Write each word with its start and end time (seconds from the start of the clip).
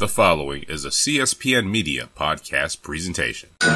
The 0.00 0.08
following 0.08 0.62
is 0.62 0.86
a 0.86 0.88
CSPN 0.88 1.70
Media 1.70 2.08
podcast 2.16 2.80
presentation. 2.80 3.50
Good 3.60 3.68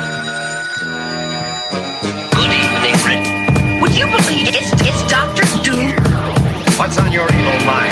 evening, 2.48 2.96
Rick. 3.04 3.82
Would 3.82 3.94
you 3.94 4.06
believe 4.06 4.48
it's, 4.48 4.72
it's 4.72 5.02
Doctor 5.10 5.45
Doom? 5.62 5.92
What's 6.79 6.96
on 6.96 7.12
your 7.12 7.30
evil 7.30 7.66
mind? 7.66 7.83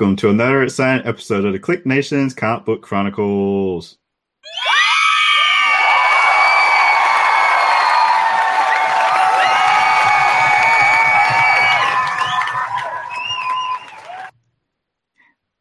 Welcome 0.00 0.16
to 0.16 0.30
another 0.30 0.62
exciting 0.62 1.06
episode 1.06 1.44
of 1.44 1.52
the 1.52 1.58
Click 1.58 1.84
Nations 1.84 2.32
Comic 2.32 2.64
Book 2.64 2.80
Chronicles. 2.80 3.98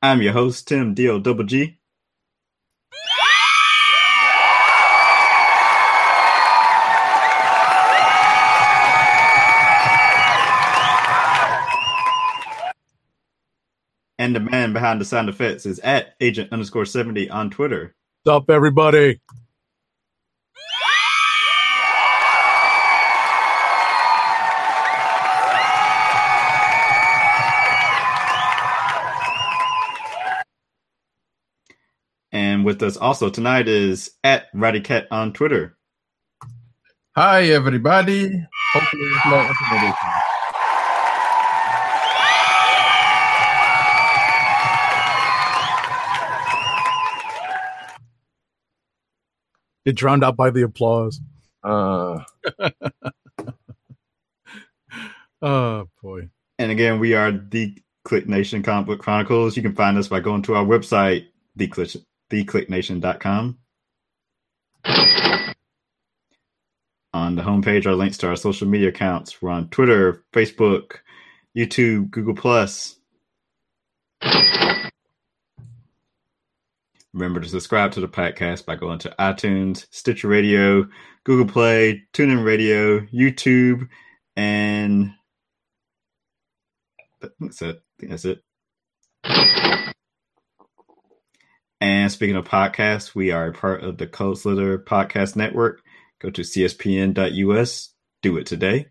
I'm 0.01 0.21
your 0.21 0.31
host, 0.31 0.69
Tim 0.69 0.93
D.O. 0.93 1.19
Double 1.19 1.43
G. 1.43 1.78
And 14.29 14.35
the 14.35 14.39
man 14.41 14.73
behind 14.73 15.01
the 15.01 15.05
sound 15.05 15.27
effects 15.27 15.65
is 15.65 15.79
at 15.79 16.13
agent 16.21 16.53
underscore 16.53 16.85
70 16.85 17.31
on 17.31 17.49
Twitter. 17.49 17.95
What's 18.23 18.35
up, 18.37 18.51
everybody? 18.51 19.19
And 32.31 32.63
with 32.63 32.83
us 32.83 32.97
also 32.97 33.31
tonight 33.31 33.67
is 33.67 34.11
at 34.23 34.53
Radicat 34.53 35.07
on 35.09 35.33
Twitter. 35.33 35.75
Hi, 37.15 37.45
everybody. 37.45 38.45
Hopefully, 38.73 39.01
it's 39.01 39.25
no 39.25 40.28
Get 49.85 49.95
drowned 49.95 50.23
out 50.23 50.35
by 50.35 50.49
the 50.49 50.63
applause. 50.63 51.21
Uh, 51.63 52.23
Oh 55.41 55.87
boy. 56.01 56.29
And 56.57 56.71
again, 56.71 56.99
we 56.99 57.13
are 57.13 57.31
the 57.31 57.77
Click 58.03 58.27
Nation 58.27 58.63
Comic 58.63 58.87
Book 58.87 58.99
Chronicles. 58.99 59.55
You 59.55 59.63
can 59.63 59.75
find 59.75 59.97
us 59.97 60.07
by 60.07 60.19
going 60.19 60.41
to 60.43 60.55
our 60.55 60.65
website, 60.65 61.27
theclick, 61.57 62.03
theclicknation.com. 62.29 63.57
On 67.13 67.35
the 67.35 67.41
homepage 67.41 67.85
are 67.85 67.95
links 67.95 68.17
to 68.19 68.27
our 68.27 68.35
social 68.35 68.67
media 68.67 68.89
accounts. 68.89 69.41
We're 69.41 69.49
on 69.51 69.69
Twitter, 69.69 70.23
Facebook, 70.33 70.97
YouTube, 71.57 72.11
Google 72.11 72.35
Plus. 72.35 72.97
Remember 77.13 77.39
to 77.39 77.49
subscribe 77.49 77.91
to 77.93 78.01
the 78.01 78.07
podcast 78.07 78.65
by 78.65 78.75
going 78.75 78.99
to 78.99 79.15
iTunes, 79.19 79.87
Stitcher 79.89 80.27
Radio, 80.27 80.87
Google 81.23 81.51
Play, 81.51 82.03
TuneIn 82.13 82.45
Radio, 82.45 82.99
YouTube, 83.07 83.89
and 84.35 85.13
that's 87.39 87.61
it. 87.61 87.81
That's 87.99 88.25
it. 88.25 88.43
And 91.81 92.11
speaking 92.11 92.35
of 92.35 92.45
podcasts, 92.45 93.15
we 93.15 93.31
are 93.31 93.47
a 93.47 93.53
part 93.53 93.83
of 93.83 93.97
the 93.97 94.05
Code 94.05 94.37
Slither 94.37 94.77
Podcast 94.77 95.35
Network. 95.35 95.81
Go 96.19 96.29
to 96.29 96.41
cspn.us. 96.41 97.93
Do 98.21 98.37
it 98.37 98.45
today. 98.45 98.87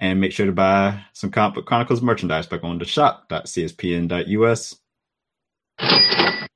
And 0.00 0.20
make 0.20 0.32
sure 0.32 0.46
to 0.46 0.52
buy 0.52 1.04
some 1.12 1.30
Comic 1.30 1.54
Book 1.54 1.66
Chronicles 1.66 2.02
merchandise 2.02 2.46
by 2.46 2.58
going 2.58 2.80
to 2.80 2.84
shop.cspn.us. 2.84 4.76
We 5.78 6.48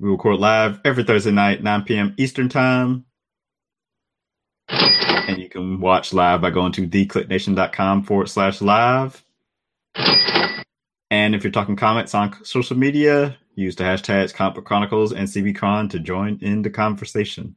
record 0.00 0.40
live 0.40 0.80
every 0.84 1.04
Thursday 1.04 1.30
night, 1.30 1.62
9 1.62 1.84
p.m. 1.84 2.14
Eastern 2.18 2.48
Time. 2.48 3.04
And 4.68 5.38
you 5.38 5.48
can 5.48 5.80
watch 5.80 6.12
live 6.12 6.40
by 6.40 6.50
going 6.50 6.72
to 6.72 6.86
theclicknation.com 6.86 8.02
forward 8.02 8.28
slash 8.28 8.60
live. 8.60 9.24
And 11.10 11.34
if 11.34 11.44
you're 11.44 11.52
talking 11.52 11.76
comics 11.76 12.14
on 12.14 12.44
social 12.44 12.76
media, 12.76 13.36
use 13.54 13.76
the 13.76 13.84
hashtags 13.84 14.34
Comic 14.34 14.64
Chronicles 14.64 15.12
and 15.12 15.28
CBCon 15.28 15.90
to 15.90 16.00
join 16.00 16.38
in 16.42 16.62
the 16.62 16.70
conversation. 16.70 17.56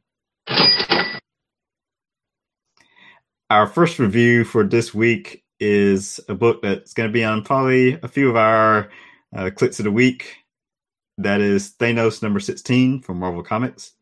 Our 3.50 3.66
first 3.66 3.98
review 3.98 4.44
for 4.44 4.64
this 4.64 4.94
week 4.94 5.42
is 5.58 6.20
a 6.28 6.34
book 6.34 6.62
that's 6.62 6.94
going 6.94 7.08
to 7.08 7.12
be 7.12 7.24
on 7.24 7.42
probably 7.42 7.98
a 8.02 8.08
few 8.08 8.30
of 8.30 8.36
our 8.36 8.90
uh, 9.34 9.50
clicks 9.54 9.78
of 9.78 9.84
the 9.84 9.90
week. 9.90 10.36
That 11.18 11.40
is 11.40 11.74
Thanos 11.78 12.22
number 12.22 12.40
16 12.40 13.02
from 13.02 13.18
Marvel 13.18 13.42
Comics. 13.42 13.92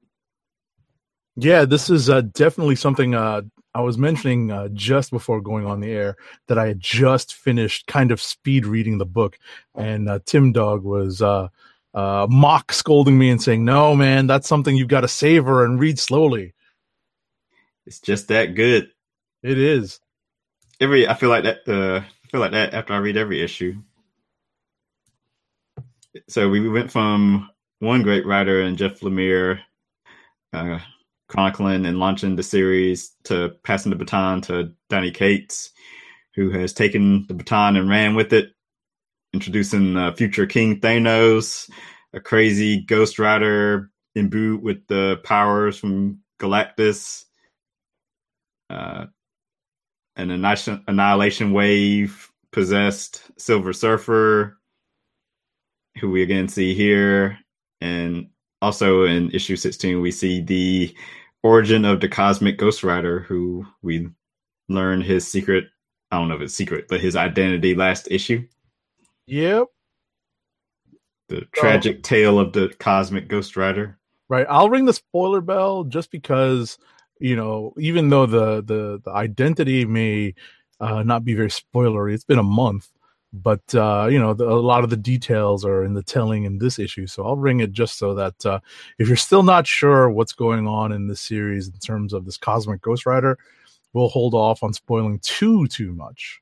Yeah, 1.37 1.65
this 1.65 1.91
is 1.91 2.09
uh, 2.09 2.23
definitely 2.23 2.77
something 2.77 3.15
uh, 3.15 3.43
I 3.75 3.81
was 3.81 3.99
mentioning 3.99 4.51
uh, 4.51 4.69
just 4.73 5.11
before 5.11 5.43
going 5.43 5.67
on 5.67 5.81
the 5.81 5.91
air 5.91 6.17
that 6.49 6.57
I 6.57 6.67
had 6.67 6.81
just 6.81 7.35
finished 7.35 7.87
kind 7.87 8.11
of 8.11 8.23
speed 8.23 8.65
reading 8.65 8.97
the 8.97 9.05
book, 9.05 9.39
and 9.75 10.09
uh, 10.09 10.21
Tim 10.25 10.53
Dog 10.53 10.83
was 10.83 11.21
uh, 11.21 11.49
uh, 11.93 12.27
mock 12.31 12.73
scolding 12.73 13.19
me 13.19 13.29
and 13.29 13.43
saying, 13.43 13.67
"No, 13.67 13.95
man, 13.95 14.27
that's 14.27 14.49
something 14.49 14.75
you've 14.75 14.89
got 14.89 15.03
to 15.03 15.09
savor 15.09 15.63
and 15.63 15.79
read 15.79 15.99
slowly." 15.99 16.55
It's 17.85 18.01
just 18.01 18.29
that 18.29 18.55
good. 18.55 18.91
It 19.43 19.59
is. 19.59 20.01
Every 20.81 21.07
I 21.07 21.13
feel 21.13 21.29
like 21.29 21.45
that. 21.45 21.69
Uh, 21.69 22.01
I 22.01 22.29
feel 22.31 22.41
like 22.41 22.53
that 22.53 22.73
after 22.73 22.95
I 22.95 22.99
read 22.99 23.19
every 23.19 23.43
issue. 23.43 23.75
So 26.29 26.49
we 26.49 26.69
went 26.69 26.91
from 26.91 27.51
one 27.81 28.03
great 28.03 28.27
writer 28.27 28.61
and 28.63 28.79
Jeff 28.79 29.01
Lemire, 29.01 29.61
uh, 30.53 30.79
chronicling 31.29 31.87
and 31.87 31.99
launching 31.99 32.37
the 32.37 32.43
series 32.43 33.13
to 33.25 33.55
passing 33.65 33.91
the 33.91 33.97
baton 33.97 34.41
to 34.43 34.73
Donny 34.89 35.11
Cates, 35.11 35.71
who 36.35 36.51
has 36.51 36.73
taken 36.73 37.27
the 37.27 37.35
baton 37.35 37.77
and 37.77 37.89
ran 37.89 38.15
with 38.15 38.33
it, 38.33 38.53
introducing 39.33 39.97
uh, 39.97 40.13
future 40.13 40.47
King 40.47 40.81
Thanos, 40.81 41.69
a 42.13 42.21
crazy 42.21 42.85
Ghost 42.85 43.19
Rider 43.19 43.91
imbued 44.15 44.63
with 44.63 44.87
the 44.87 45.21
powers 45.25 45.79
from 45.79 46.21
Galactus, 46.41 47.25
uh, 48.71 49.07
an 50.17 50.31
annihilation 50.31 51.53
wave 51.53 52.31
possessed 52.53 53.23
Silver 53.39 53.73
Surfer, 53.73 54.59
who 56.01 56.11
we 56.11 56.23
again 56.23 56.49
see 56.49 56.75
here, 56.75 57.39
and 57.81 58.29
also 58.63 59.05
in 59.05 59.31
issue 59.33 59.57
16 59.57 60.01
we 60.01 60.11
see 60.11 60.41
the 60.41 60.95
origin 61.43 61.85
of 61.85 62.01
the 62.01 62.09
cosmic 62.09 62.57
ghost 62.59 62.83
rider 62.83 63.21
who 63.21 63.65
we 63.83 64.09
learn 64.69 65.01
his 65.01 65.29
secret 65.29 65.65
i 66.11 66.19
don't 66.19 66.29
know 66.29 66.35
if 66.35 66.41
it's 66.41 66.55
secret 66.55 66.87
but 66.89 67.01
his 67.01 67.17
identity 67.17 67.75
last 67.75 68.09
issue 68.11 68.43
Yep. 69.27 69.69
the 71.29 71.43
tragic 71.53 72.03
tale 72.03 72.39
of 72.39 72.53
the 72.53 72.75
cosmic 72.79 73.29
ghost 73.29 73.57
rider 73.57 73.99
Right. 74.29 74.47
I'll 74.51 74.71
ring 74.71 74.87
the 74.87 74.93
spoiler 74.93 75.41
bell 75.41 75.85
just 75.85 76.11
because, 76.11 76.79
you 77.21 77.37
know, 77.37 77.73
even 77.79 78.09
though 78.09 78.27
the 78.27 78.57
the, 78.61 79.01
the 79.05 79.11
identity 79.13 79.85
may 79.85 80.35
uh, 80.81 81.05
not 81.05 81.25
be 81.25 81.35
very 81.35 81.49
spoilery, 81.49 82.13
it's 82.13 82.25
been 82.25 82.41
a 82.41 82.43
month, 82.43 82.91
but 83.33 83.75
uh, 83.75 84.09
you 84.11 84.19
know, 84.19 84.35
the, 84.35 84.49
a 84.49 84.55
lot 84.55 84.85
of 84.85 84.91
the 84.91 84.97
details 84.97 85.65
are 85.65 85.85
in 85.85 85.95
the 85.95 86.03
telling 86.03 86.45
in 86.45 86.59
this 86.59 86.79
issue. 86.79 87.07
So 87.07 87.25
I'll 87.25 87.37
ring 87.37 87.61
it 87.61 87.73
just 87.73 87.99
so 87.99 88.15
that 88.15 88.47
uh, 88.47 88.61
if 88.99 89.09
you're 89.09 89.17
still 89.17 89.43
not 89.43 89.67
sure 89.67 90.09
what's 90.11 90.33
going 90.33 90.67
on 90.67 90.93
in 90.93 91.09
this 91.09 91.21
series 91.21 91.69
in 91.69 91.75
terms 91.75 92.13
of 92.13 92.25
this 92.25 92.37
cosmic 92.37 92.81
Ghost 92.81 93.07
Rider, 93.07 93.39
we'll 93.93 94.09
hold 94.09 94.35
off 94.35 94.63
on 94.63 94.73
spoiling 94.73 95.19
too 95.21 95.67
too 95.69 95.93
much. 95.93 96.41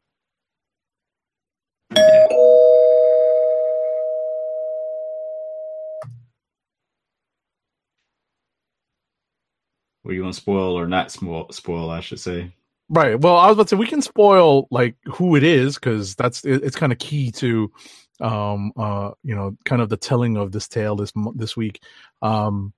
do 10.06 10.12
you 10.12 10.22
to 10.22 10.32
spoil 10.32 10.78
or 10.78 10.86
not 10.86 11.10
spoil 11.10 11.90
i 11.90 12.00
should 12.00 12.20
say 12.20 12.52
Right. 12.90 13.18
Well, 13.18 13.36
I 13.36 13.46
was 13.46 13.54
about 13.54 13.68
to 13.68 13.76
say 13.76 13.76
we 13.76 13.86
can 13.86 14.02
spoil 14.02 14.68
like 14.70 14.96
who 15.06 15.36
it 15.36 15.42
is 15.42 15.76
because 15.76 16.14
that's 16.14 16.44
it, 16.44 16.62
it's 16.62 16.76
kind 16.76 16.92
of 16.92 16.98
key 16.98 17.30
to, 17.32 17.72
um, 18.20 18.72
uh, 18.76 19.12
you 19.22 19.34
know, 19.34 19.56
kind 19.64 19.80
of 19.80 19.88
the 19.88 19.96
telling 19.96 20.36
of 20.36 20.52
this 20.52 20.68
tale 20.68 20.94
this 20.96 21.12
this 21.34 21.56
week. 21.56 21.82
Um, 22.20 22.72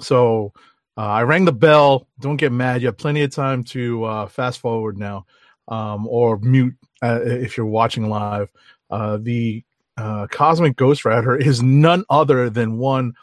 so 0.00 0.52
uh, 0.96 1.06
I 1.06 1.22
rang 1.22 1.46
the 1.46 1.52
bell. 1.52 2.06
Don't 2.20 2.36
get 2.36 2.52
mad. 2.52 2.82
You 2.82 2.88
have 2.88 2.98
plenty 2.98 3.22
of 3.22 3.30
time 3.34 3.64
to 3.64 4.04
uh, 4.04 4.26
fast 4.26 4.60
forward 4.60 4.98
now, 4.98 5.24
um, 5.68 6.06
or 6.06 6.38
mute 6.38 6.74
uh, 7.02 7.20
if 7.22 7.56
you're 7.56 7.66
watching 7.66 8.08
live. 8.08 8.50
Uh, 8.90 9.18
the 9.20 9.64
uh, 9.96 10.26
Cosmic 10.30 10.76
Ghost 10.76 11.04
Rider 11.04 11.36
is 11.36 11.62
none 11.62 12.04
other 12.10 12.50
than 12.50 12.76
one 12.78 13.14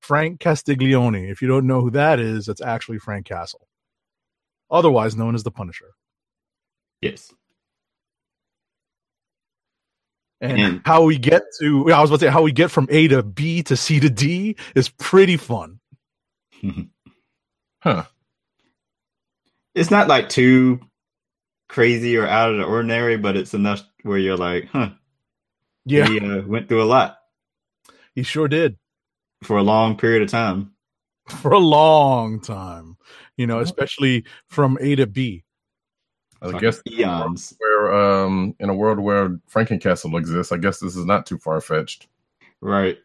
Frank 0.00 0.40
Castiglione. 0.40 1.30
If 1.30 1.40
you 1.42 1.48
don't 1.48 1.66
know 1.66 1.80
who 1.80 1.90
that 1.92 2.18
is, 2.18 2.46
that's 2.46 2.60
actually 2.60 2.98
Frank 2.98 3.26
Castle, 3.26 3.66
otherwise 4.74 5.16
known 5.16 5.34
as 5.34 5.42
the 5.44 5.50
Punisher. 5.50 5.92
Yes. 7.00 7.32
And 10.40 10.58
And- 10.60 10.82
how 10.84 11.04
we 11.04 11.16
get 11.18 11.42
to, 11.60 11.92
I 11.92 12.00
was 12.00 12.10
about 12.10 12.20
to 12.20 12.26
say, 12.26 12.30
how 12.32 12.42
we 12.42 12.52
get 12.52 12.70
from 12.70 12.86
A 12.90 13.08
to 13.08 13.22
B 13.22 13.62
to 13.64 13.76
C 13.76 14.00
to 14.00 14.10
D 14.10 14.56
is 14.74 14.88
pretty 14.88 15.36
fun. 15.36 15.80
Huh. 17.82 18.04
It's 19.74 19.90
not 19.90 20.08
like 20.08 20.30
too 20.30 20.80
crazy 21.68 22.16
or 22.16 22.26
out 22.26 22.50
of 22.50 22.56
the 22.56 22.64
ordinary, 22.64 23.18
but 23.18 23.36
it's 23.36 23.52
enough 23.52 23.82
where 24.04 24.16
you're 24.16 24.38
like, 24.38 24.68
huh, 24.72 24.88
Yeah, 25.84 26.08
he 26.08 26.18
uh, 26.18 26.40
went 26.46 26.66
through 26.70 26.82
a 26.82 26.86
lot 26.88 27.18
he 28.14 28.22
sure 28.22 28.48
did 28.48 28.78
for 29.42 29.58
a 29.58 29.62
long 29.62 29.98
period 29.98 30.22
of 30.22 30.30
time. 30.30 30.72
for 31.28 31.52
a 31.52 31.58
long 31.58 32.40
time, 32.40 32.96
you 33.36 33.46
know, 33.46 33.60
especially 33.60 34.24
from 34.48 34.78
A 34.80 34.96
to 34.96 35.06
B. 35.06 35.44
I 36.42 36.48
Like 36.48 36.60
guess 36.60 36.82
eons. 36.90 37.54
where 37.58 37.94
um 37.94 38.54
in 38.60 38.68
a 38.68 38.74
world 38.74 38.98
where 38.98 39.30
Frankencastle 39.50 40.18
exists, 40.18 40.52
I 40.52 40.58
guess 40.58 40.78
this 40.78 40.96
is 40.96 41.04
not 41.06 41.26
too 41.26 41.38
far 41.38 41.60
fetched. 41.60 42.08
Right. 42.60 42.98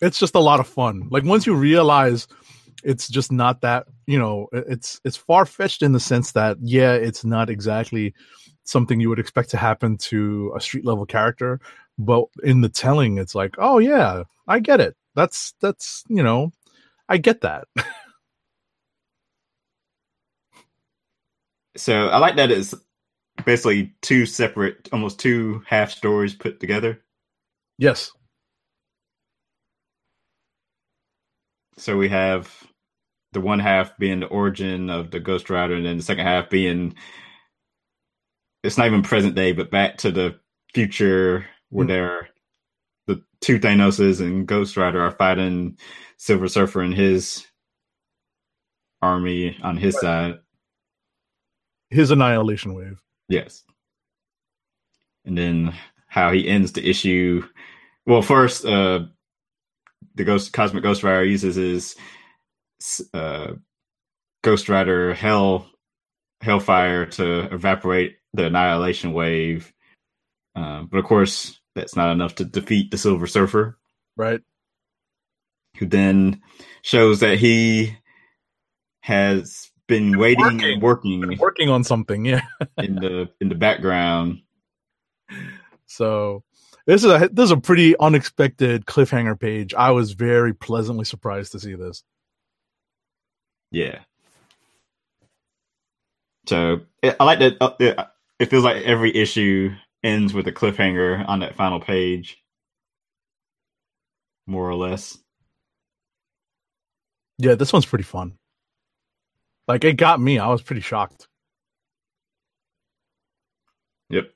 It's 0.00 0.18
just 0.18 0.34
a 0.34 0.40
lot 0.40 0.60
of 0.60 0.66
fun. 0.66 1.08
Like 1.10 1.24
once 1.24 1.46
you 1.46 1.54
realize 1.54 2.26
it's 2.84 3.08
just 3.08 3.32
not 3.32 3.60
that, 3.62 3.86
you 4.06 4.18
know, 4.18 4.48
it's 4.52 5.00
it's 5.04 5.16
far 5.16 5.44
fetched 5.46 5.82
in 5.82 5.92
the 5.92 6.00
sense 6.00 6.32
that 6.32 6.56
yeah, 6.62 6.92
it's 6.94 7.24
not 7.24 7.50
exactly 7.50 8.14
something 8.64 9.00
you 9.00 9.08
would 9.08 9.18
expect 9.18 9.50
to 9.50 9.56
happen 9.56 9.96
to 9.96 10.52
a 10.56 10.60
street 10.60 10.84
level 10.84 11.06
character, 11.06 11.60
but 11.98 12.24
in 12.42 12.60
the 12.62 12.68
telling, 12.68 13.18
it's 13.18 13.34
like, 13.34 13.54
oh 13.58 13.78
yeah, 13.78 14.24
I 14.48 14.60
get 14.60 14.80
it. 14.80 14.96
That's 15.14 15.54
that's 15.60 16.04
you 16.08 16.22
know, 16.22 16.52
I 17.08 17.18
get 17.18 17.40
that. 17.42 17.68
So 21.76 22.08
I 22.08 22.18
like 22.18 22.36
that 22.36 22.50
it's 22.50 22.74
basically 23.44 23.94
two 24.02 24.26
separate, 24.26 24.88
almost 24.92 25.20
two 25.20 25.62
half 25.66 25.90
stories 25.92 26.34
put 26.34 26.60
together. 26.60 27.02
yes, 27.78 28.12
So 31.78 31.96
we 31.96 32.08
have 32.10 32.52
the 33.32 33.40
one 33.40 33.60
half 33.60 33.96
being 33.98 34.20
the 34.20 34.26
origin 34.26 34.90
of 34.90 35.10
the 35.10 35.20
Ghost 35.20 35.50
Rider, 35.50 35.74
and 35.74 35.86
then 35.86 35.98
the 35.98 36.02
second 36.02 36.26
half 36.26 36.50
being 36.50 36.94
it's 38.64 38.78
not 38.78 38.86
even 38.88 39.02
present 39.02 39.34
day, 39.36 39.52
but 39.52 39.70
back 39.70 39.98
to 39.98 40.12
the 40.12 40.40
future 40.74 41.46
where 41.70 41.86
Mm. 41.86 41.88
they're 41.88 42.28
the 43.06 43.22
two 43.40 43.60
Thanoses 43.60 44.20
and 44.20 44.46
Ghost 44.48 44.76
Rider 44.76 45.00
are 45.02 45.12
fighting 45.12 45.78
Silver 46.18 46.48
Surfer 46.48 46.82
and 46.82 46.94
his 46.94 47.46
army 49.02 49.58
on 49.62 49.76
his 49.76 49.98
side. 50.00 50.40
His 51.96 52.10
annihilation 52.10 52.74
wave. 52.74 53.02
Yes. 53.28 53.64
And 55.24 55.36
then 55.36 55.74
how 56.06 56.30
he 56.32 56.46
ends 56.48 56.72
the 56.72 56.88
issue. 56.88 57.42
Well, 58.06 58.22
first, 58.22 58.64
uh, 58.64 59.06
the 60.14 60.24
Ghost 60.24 60.52
Cosmic 60.52 60.82
Ghost 60.82 61.02
Rider 61.02 61.24
uses 61.24 61.56
his 61.56 61.96
uh, 63.12 63.54
Ghost 64.42 64.68
Rider 64.68 65.12
Hell 65.14 65.68
Hellfire 66.40 67.06
to 67.06 67.52
evaporate 67.52 68.16
the 68.34 68.46
Annihilation 68.46 69.12
Wave. 69.12 69.72
Uh, 70.54 70.82
but 70.82 70.98
of 70.98 71.04
course, 71.04 71.58
that's 71.74 71.96
not 71.96 72.12
enough 72.12 72.36
to 72.36 72.44
defeat 72.44 72.90
the 72.90 72.98
Silver 72.98 73.26
Surfer, 73.26 73.76
Right. 74.16 74.40
who 75.78 75.86
then 75.86 76.40
shows 76.82 77.20
that 77.20 77.38
he 77.38 77.96
has 79.00 79.70
been 79.88 80.18
waiting 80.18 80.62
and 80.62 80.82
working 80.82 81.36
Working 81.38 81.68
on 81.68 81.84
something, 81.84 82.24
yeah. 82.24 82.42
in 82.78 82.96
the 82.96 83.28
in 83.40 83.48
the 83.48 83.54
background 83.54 84.40
So 85.86 86.42
this 86.86 87.04
is 87.04 87.10
a 87.10 87.28
this 87.32 87.44
is 87.46 87.50
a 87.50 87.56
pretty 87.56 87.98
unexpected 87.98 88.86
cliffhanger 88.86 89.38
page. 89.38 89.74
I 89.74 89.90
was 89.92 90.12
very 90.12 90.54
pleasantly 90.54 91.04
surprised 91.04 91.52
to 91.52 91.60
see 91.60 91.74
this. 91.74 92.04
Yeah. 93.70 94.00
So 96.48 96.80
it, 97.02 97.16
I 97.18 97.24
like 97.24 97.38
that. 97.40 97.56
Uh, 97.60 97.74
it, 97.80 97.98
it 98.38 98.50
feels 98.50 98.64
like 98.64 98.82
every 98.84 99.14
issue 99.16 99.72
ends 100.04 100.32
with 100.32 100.46
a 100.46 100.52
cliffhanger 100.52 101.26
on 101.28 101.40
that 101.40 101.56
final 101.56 101.80
page, 101.80 102.42
more 104.46 104.68
or 104.68 104.74
less. 104.74 105.18
Yeah, 107.38 107.54
this 107.54 107.72
one's 107.72 107.86
pretty 107.86 108.04
fun. 108.04 108.38
Like 109.68 109.84
it 109.84 109.94
got 109.96 110.20
me. 110.20 110.38
I 110.38 110.48
was 110.48 110.62
pretty 110.62 110.82
shocked. 110.82 111.28
Yep. 114.10 114.30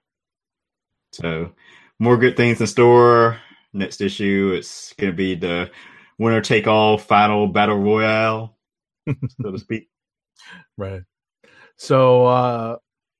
So 1.12 1.52
more 1.98 2.16
good 2.16 2.36
things 2.36 2.60
in 2.60 2.66
store. 2.66 3.40
Next 3.72 4.00
issue, 4.00 4.52
it's 4.56 4.92
going 4.94 5.12
to 5.12 5.16
be 5.16 5.36
the 5.36 5.70
winner 6.18 6.40
take 6.40 6.66
all 6.66 6.98
final 6.98 7.46
battle 7.46 7.78
royale, 7.78 8.56
so 9.06 9.50
to 9.52 9.58
speak. 9.58 9.88
Right. 10.78 11.02
So 11.76 12.24
uh 12.26 12.76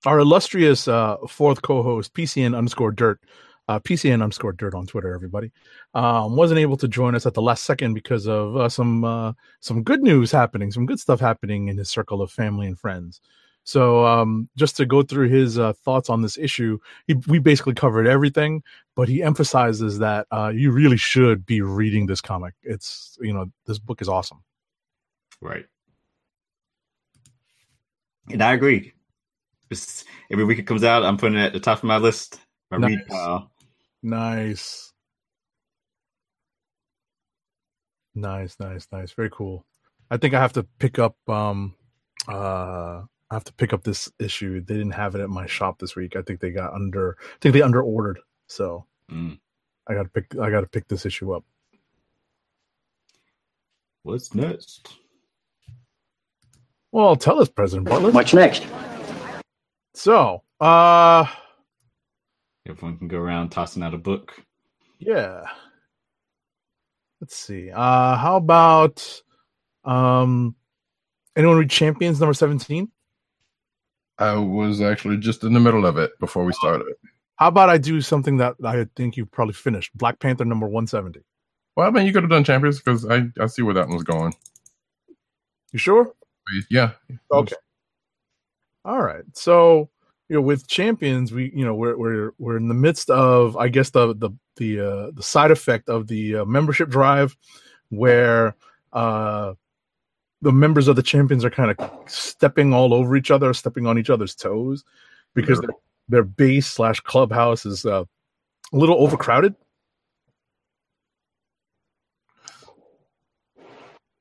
our 0.07 0.19
illustrious 0.21 0.89
uh 0.89 1.17
fourth 1.29 1.61
co-host, 1.61 2.15
PCN 2.15 2.57
underscore 2.57 2.93
dirt, 2.93 3.21
uh 3.69 3.79
PCN 3.81 4.23
underscore 4.23 4.53
dirt 4.53 4.75
on 4.75 4.87
Twitter, 4.87 5.15
everybody, 5.15 5.51
um, 5.95 6.37
wasn't 6.37 6.61
able 6.61 6.77
to 6.77 6.89
join 6.89 7.15
us 7.15 7.27
at 7.27 7.35
the 7.35 7.43
last 7.43 7.65
second 7.65 7.95
because 7.95 8.27
of 8.27 8.57
uh, 8.57 8.69
some 8.69 9.05
uh 9.05 9.33
some 9.61 9.83
good 9.83 10.03
news 10.03 10.31
happening, 10.31 10.71
some 10.71 10.87
good 10.87 11.01
stuff 11.01 11.21
happening 11.21 11.69
in 11.69 11.77
his 11.79 11.91
circle 11.91 12.23
of 12.23 12.31
family 12.31 12.67
and 12.67 12.79
friends. 12.79 13.21
So 13.65 14.07
um 14.07 14.49
just 14.57 14.77
to 14.79 14.87
go 14.87 15.03
through 15.03 15.29
his 15.29 15.59
uh, 15.59 15.73
thoughts 15.85 16.11
on 16.11 16.23
this 16.23 16.39
issue, 16.39 16.79
he, 17.07 17.15
we 17.29 17.39
basically 17.39 17.75
covered 17.75 18.07
everything, 18.07 18.63
but 18.97 19.09
he 19.09 19.23
emphasizes 19.23 19.99
that 19.99 20.27
uh 20.33 20.53
you 20.55 20.71
really 20.73 20.97
should 20.97 21.47
be 21.47 21.61
reading 21.61 22.07
this 22.07 22.21
comic. 22.21 22.55
It's 22.63 23.19
you 23.21 23.33
know, 23.33 23.47
this 23.67 23.79
book 23.79 24.03
is 24.03 24.09
awesome. 24.09 24.43
Right. 25.41 25.67
And 28.33 28.43
I 28.43 28.53
agree. 28.53 28.93
It's, 29.71 30.05
every 30.31 30.45
week 30.45 30.59
it 30.59 30.67
comes 30.67 30.85
out, 30.85 31.05
I'm 31.05 31.17
putting 31.17 31.39
it 31.39 31.47
at 31.47 31.53
the 31.53 31.61
top 31.61 31.79
of 31.79 31.85
my 31.85 31.99
list. 31.99 32.41
My 32.71 32.77
read 32.79 32.99
Nice. 32.99 33.09
pile. 33.09 33.51
Nice. 34.03 34.93
Nice, 38.15 38.57
nice, 38.59 38.87
nice. 38.93 39.13
Very 39.13 39.31
cool. 39.31 39.65
I 40.11 40.17
think 40.17 40.35
I 40.35 40.41
have 40.41 40.53
to 40.55 40.65
pick 40.79 40.99
up 40.99 41.17
um 41.29 41.75
uh 42.29 43.03
I 43.31 43.35
have 43.35 43.45
to 43.45 43.53
pick 43.53 43.73
up 43.73 43.85
this 43.85 44.11
issue. 44.19 44.61
They 44.61 44.75
didn't 44.75 44.91
have 44.93 45.15
it 45.15 45.21
at 45.21 45.31
my 45.31 45.47
shop 45.47 45.79
this 45.79 45.95
week. 45.95 46.17
I 46.17 46.23
think 46.23 46.41
they 46.41 46.51
got 46.51 46.75
under 46.75 47.17
I 47.21 47.37
think 47.41 47.53
they 47.55 47.63
under 47.63 47.83
ordered. 47.83 48.19
So 48.47 48.87
Mm. 49.11 49.41
I 49.89 49.95
gotta 49.95 50.09
pick 50.09 50.37
I 50.41 50.51
gotta 50.51 50.69
pick 50.69 50.87
this 50.89 51.05
issue 51.07 51.33
up. 51.33 51.45
What's 54.03 54.35
next? 54.35 54.89
Well, 56.93 57.15
tell 57.17 57.41
us, 57.41 57.49
President 57.49 57.89
Butler. 57.89 58.11
What's 58.13 58.35
next? 58.35 58.67
So 59.95 60.43
uh 60.61 61.27
Everyone 62.71 62.97
can 62.99 63.09
go 63.09 63.19
around 63.19 63.51
tossing 63.51 63.83
out 63.83 63.95
a 63.95 63.99
book. 63.99 64.33
yeah. 64.99 65.43
Let's 67.21 67.37
see. 67.37 67.71
Uh 67.71 68.17
how 68.17 68.37
about 68.37 69.23
um 69.85 70.55
anyone 71.37 71.59
read 71.59 71.71
Champions 71.71 72.19
number 72.21 72.33
17? 72.33 72.89
I 74.19 74.37
was 74.37 74.81
actually 74.81 75.17
just 75.19 75.45
in 75.45 75.53
the 75.53 75.61
middle 75.61 75.85
of 75.87 75.99
it 75.99 76.13
before 76.19 76.45
we 76.45 76.53
started. 76.53 76.87
How 77.37 77.49
about 77.49 77.71
I 77.71 77.79
do 77.79 78.01
something 78.03 78.37
that 78.39 78.55
I 78.65 78.87
think 78.97 79.17
you 79.17 79.25
probably 79.27 79.55
finished? 79.55 79.97
Black 79.97 80.19
Panther 80.19 80.45
number 80.45 80.67
170. 80.67 81.21
Well, 81.77 81.87
I 81.87 81.91
mean, 81.91 82.07
you 82.07 82.13
could 82.13 82.23
have 82.23 82.31
done 82.31 82.45
champions 82.45 82.79
because 82.79 83.07
I, 83.07 83.23
I 83.41 83.47
see 83.47 83.63
where 83.63 83.73
that 83.75 83.89
one's 83.89 84.03
going. 84.03 84.35
You 85.73 85.79
sure? 85.79 86.13
Yeah. 86.71 86.91
Okay. 87.33 87.55
All 88.85 89.01
right. 89.01 89.25
So, 89.33 89.89
you 90.31 90.37
know, 90.37 90.43
with 90.43 90.69
champions, 90.69 91.33
we, 91.33 91.51
you 91.53 91.65
know, 91.65 91.75
we're 91.75 91.97
we're 91.99 92.31
we're 92.39 92.57
in 92.57 92.69
the 92.69 92.75
midst 92.75 93.11
of, 93.11 93.57
I 93.57 93.67
guess, 93.69 93.91
the 93.91 94.15
the 94.15 94.31
the 94.57 94.81
uh, 94.81 95.11
the 95.13 95.25
side 95.25 95.51
effect 95.51 95.89
of 95.89 96.07
the 96.07 96.37
uh, 96.37 96.45
membership 96.45 96.89
drive, 96.89 97.37
where 97.89 98.55
uh, 98.93 99.55
the 100.41 100.53
members 100.53 100.87
of 100.87 100.95
the 100.95 101.03
champions 101.03 101.45
are 101.45 101.51
kind 101.51 101.73
of 101.77 101.91
stepping 102.09 102.73
all 102.73 102.95
over 102.95 103.17
each 103.17 103.33
other, 103.33 103.53
stepping 103.53 103.87
on 103.89 103.99
each 103.99 104.09
other's 104.09 104.37
toes 104.37 104.85
because 105.35 105.57
Sure. 105.57 105.63
their, 105.63 105.77
their 106.09 106.23
base 106.23 106.69
slash 106.69 107.01
clubhouse 107.01 107.67
is 107.67 107.85
uh, 107.85 108.05
a 108.73 108.77
little 108.77 109.03
overcrowded. 109.03 109.57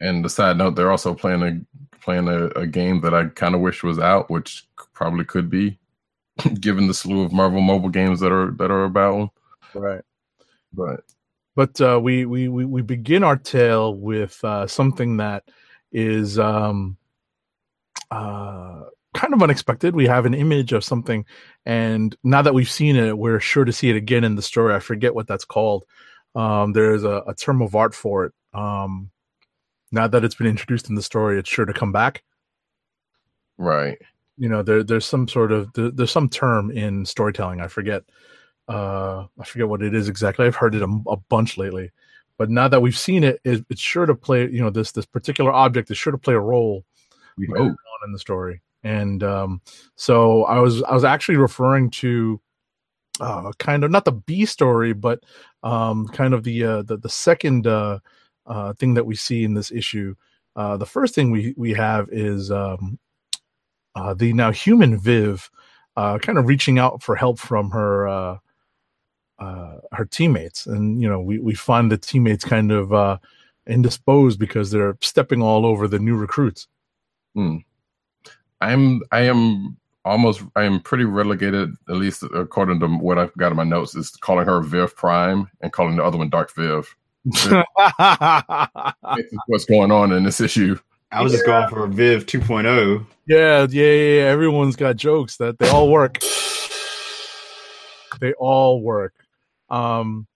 And 0.01 0.25
the 0.25 0.29
side 0.29 0.57
note, 0.57 0.75
they're 0.75 0.89
also 0.89 1.13
playing 1.13 1.43
a 1.43 1.99
playing 1.99 2.27
a, 2.29 2.47
a 2.55 2.65
game 2.65 3.01
that 3.01 3.13
I 3.13 3.25
kind 3.25 3.53
of 3.53 3.61
wish 3.61 3.83
was 3.83 3.99
out, 3.99 4.31
which 4.31 4.67
probably 4.93 5.25
could 5.25 5.51
be, 5.51 5.77
given 6.59 6.87
the 6.87 6.93
slew 6.93 7.23
of 7.23 7.31
Marvel 7.31 7.61
mobile 7.61 7.89
games 7.89 8.19
that 8.19 8.31
are 8.31 8.51
that 8.51 8.71
are 8.71 8.83
about. 8.83 9.29
Right. 9.73 10.01
But 10.73 11.01
But 11.55 11.81
uh, 11.81 11.99
we, 12.01 12.25
we 12.25 12.47
we 12.47 12.65
we 12.65 12.81
begin 12.81 13.23
our 13.23 13.37
tale 13.37 13.95
with 13.95 14.43
uh, 14.43 14.67
something 14.67 15.17
that 15.17 15.43
is 15.91 16.37
um, 16.37 16.97
uh, 18.11 18.83
kind 19.13 19.33
of 19.33 19.41
unexpected. 19.41 19.95
We 19.95 20.07
have 20.07 20.25
an 20.25 20.33
image 20.33 20.73
of 20.73 20.83
something, 20.83 21.25
and 21.65 22.15
now 22.23 22.41
that 22.41 22.53
we've 22.53 22.69
seen 22.69 22.95
it, 22.95 23.17
we're 23.17 23.39
sure 23.39 23.65
to 23.65 23.73
see 23.73 23.89
it 23.89 23.95
again 23.95 24.23
in 24.23 24.35
the 24.35 24.41
story. 24.41 24.73
I 24.73 24.79
forget 24.79 25.15
what 25.15 25.27
that's 25.27 25.45
called. 25.45 25.85
Um, 26.35 26.73
there's 26.73 27.03
a, 27.03 27.23
a 27.27 27.33
term 27.33 27.61
of 27.61 27.75
art 27.75 27.95
for 27.95 28.25
it. 28.25 28.33
Um, 28.53 29.09
now 29.91 30.07
that 30.07 30.23
it's 30.23 30.35
been 30.35 30.47
introduced 30.47 30.89
in 30.89 30.95
the 30.95 31.01
story, 31.01 31.39
it's 31.39 31.49
sure 31.49 31.65
to 31.65 31.73
come 31.73 31.91
back. 31.91 32.23
right, 33.57 33.97
You 34.39 34.49
know, 34.49 34.63
there 34.63 34.83
there's 34.83 35.05
some 35.05 35.27
sort 35.27 35.51
of 35.51 35.71
there, 35.73 35.91
there's 35.91 36.11
some 36.11 36.29
term 36.29 36.71
in 36.71 37.05
storytelling. 37.05 37.61
I 37.61 37.67
forget. 37.67 38.03
Uh, 38.67 39.25
I 39.39 39.45
forget 39.45 39.67
what 39.67 39.81
it 39.81 39.95
is 39.95 40.09
exactly. 40.09 40.45
I've 40.45 40.55
heard 40.55 40.75
it 40.75 40.83
a, 40.83 40.99
a 41.07 41.17
bunch 41.17 41.57
lately, 41.57 41.91
but 42.37 42.49
now 42.49 42.67
that 42.67 42.81
we've 42.81 42.97
seen 42.97 43.23
it, 43.23 43.41
it, 43.43 43.65
it's 43.69 43.81
sure 43.81 44.05
to 44.05 44.15
play. 44.15 44.49
You 44.49 44.61
know, 44.61 44.69
this 44.69 44.91
this 44.91 45.05
particular 45.05 45.51
object 45.51 45.91
is 45.91 45.97
sure 45.97 46.11
to 46.11 46.17
play 46.17 46.35
a 46.35 46.39
role 46.39 46.85
we 47.37 47.47
hope. 47.47 47.57
on 47.59 47.75
in 48.05 48.11
the 48.11 48.19
story. 48.19 48.61
And 48.83 49.23
um, 49.23 49.61
so 49.95 50.43
I 50.45 50.59
was 50.59 50.83
I 50.83 50.93
was 50.93 51.03
actually 51.03 51.37
referring 51.37 51.89
to 51.91 52.39
uh, 53.19 53.51
kind 53.59 53.83
of 53.83 53.91
not 53.91 54.05
the 54.05 54.13
B 54.13 54.45
story, 54.45 54.93
but 54.93 55.23
um, 55.63 56.07
kind 56.07 56.33
of 56.33 56.43
the 56.43 56.63
uh, 56.63 56.81
the 56.83 56.97
the 56.97 57.09
second 57.09 57.67
uh, 57.67 57.99
uh, 58.45 58.73
thing 58.73 58.93
that 58.93 59.05
we 59.05 59.15
see 59.15 59.43
in 59.43 59.53
this 59.53 59.71
issue. 59.71 60.15
Uh, 60.55 60.77
the 60.77 60.85
first 60.85 61.15
thing 61.15 61.31
we 61.31 61.53
we 61.57 61.73
have 61.73 62.07
is 62.11 62.51
um, 62.51 62.99
uh, 63.95 64.13
the 64.13 64.33
now 64.33 64.51
human 64.51 64.99
Viv, 64.99 65.49
uh, 65.95 66.17
kind 66.19 66.37
of 66.37 66.47
reaching 66.47 66.79
out 66.79 67.03
for 67.03 67.15
help 67.15 67.39
from 67.39 67.71
her 67.71 68.07
uh, 68.07 68.37
uh, 69.39 69.77
her 69.91 70.05
teammates, 70.05 70.65
and 70.65 71.01
you 71.01 71.09
know 71.09 71.19
we 71.19 71.39
we 71.39 71.53
find 71.55 71.91
the 71.91 71.97
teammates 71.97 72.45
kind 72.45 72.71
of 72.71 72.93
uh, 72.93 73.17
indisposed 73.67 74.39
because 74.39 74.71
they're 74.71 74.97
stepping 75.01 75.41
all 75.41 75.65
over 75.65 75.87
the 75.87 75.99
new 75.99 76.15
recruits. 76.15 76.67
I'm 78.61 79.01
I 79.11 79.21
am 79.21 79.77
almost 80.05 80.41
I 80.55 80.63
am 80.63 80.79
pretty 80.81 81.05
relegated, 81.05 81.71
at 81.87 81.95
least 81.95 82.23
according 82.33 82.79
to 82.81 82.87
what 82.87 83.17
I've 83.17 83.35
got 83.37 83.51
in 83.51 83.57
my 83.57 83.63
notes, 83.63 83.95
is 83.95 84.09
calling 84.11 84.45
her 84.45 84.61
Viv 84.61 84.95
Prime 84.95 85.49
and 85.61 85.71
calling 85.71 85.95
the 85.95 86.03
other 86.03 86.17
one 86.17 86.29
Dark 86.29 86.53
Viv. 86.55 86.95
Is 87.25 87.47
what's 89.47 89.65
going 89.65 89.91
on 89.91 90.11
in 90.11 90.23
this 90.23 90.41
issue. 90.41 90.79
I 91.11 91.21
was 91.23 91.31
just 91.31 91.45
going 91.45 91.67
for 91.69 91.87
Viv 91.87 92.21
oh. 92.21 92.25
2.0. 92.25 93.05
Yeah, 93.25 93.67
yeah, 93.69 93.85
yeah, 93.85 93.91
yeah. 93.91 94.23
Everyone's 94.25 94.75
got 94.75 94.95
jokes 94.95 95.37
that 95.37 95.57
they 95.57 95.69
all 95.69 95.89
work. 95.89 96.19
They 98.19 98.33
all 98.33 98.81
work. 98.81 99.13
Um, 99.69 100.27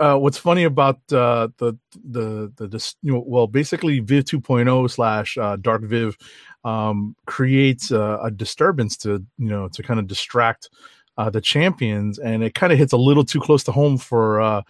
uh, 0.00 0.16
what's 0.16 0.38
funny 0.38 0.64
about 0.64 0.96
uh, 1.12 1.48
the 1.58 1.74
the 2.04 2.52
the 2.56 2.68
dis- 2.68 2.96
you 3.02 3.12
know, 3.12 3.24
well, 3.26 3.46
basically 3.46 4.00
Viv 4.00 4.24
2.0 4.24 4.90
slash 4.90 5.36
uh, 5.36 5.56
Dark 5.56 5.82
Viv 5.82 6.16
um, 6.64 7.14
creates 7.26 7.90
a, 7.90 8.18
a 8.22 8.30
disturbance 8.30 8.96
to 8.98 9.24
you 9.38 9.48
know 9.48 9.68
to 9.68 9.82
kind 9.82 10.00
of 10.00 10.06
distract 10.06 10.70
uh, 11.18 11.30
the 11.30 11.40
champions, 11.40 12.18
and 12.18 12.42
it 12.42 12.54
kind 12.54 12.72
of 12.72 12.78
hits 12.78 12.92
a 12.92 12.98
little 12.98 13.24
too 13.24 13.40
close 13.40 13.62
to 13.64 13.72
home 13.72 13.98
for 13.98 14.40
uh, 14.40 14.62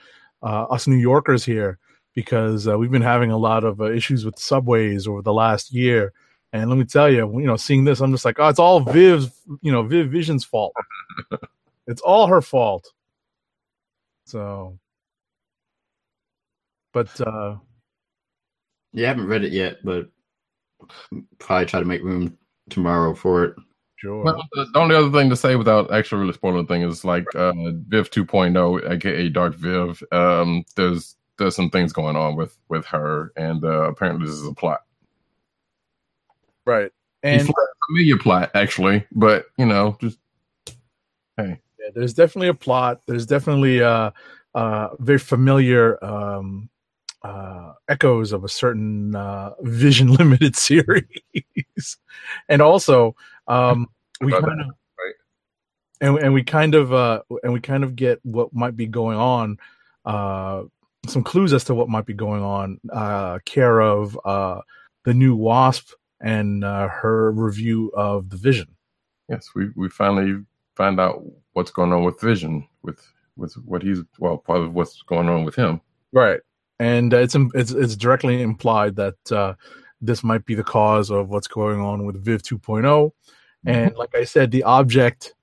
uh, 0.42 0.64
us 0.64 0.86
New 0.86 0.96
Yorkers 0.96 1.44
here 1.44 1.78
because 2.14 2.68
uh, 2.68 2.78
we've 2.78 2.90
been 2.90 3.02
having 3.02 3.30
a 3.30 3.36
lot 3.38 3.64
of 3.64 3.80
uh, 3.80 3.90
issues 3.90 4.24
with 4.24 4.38
subways 4.38 5.06
over 5.06 5.22
the 5.22 5.32
last 5.32 5.72
year. 5.72 6.12
And 6.52 6.70
let 6.70 6.78
me 6.78 6.84
tell 6.84 7.10
you, 7.10 7.40
you 7.40 7.46
know, 7.46 7.56
seeing 7.56 7.84
this, 7.84 8.00
I'm 8.00 8.12
just 8.12 8.24
like, 8.24 8.38
oh, 8.38 8.48
it's 8.48 8.60
all 8.60 8.80
Viv's, 8.80 9.30
you 9.60 9.72
know, 9.72 9.82
Viv 9.82 10.10
Vision's 10.10 10.44
fault. 10.44 10.72
it's 11.88 12.00
all 12.00 12.28
her 12.28 12.40
fault. 12.40 12.92
So, 14.26 14.78
but 16.92 17.20
uh 17.20 17.56
Yeah, 18.92 19.06
I 19.06 19.08
haven't 19.08 19.26
read 19.26 19.44
it 19.44 19.52
yet, 19.52 19.78
but 19.84 20.08
probably 21.38 21.66
try 21.66 21.80
to 21.80 21.86
make 21.86 22.02
room 22.02 22.38
tomorrow 22.70 23.14
for 23.14 23.44
it. 23.44 23.56
sure. 23.96 24.22
Well, 24.22 24.42
the 24.52 24.66
the 24.72 24.78
only 24.78 24.94
other 24.94 25.10
thing 25.10 25.28
to 25.30 25.36
say 25.36 25.56
without 25.56 25.92
actually 25.92 26.20
really 26.20 26.32
spoiling 26.34 26.64
the 26.64 26.72
thing 26.72 26.82
is 26.82 27.04
like 27.04 27.26
uh, 27.34 27.52
Viv 27.88 28.10
2.0, 28.10 28.90
aka 28.90 29.28
Dark 29.28 29.54
Viv. 29.56 30.02
Um, 30.12 30.64
there's 30.76 31.16
there's 31.38 31.56
some 31.56 31.70
things 31.70 31.92
going 31.92 32.16
on 32.16 32.36
with 32.36 32.56
with 32.68 32.84
her, 32.86 33.32
and 33.36 33.64
uh, 33.64 33.88
apparently 33.88 34.26
this 34.26 34.36
is 34.36 34.46
a 34.46 34.54
plot. 34.54 34.80
right. 36.64 36.90
And 37.22 37.50
familiar 37.88 38.18
plot 38.18 38.50
actually, 38.54 39.06
but 39.12 39.46
you 39.56 39.64
know, 39.64 39.96
just 40.00 40.18
yeah, 41.84 41.90
there's 41.94 42.14
definitely 42.14 42.48
a 42.48 42.54
plot. 42.54 43.02
There's 43.06 43.26
definitely 43.26 43.82
uh 43.82 44.10
uh 44.54 44.88
very 45.00 45.18
familiar 45.18 46.02
um 46.04 46.68
uh 47.22 47.72
echoes 47.88 48.32
of 48.32 48.44
a 48.44 48.48
certain 48.48 49.14
uh 49.14 49.50
vision 49.60 50.08
limited 50.14 50.56
series. 50.56 51.06
and 52.48 52.62
also 52.62 53.14
um 53.48 53.88
we 54.20 54.32
kind 54.32 54.44
that, 54.44 54.60
of 54.60 54.66
right. 54.98 55.14
and, 56.00 56.18
and 56.18 56.34
we 56.34 56.42
kind 56.42 56.74
of 56.74 56.92
uh 56.92 57.22
and 57.42 57.52
we 57.52 57.60
kind 57.60 57.84
of 57.84 57.96
get 57.96 58.20
what 58.24 58.52
might 58.54 58.76
be 58.76 58.86
going 58.86 59.18
on 59.18 59.58
uh 60.04 60.62
some 61.06 61.22
clues 61.22 61.52
as 61.52 61.64
to 61.64 61.74
what 61.74 61.88
might 61.88 62.06
be 62.06 62.14
going 62.14 62.42
on 62.42 62.78
uh 62.92 63.38
care 63.44 63.80
of 63.80 64.18
uh 64.24 64.60
the 65.04 65.14
new 65.14 65.36
wasp 65.36 65.92
and 66.20 66.64
uh, 66.64 66.88
her 66.88 67.30
review 67.32 67.92
of 67.94 68.30
the 68.30 68.36
vision. 68.36 68.68
Yes, 69.28 69.48
we 69.54 69.68
we 69.76 69.88
finally 69.88 70.42
find 70.74 70.98
out 70.98 71.22
what's 71.52 71.70
going 71.70 71.92
on 71.92 72.02
with 72.02 72.20
Vision, 72.20 72.66
with 72.82 73.00
with 73.36 73.54
what 73.64 73.82
he's 73.82 74.00
well, 74.18 74.38
part 74.38 74.60
of 74.60 74.74
what's 74.74 75.02
going 75.02 75.28
on 75.28 75.44
with 75.44 75.54
him. 75.54 75.80
right. 76.12 76.40
And 76.80 77.14
uh, 77.14 77.18
it's 77.18 77.36
it's 77.54 77.70
it's 77.70 77.96
directly 77.96 78.42
implied 78.42 78.96
that 78.96 79.32
uh 79.32 79.54
this 80.00 80.24
might 80.24 80.44
be 80.44 80.54
the 80.54 80.64
cause 80.64 81.10
of 81.10 81.28
what's 81.28 81.46
going 81.46 81.80
on 81.80 82.04
with 82.04 82.22
viv 82.22 82.42
2.0 82.42 83.10
and 83.64 83.96
like 83.96 84.14
i 84.14 84.24
said 84.24 84.50
the 84.50 84.62
object 84.64 85.34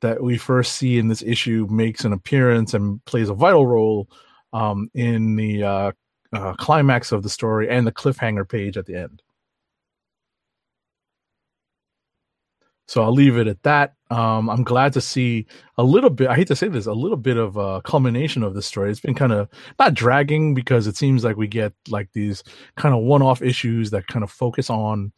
that 0.00 0.20
we 0.20 0.36
first 0.36 0.72
see 0.72 0.98
in 0.98 1.06
this 1.06 1.22
issue 1.22 1.68
makes 1.70 2.04
an 2.04 2.12
appearance 2.12 2.74
and 2.74 3.04
plays 3.04 3.28
a 3.28 3.34
vital 3.34 3.64
role 3.64 4.08
um 4.52 4.90
in 4.94 5.36
the 5.36 5.62
uh, 5.62 5.92
uh 6.32 6.54
climax 6.54 7.12
of 7.12 7.22
the 7.22 7.28
story 7.28 7.68
and 7.68 7.86
the 7.86 7.92
cliffhanger 7.92 8.48
page 8.48 8.76
at 8.76 8.86
the 8.86 8.94
end. 8.96 9.22
So 12.86 13.02
i'll 13.02 13.12
leave 13.12 13.36
it 13.36 13.46
at 13.46 13.62
that. 13.64 13.94
Um 14.10 14.48
i'm 14.48 14.64
glad 14.64 14.92
to 14.94 15.00
see 15.00 15.46
a 15.76 15.82
little 15.84 16.10
bit 16.10 16.28
i 16.28 16.34
hate 16.34 16.48
to 16.48 16.56
say 16.56 16.68
this 16.68 16.86
a 16.86 16.92
little 16.92 17.16
bit 17.16 17.36
of 17.36 17.56
a 17.56 17.82
culmination 17.82 18.42
of 18.42 18.54
this 18.54 18.66
story. 18.66 18.90
It's 18.90 19.00
been 19.00 19.14
kind 19.14 19.32
of 19.32 19.48
not 19.78 19.94
dragging 19.94 20.54
because 20.54 20.86
it 20.86 20.96
seems 20.96 21.24
like 21.24 21.36
we 21.36 21.46
get 21.48 21.72
like 21.88 22.10
these 22.12 22.42
kind 22.76 22.94
of 22.94 23.02
one-off 23.02 23.42
issues 23.42 23.90
that 23.90 24.06
kind 24.06 24.22
of 24.24 24.30
focus 24.30 24.70
on 24.70 25.12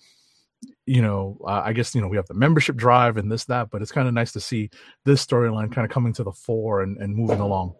you 0.86 1.00
know 1.00 1.38
uh, 1.46 1.62
i 1.64 1.72
guess 1.72 1.94
you 1.94 2.00
know 2.00 2.08
we 2.08 2.16
have 2.16 2.26
the 2.26 2.34
membership 2.34 2.76
drive 2.76 3.16
and 3.16 3.30
this 3.30 3.44
that 3.44 3.70
but 3.70 3.82
it's 3.82 3.92
kind 3.92 4.08
of 4.08 4.14
nice 4.14 4.32
to 4.32 4.40
see 4.40 4.70
this 5.04 5.24
storyline 5.24 5.72
kind 5.72 5.84
of 5.84 5.90
coming 5.90 6.12
to 6.12 6.24
the 6.24 6.32
fore 6.32 6.82
and, 6.82 6.98
and 6.98 7.14
moving 7.14 7.40
along 7.40 7.74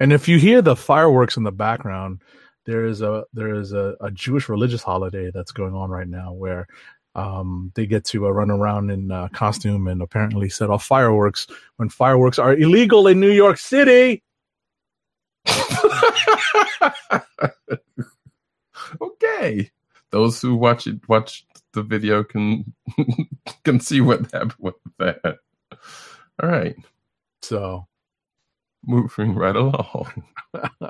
and 0.00 0.12
if 0.12 0.26
you 0.26 0.38
hear 0.38 0.62
the 0.62 0.76
fireworks 0.76 1.36
in 1.36 1.44
the 1.44 1.52
background 1.52 2.20
there 2.66 2.84
is 2.84 3.02
a 3.02 3.24
there 3.32 3.54
is 3.54 3.72
a, 3.72 3.96
a 4.00 4.10
jewish 4.10 4.48
religious 4.48 4.82
holiday 4.82 5.30
that's 5.32 5.52
going 5.52 5.74
on 5.74 5.90
right 5.90 6.08
now 6.08 6.32
where 6.32 6.66
um, 7.14 7.72
they 7.74 7.86
get 7.86 8.04
to 8.06 8.26
uh, 8.26 8.30
run 8.30 8.50
around 8.50 8.90
in 8.90 9.10
uh, 9.10 9.28
costume 9.28 9.88
and 9.88 10.00
apparently 10.02 10.48
set 10.48 10.70
off 10.70 10.84
fireworks 10.84 11.46
when 11.76 11.88
fireworks 11.88 12.38
are 12.38 12.54
illegal 12.54 13.06
in 13.08 13.18
New 13.18 13.32
York 13.32 13.58
City. 13.58 14.22
okay, 19.00 19.70
those 20.10 20.40
who 20.40 20.54
watch 20.54 20.86
it 20.86 21.00
watch 21.08 21.44
the 21.72 21.82
video 21.82 22.22
can 22.22 22.72
can 23.64 23.80
see 23.80 24.00
what 24.00 24.30
happened 24.32 24.54
with 24.58 24.76
that. 24.98 25.38
All 26.42 26.48
right, 26.48 26.76
So 27.42 27.86
moving 28.84 29.34
right 29.34 29.56
along. 29.56 30.24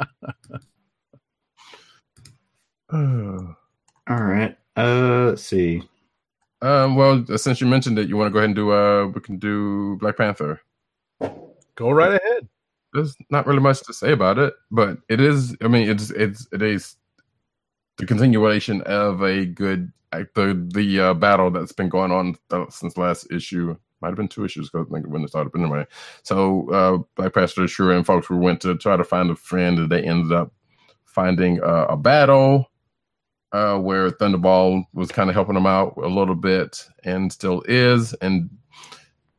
All 2.93 3.57
right. 4.09 4.57
Uh, 4.77 5.27
let's 5.27 5.43
see. 5.43 5.83
Um, 6.63 6.97
well, 6.97 7.25
since 7.37 7.61
you 7.61 7.67
mentioned 7.67 7.99
it, 7.99 8.09
you 8.09 8.17
want 8.17 8.29
to 8.29 8.33
go 8.33 8.39
ahead 8.39 8.49
and 8.49 8.57
do 8.57 8.73
uh, 8.73 9.07
we 9.07 9.21
can 9.21 9.39
do 9.39 9.97
Black 9.97 10.17
Panther. 10.17 10.61
go 11.75 11.91
right 11.91 12.21
ahead. 12.21 12.49
There's 12.93 13.17
not 13.31 13.47
really 13.47 13.61
much 13.61 13.83
to 13.83 13.93
say 13.93 14.13
about 14.13 14.39
it, 14.39 14.55
but 14.71 14.99
it 15.09 15.21
is. 15.21 15.57
I 15.63 15.69
mean, 15.69 15.89
it's 15.89 16.11
it's 16.11 16.49
it 16.53 16.63
is 16.63 16.97
the 17.99 18.07
continuation 18.07 18.83
of 18.83 19.23
a 19.23 19.47
good 19.47 19.93
like 20.13 20.35
the 20.35 20.69
the 20.75 21.01
uh, 21.01 21.15
battle 21.15 21.51
that's 21.51 21.73
been 21.73 21.89
going 21.89 22.11
on 22.11 22.37
th- 22.51 22.71
since 22.71 22.97
last 22.97 23.31
issue. 23.31 23.77
Might 24.01 24.09
have 24.09 24.17
been 24.17 24.29
two 24.29 24.45
issues 24.45 24.69
ago, 24.69 24.87
I 24.89 24.93
think 24.93 25.07
when 25.09 25.23
it 25.23 25.29
started. 25.29 25.53
But 25.53 25.61
anyway, 25.61 25.87
so 26.23 26.71
uh, 26.71 26.99
Black 27.17 27.35
Panther 27.35 27.69
Shuri 27.69 27.97
and 27.97 28.07
folks 28.07 28.31
we 28.31 28.39
went 28.39 28.61
to 28.63 28.77
try 28.77 28.97
to 28.97 29.05
find 29.05 29.31
a 29.31 29.37
friend, 29.37 29.79
and 29.79 29.91
they 29.91 30.03
ended 30.03 30.33
up 30.33 30.53
finding 31.05 31.63
uh, 31.63 31.87
a 31.89 31.97
battle 31.97 32.71
uh, 33.53 33.79
where 33.79 34.11
Thunderball 34.11 34.85
was 34.95 35.11
kind 35.11 35.29
of 35.29 35.35
helping 35.35 35.55
them 35.55 35.67
out 35.67 35.95
a 35.97 36.09
little 36.09 36.35
bit, 36.35 36.87
and 37.05 37.33
still 37.33 37.63
is. 37.67 38.15
And 38.15 38.51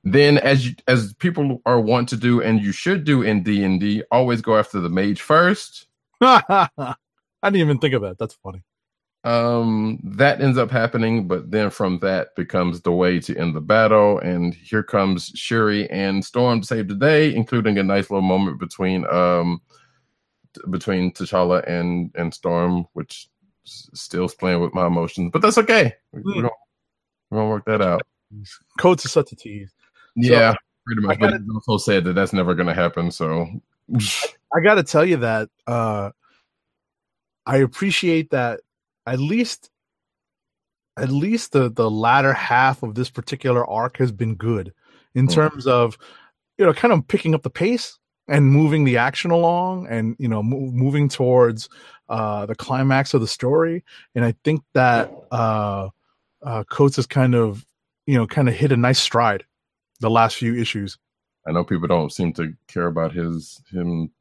then, 0.03 0.37
as 0.37 0.67
you, 0.67 0.75
as 0.87 1.13
people 1.15 1.61
are 1.65 1.79
want 1.79 2.09
to 2.09 2.17
do, 2.17 2.41
and 2.41 2.61
you 2.61 2.71
should 2.71 3.03
do 3.03 3.21
in 3.21 3.43
D 3.43 3.63
and 3.63 3.79
D, 3.79 4.03
always 4.11 4.41
go 4.41 4.57
after 4.57 4.79
the 4.79 4.89
mage 4.89 5.21
first. 5.21 5.87
I 6.21 6.95
didn't 7.43 7.61
even 7.61 7.79
think 7.79 7.93
of 7.93 8.01
that. 8.03 8.17
That's 8.17 8.35
funny. 8.35 8.63
Um, 9.23 9.99
that 10.03 10.41
ends 10.41 10.57
up 10.57 10.71
happening, 10.71 11.27
but 11.27 11.51
then 11.51 11.69
from 11.69 11.99
that 11.99 12.35
becomes 12.35 12.81
the 12.81 12.91
way 12.91 13.19
to 13.19 13.37
end 13.37 13.55
the 13.55 13.61
battle. 13.61 14.17
And 14.19 14.53
here 14.53 14.81
comes 14.81 15.31
Shuri 15.35 15.87
and 15.91 16.25
Storm 16.25 16.61
to 16.61 16.67
save 16.67 16.87
the 16.87 16.95
day, 16.95 17.33
including 17.35 17.77
a 17.77 17.83
nice 17.83 18.09
little 18.09 18.23
moment 18.23 18.59
between 18.59 19.05
um 19.11 19.61
t- 20.55 20.61
between 20.71 21.11
T'Challa 21.13 21.63
and 21.67 22.09
and 22.15 22.33
Storm, 22.33 22.85
which 22.93 23.27
s- 23.63 23.89
still 23.93 24.25
is 24.25 24.33
playing 24.33 24.59
with 24.59 24.73
my 24.73 24.87
emotions, 24.87 25.29
but 25.31 25.43
that's 25.43 25.59
okay. 25.59 25.93
We- 26.13 26.21
We're 26.23 26.33
Hmm. 26.33 26.39
gonna, 26.41 26.49
we're 27.29 27.37
gonna 27.37 27.49
work 27.51 27.65
that 27.65 27.81
out. 27.81 28.01
Coates 28.79 29.05
are 29.05 29.09
such 29.09 29.31
a 29.33 29.35
tease. 29.35 29.71
Yeah, 30.15 30.55
pretty 30.87 31.01
much. 31.01 31.19
But 31.19 31.31
gotta- 31.31 31.43
it's 31.43 31.67
also 31.67 31.77
said 31.91 32.05
that 32.05 32.13
that's 32.13 32.33
never 32.33 32.55
gonna 32.55 32.73
happen. 32.73 33.11
So 33.11 33.47
I 34.55 34.61
got 34.63 34.75
to 34.75 34.83
tell 34.83 35.05
you 35.05 35.17
that 35.17 35.49
uh, 35.67 36.09
I 37.45 37.57
appreciate 37.57 38.31
that 38.31 38.61
at 39.05 39.19
least 39.19 39.69
at 40.97 41.09
least 41.09 41.53
the 41.53 41.69
the 41.69 41.89
latter 41.89 42.33
half 42.33 42.83
of 42.83 42.95
this 42.95 43.09
particular 43.09 43.65
arc 43.69 43.97
has 43.97 44.11
been 44.11 44.35
good 44.35 44.73
in 45.15 45.27
Mhm. 45.27 45.33
terms 45.33 45.67
of 45.67 45.97
you 46.57 46.65
know 46.65 46.73
kind 46.73 46.93
of 46.93 47.07
picking 47.07 47.33
up 47.33 47.43
the 47.43 47.49
pace 47.49 47.97
and 48.27 48.45
moving 48.45 48.83
the 48.83 48.97
action 48.97 49.31
along 49.31 49.87
and 49.87 50.15
you 50.19 50.27
know 50.27 50.43
mo- 50.43 50.71
moving 50.71 51.07
towards 51.09 51.69
uh 52.09 52.45
the 52.45 52.55
climax 52.55 53.13
of 53.13 53.21
the 53.21 53.27
story 53.27 53.83
and 54.15 54.23
i 54.25 54.33
think 54.43 54.61
that 54.73 55.11
uh 55.31 55.89
uh 56.43 56.63
coates 56.65 56.97
has 56.97 57.07
kind 57.07 57.35
of 57.35 57.65
you 58.05 58.15
know 58.17 58.27
kind 58.27 58.47
of 58.49 58.53
hit 58.55 58.71
a 58.71 58.77
nice 58.77 58.99
stride 58.99 59.45
the 60.01 60.09
last 60.09 60.35
few 60.35 60.55
issues 60.55 60.97
I 61.47 61.51
know 61.51 61.63
people 61.63 61.87
don't 61.87 62.11
seem 62.13 62.33
to 62.33 62.53
care 62.67 62.85
about 62.85 63.13
his 63.13 63.61
him 63.71 64.11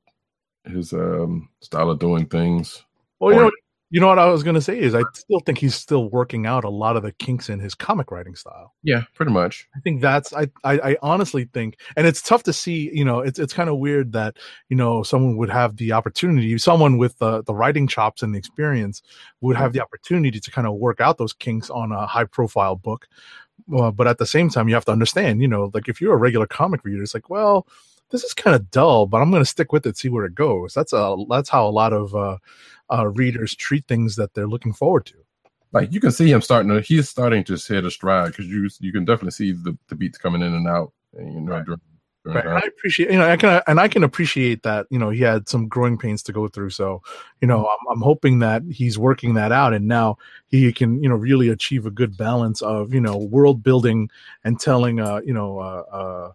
his 0.65 0.93
um 0.95 1.51
style 1.61 1.91
of 1.91 1.99
doing 1.99 2.25
things. 2.27 2.83
Well, 3.19 3.35
you 3.35 3.41
know, 3.43 3.51
you 3.91 4.01
know 4.01 4.07
what 4.07 4.21
I 4.21 4.27
was 4.27 4.45
going 4.45 4.55
to 4.55 4.61
say 4.61 4.79
is 4.79 4.95
I 4.95 5.03
still 5.15 5.41
think 5.41 5.59
he's 5.59 5.75
still 5.75 6.09
working 6.11 6.47
out 6.47 6.63
a 6.63 6.71
lot 6.71 6.97
of 6.97 7.03
the 7.03 7.11
kinks 7.13 7.49
in 7.49 7.59
his 7.59 7.75
comic 7.75 8.13
writing 8.13 8.37
style. 8.37 8.73
Yeah, 8.85 9.03
pretty 9.15 9.33
much. 9.33 9.69
I 9.77 9.81
think 9.81 10.01
that's 10.01 10.33
I, 10.33 10.49
I 10.63 10.93
I 10.93 10.97
honestly 11.03 11.45
think, 11.53 11.77
and 11.97 12.07
it's 12.07 12.23
tough 12.23 12.45
to 12.45 12.53
see. 12.53 12.91
You 12.93 13.05
know, 13.05 13.19
it's 13.19 13.41
it's 13.41 13.53
kind 13.53 13.69
of 13.69 13.79
weird 13.79 14.13
that 14.13 14.37
you 14.69 14.77
know 14.77 15.03
someone 15.03 15.37
would 15.37 15.51
have 15.51 15.77
the 15.77 15.93
opportunity, 15.93 16.57
someone 16.59 16.99
with 16.99 17.19
the 17.19 17.43
the 17.43 17.55
writing 17.55 17.89
chops 17.89 18.23
and 18.23 18.33
the 18.33 18.39
experience 18.39 19.03
would 19.41 19.57
have 19.57 19.73
the 19.73 19.81
opportunity 19.83 20.39
to 20.39 20.51
kind 20.51 20.69
of 20.69 20.75
work 20.75 21.01
out 21.01 21.19
those 21.19 21.33
kinks 21.33 21.69
on 21.69 21.91
a 21.91 22.07
high 22.07 22.25
profile 22.25 22.77
book. 22.77 23.09
Uh, 23.77 23.91
but 23.91 24.07
at 24.07 24.19
the 24.19 24.27
same 24.27 24.49
time, 24.49 24.69
you 24.69 24.75
have 24.75 24.85
to 24.85 24.93
understand, 24.93 25.43
you 25.43 25.49
know, 25.49 25.71
like 25.75 25.89
if 25.89 26.01
you're 26.01 26.15
a 26.15 26.19
regular 26.19 26.47
comic 26.47 26.83
reader, 26.85 27.03
it's 27.03 27.15
like, 27.15 27.29
well, 27.29 27.67
this 28.11 28.25
is 28.25 28.35
kind 28.35 28.55
of 28.57 28.71
dull, 28.71 29.07
but 29.07 29.23
I'm 29.23 29.31
going 29.31 29.43
to 29.43 29.49
stick 29.49 29.73
with 29.73 29.87
it, 29.87 29.97
see 29.97 30.09
where 30.09 30.25
it 30.25 30.35
goes. 30.35 30.75
That's 30.75 30.93
a 30.93 31.17
that's 31.29 31.49
how 31.49 31.67
a 31.67 31.71
lot 31.71 31.93
of 31.93 32.15
uh, 32.15 32.39
uh, 32.93 33.09
readers 33.09 33.55
treat 33.55 33.87
things 33.87 34.17
that 34.17 34.35
they're 34.35 34.49
looking 34.49 34.73
forward 34.73 35.07
to. 35.07 35.15
Like 35.73 35.93
you 35.93 36.01
can 36.01 36.11
see 36.11 36.31
him 36.31 36.43
starting 36.43 36.71
to 36.73 36.81
he's 36.81 37.09
starting 37.09 37.45
to 37.45 37.55
hit 37.57 37.85
a 37.85 37.91
stride 37.91 38.33
because 38.33 38.47
you 38.47 38.69
you 38.81 38.93
can 38.93 39.05
definitely 39.05 39.31
see 39.33 39.53
the, 39.53 39.77
the 39.89 39.95
beats 39.95 40.19
coming 40.19 40.43
in 40.43 40.53
and 40.55 40.67
out. 40.67 40.93
And, 41.15 41.33
you 41.33 41.41
know, 41.41 41.53
Right. 41.53 41.65
during, 41.65 41.81
during 42.25 42.47
Right. 42.47 42.63
I 42.63 42.67
appreciate, 42.67 43.11
you 43.11 43.19
know, 43.19 43.29
I 43.29 43.37
can, 43.37 43.63
and 43.67 43.81
I 43.81 43.89
can 43.89 44.05
appreciate 44.05 44.63
that, 44.63 44.87
you 44.91 44.99
know, 44.99 45.11
he 45.11 45.21
had 45.23 45.49
some 45.49 45.69
growing 45.69 45.97
pains 45.99 46.23
to 46.25 46.33
go 46.33 46.49
through. 46.49 46.71
So, 46.71 47.03
you 47.41 47.49
know, 47.49 47.67
I'm, 47.67 47.93
I'm 47.97 48.03
hoping 48.03 48.41
that 48.41 48.63
he's 48.71 48.99
working 48.99 49.35
that 49.35 49.53
out 49.53 49.73
and 49.73 49.89
now 49.89 50.19
he 50.49 50.73
can, 50.73 51.03
you 51.03 51.09
know, 51.09 51.15
really 51.17 51.49
achieve 51.49 51.87
a 51.87 51.91
good 51.91 52.17
balance 52.17 52.63
of, 52.63 52.93
you 52.93 53.01
know, 53.01 53.17
world 53.17 53.63
building 53.63 54.11
and 54.45 54.61
telling, 54.61 55.01
uh, 55.01 55.21
you 55.25 55.33
know, 55.33 55.59
uh, 55.59 55.85
uh, 55.91 56.33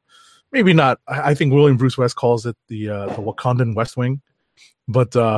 maybe 0.56 0.74
not, 0.74 1.00
I, 1.06 1.34
think 1.34 1.54
William 1.54 1.76
Bruce 1.76 1.98
West 1.98 2.16
calls 2.16 2.46
it 2.46 2.56
the, 2.70 2.90
uh, 2.90 3.06
the 3.08 3.22
Wakandan 3.22 3.76
West 3.76 3.98
Wing, 3.98 4.22
but, 4.88 5.14
uh, 5.14 5.38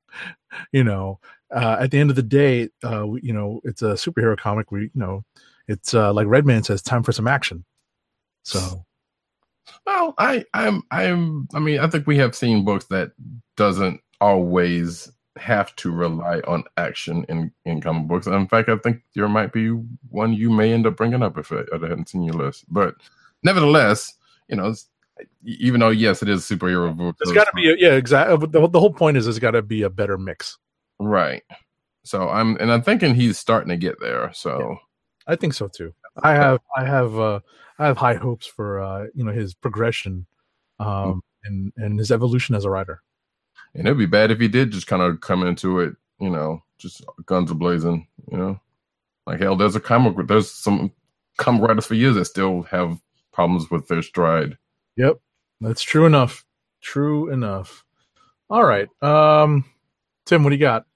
you 0.72 0.82
know, 0.82 1.20
uh, 1.54 1.76
at 1.80 1.90
the 1.90 1.98
end 1.98 2.08
of 2.08 2.16
the 2.16 2.22
day, 2.22 2.70
uh, 2.82 3.12
you 3.20 3.34
know, 3.34 3.60
it's 3.64 3.82
a 3.82 3.92
superhero 3.92 4.38
comic. 4.38 4.72
We, 4.72 4.84
you 4.84 4.90
know, 4.94 5.22
it's, 5.66 5.92
uh, 5.92 6.14
like 6.14 6.26
Redman 6.26 6.62
says, 6.62 6.80
time 6.80 7.02
for 7.02 7.12
some 7.12 7.28
action. 7.28 7.66
So, 8.42 8.86
Well, 9.86 10.14
I 10.16 10.46
I'm 10.54 10.82
I'm 10.90 11.48
I 11.54 11.58
mean, 11.58 11.80
I 11.80 11.86
think 11.86 12.06
we 12.06 12.16
have 12.16 12.34
seen 12.34 12.64
books 12.64 12.86
that 12.86 13.12
doesn't 13.56 14.00
always 14.20 15.10
have 15.36 15.76
to 15.76 15.90
rely 15.90 16.40
on 16.40 16.64
action 16.78 17.26
in 17.28 17.52
in 17.66 17.82
comic 17.82 18.08
books. 18.08 18.26
In 18.26 18.48
fact, 18.48 18.70
I 18.70 18.76
think 18.78 19.02
there 19.14 19.28
might 19.28 19.52
be 19.52 19.68
one 20.08 20.32
you 20.32 20.48
may 20.50 20.72
end 20.72 20.86
up 20.86 20.96
bringing 20.96 21.22
up 21.22 21.36
if 21.36 21.52
I, 21.52 21.64
I 21.72 21.78
hadn't 21.78 22.08
seen 22.08 22.22
your 22.22 22.34
list. 22.34 22.64
But 22.72 22.94
nevertheless, 23.42 24.14
you 24.48 24.56
know, 24.56 24.68
it's, 24.68 24.88
even 25.44 25.80
though 25.80 25.90
yes, 25.90 26.22
it 26.22 26.28
is 26.28 26.50
a 26.50 26.56
superhero 26.56 26.96
book. 26.96 27.16
There's 27.18 27.34
got 27.34 27.44
to 27.44 27.52
be, 27.54 27.70
a, 27.70 27.76
yeah, 27.76 27.94
exactly. 27.94 28.46
The, 28.46 28.68
the 28.68 28.80
whole 28.80 28.92
point 28.92 29.16
is, 29.16 29.26
it's 29.26 29.38
got 29.38 29.52
to 29.52 29.62
be 29.62 29.82
a 29.82 29.90
better 29.90 30.18
mix. 30.18 30.58
right. 30.98 31.42
So 32.04 32.28
I'm 32.30 32.56
and 32.56 32.72
I'm 32.72 32.82
thinking 32.82 33.14
he's 33.14 33.36
starting 33.38 33.68
to 33.68 33.76
get 33.76 34.00
there. 34.00 34.32
So 34.32 34.78
I 35.26 35.36
think 35.36 35.52
so 35.52 35.68
too. 35.68 35.92
I 36.22 36.32
have, 36.32 36.60
I 36.74 36.84
have, 36.86 37.18
uh, 37.18 37.40
I 37.78 37.86
have 37.86 37.98
high 37.98 38.14
hopes 38.14 38.46
for, 38.46 38.80
uh, 38.80 39.06
you 39.14 39.24
know, 39.24 39.32
his 39.32 39.52
progression, 39.52 40.26
um, 40.78 41.22
and 41.44 41.72
and 41.76 41.98
his 41.98 42.10
evolution 42.10 42.54
as 42.54 42.64
a 42.64 42.70
writer. 42.70 43.02
and 43.74 43.86
it'd 43.86 43.98
be 43.98 44.06
bad 44.06 44.30
if 44.30 44.40
he 44.40 44.48
did 44.48 44.70
just 44.70 44.86
kind 44.86 45.02
of 45.02 45.20
come 45.20 45.46
into 45.46 45.80
it, 45.80 45.94
you 46.20 46.30
know, 46.30 46.62
just 46.78 47.04
guns 47.26 47.52
blazing, 47.52 48.06
you 48.30 48.38
know. 48.38 48.60
Like 49.26 49.40
hell, 49.40 49.56
there's 49.56 49.76
a 49.76 49.80
comic 49.80 50.26
there's 50.26 50.50
some 50.50 50.92
comic 51.36 51.62
writers 51.62 51.86
for 51.86 51.94
years 51.94 52.14
that 52.14 52.24
still 52.24 52.62
have 52.62 52.98
problems 53.38 53.70
with 53.70 53.86
their 53.86 54.02
stride. 54.02 54.58
Yep, 54.96 55.18
that's 55.60 55.82
true 55.82 56.06
enough. 56.06 56.44
True 56.82 57.30
enough. 57.32 57.84
All 58.50 58.64
right, 58.64 58.88
um, 59.02 59.64
Tim, 60.26 60.42
what 60.44 60.50
do 60.50 60.56
you 60.56 60.60
got? 60.62 60.86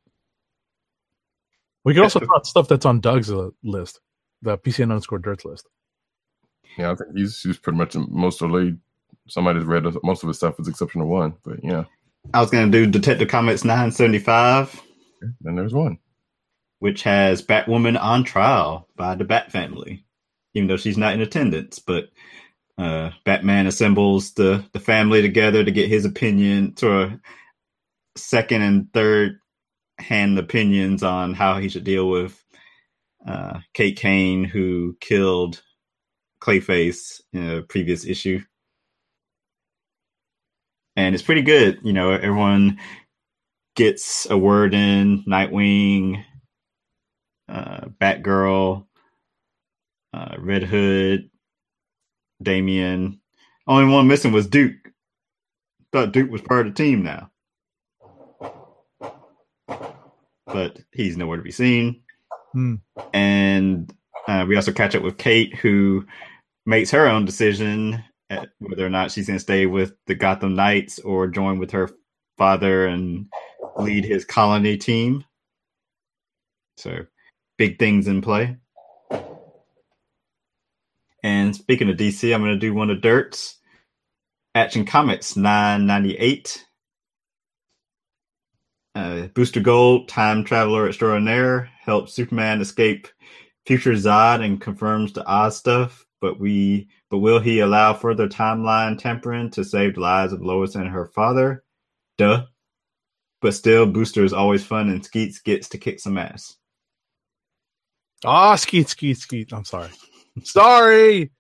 We 1.85 1.95
could 1.95 2.03
also 2.03 2.21
talk 2.21 2.47
stuff 2.47 2.69
that's 2.69 2.87
on 2.87 3.01
Doug's 3.01 3.31
list, 3.63 4.01
the 4.43 4.59
PCN 4.59 4.91
underscore 4.91 5.19
Dirts 5.21 5.45
list. 5.45 5.69
Yeah, 6.79 6.93
I 6.93 6.95
think 6.97 7.17
he's 7.17 7.41
he's 7.43 7.59
pretty 7.59 7.79
much 7.79 7.97
mostly 7.97 8.77
somebody's 9.29 9.65
read 9.65 9.85
most 10.05 10.25
of 10.25 10.29
his 10.29 10.39
stuff 10.39 10.57
with 10.59 10.67
the 10.67 10.71
exception 10.73 11.01
of 11.03 11.09
one. 11.09 11.35
But 11.45 11.65
yeah, 11.65 11.85
I 12.35 12.41
was 12.41 12.51
going 12.51 12.73
to 12.73 12.87
do 12.87 12.91
Detective 12.91 13.29
Comics 13.29 13.65
975, 13.65 14.83
then 15.43 15.57
there's 15.57 15.75
one. 15.75 15.99
which 16.81 17.03
has 17.05 17.43
Batwoman 17.43 18.01
on 18.01 18.25
trial 18.25 18.89
by 18.97 19.15
the 19.15 19.25
Bat 19.25 19.53
family, 19.53 20.05
even 20.55 20.69
though 20.69 20.77
she's 20.77 20.99
not 20.99 21.15
in 21.15 21.21
attendance. 21.21 21.79
But 21.79 22.11
uh, 22.79 23.11
Batman 23.25 23.67
assembles 23.67 24.33
the, 24.33 24.65
the 24.73 24.81
family 24.81 25.23
together 25.23 25.65
to 25.65 25.71
get 25.71 25.89
his 25.89 26.05
opinion, 26.05 26.75
to 26.77 27.03
a 27.03 27.21
second 28.17 28.63
and 28.63 28.93
third 28.93 29.39
hand 29.99 30.39
opinions 30.39 31.03
on 31.03 31.35
how 31.35 31.59
he 31.59 31.69
should 31.69 31.85
deal 31.85 32.09
with 32.09 32.43
uh, 33.27 33.61
Kate 33.75 33.97
Kane, 33.97 34.45
who 34.45 34.97
killed 35.01 35.63
Clayface 36.41 37.21
in 37.33 37.49
a 37.49 37.63
previous 37.63 38.05
issue. 38.05 38.41
And 40.97 41.15
it's 41.15 41.25
pretty 41.25 41.43
good. 41.43 41.79
You 41.83 41.93
know, 41.93 42.11
everyone 42.11 42.79
gets 43.77 44.29
a 44.29 44.37
word 44.37 44.75
in 44.75 45.25
Nightwing, 45.25 46.25
uh, 47.49 47.87
Batgirl, 48.01 48.87
uh, 50.13 50.37
Red 50.39 50.63
Hood, 50.63 51.31
Damian. 52.43 53.21
Only 53.67 53.93
one 53.93 54.09
missing 54.09 54.33
was 54.33 54.47
Duke. 54.47 54.77
Thought 55.93 56.13
Duke 56.13 56.31
was 56.31 56.43
part 56.43 56.67
of 56.67 56.75
the 56.75 56.83
team 56.83 57.03
now. 57.03 57.31
But 60.47 60.81
he's 60.93 61.17
nowhere 61.17 61.37
to 61.37 61.43
be 61.43 61.51
seen. 61.51 62.03
Hmm. 62.53 62.77
And 63.13 63.93
uh, 64.27 64.45
we 64.47 64.57
also 64.57 64.73
catch 64.73 64.95
up 64.95 65.03
with 65.03 65.19
Kate, 65.19 65.55
who 65.57 66.07
makes 66.67 66.91
her 66.91 67.07
own 67.07 67.25
decision 67.25 68.03
at 68.31 68.49
whether 68.59 68.85
or 68.85 68.91
not 68.91 69.11
she's 69.11 69.27
going 69.27 69.39
to 69.39 69.43
stay 69.43 69.67
with 69.67 69.95
the 70.07 70.15
Gotham 70.15 70.55
Knights 70.55 70.99
or 71.01 71.27
join 71.27 71.59
with 71.59 71.71
her 71.71 71.91
father 72.39 72.87
and 72.87 73.27
lead 73.77 74.05
his 74.05 74.25
colony 74.25 74.77
team. 74.77 75.25
So, 76.77 77.05
big 77.59 77.79
things 77.79 78.07
in 78.07 78.23
play. 78.23 78.57
And 81.23 81.55
speaking 81.55 81.89
of 81.89 81.97
DC, 81.97 82.35
I'm 82.35 82.43
going 82.43 82.53
to 82.53 82.59
do 82.59 82.75
one 82.75 82.91
of 82.91 83.01
Dirt's 83.01 83.59
Action 84.55 84.85
Comics 84.85 85.37
998. 85.37 86.67
Uh, 88.95 89.27
Booster 89.29 89.61
Gold, 89.61 90.09
time 90.09 90.45
traveler 90.45 90.89
extraordinaire, 90.89 91.71
helps 91.81 92.13
Superman 92.13 92.61
escape 92.61 93.09
future 93.67 93.93
Zod 93.93 94.45
and 94.45 94.61
confirms 94.61 95.13
the 95.13 95.27
Oz 95.27 95.57
stuff. 95.57 96.05
But 96.21 96.39
we, 96.39 96.89
but 97.11 97.19
will 97.19 97.41
he 97.41 97.61
allow 97.61 97.95
further 97.95 98.29
timeline 98.29 98.99
tampering 98.99 99.51
to 99.53 99.65
save 99.65 99.95
the 99.95 100.01
lives 100.01 100.33
of 100.33 100.43
Lois 100.43 100.75
and 100.75 100.89
her 100.89 101.07
father? 101.07 101.65
Duh. 102.19 102.47
But 103.41 103.55
still, 103.55 103.87
Booster 103.87 104.25
is 104.25 104.33
always 104.33 104.65
fun, 104.65 104.89
and 104.89 105.05
Skeets 105.05 105.41
gets 105.41 105.69
to 105.71 105.79
kick 105.79 105.99
some 105.99 106.19
ass. 106.19 106.57
Ah, 108.25 108.55
skeet, 108.55 108.89
skeet, 108.89 109.19
skeet. 109.19 109.53
I'm 109.53 109.65
sorry. 109.65 109.89
Sorry. 110.45 111.31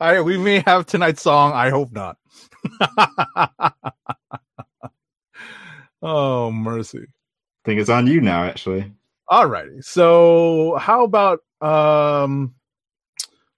I 0.00 0.20
we 0.22 0.38
may 0.38 0.60
have 0.66 0.86
tonight's 0.86 1.22
song. 1.22 1.52
I 1.52 1.70
hope 1.70 1.92
not. 1.92 2.16
oh 6.02 6.50
mercy. 6.52 7.00
I 7.00 7.06
think 7.64 7.80
it's 7.80 7.90
on 7.90 8.06
you 8.06 8.20
now, 8.20 8.44
actually. 8.44 8.92
Alrighty. 9.30 9.84
So 9.84 10.76
how 10.80 11.04
about 11.04 11.40
um 11.60 12.54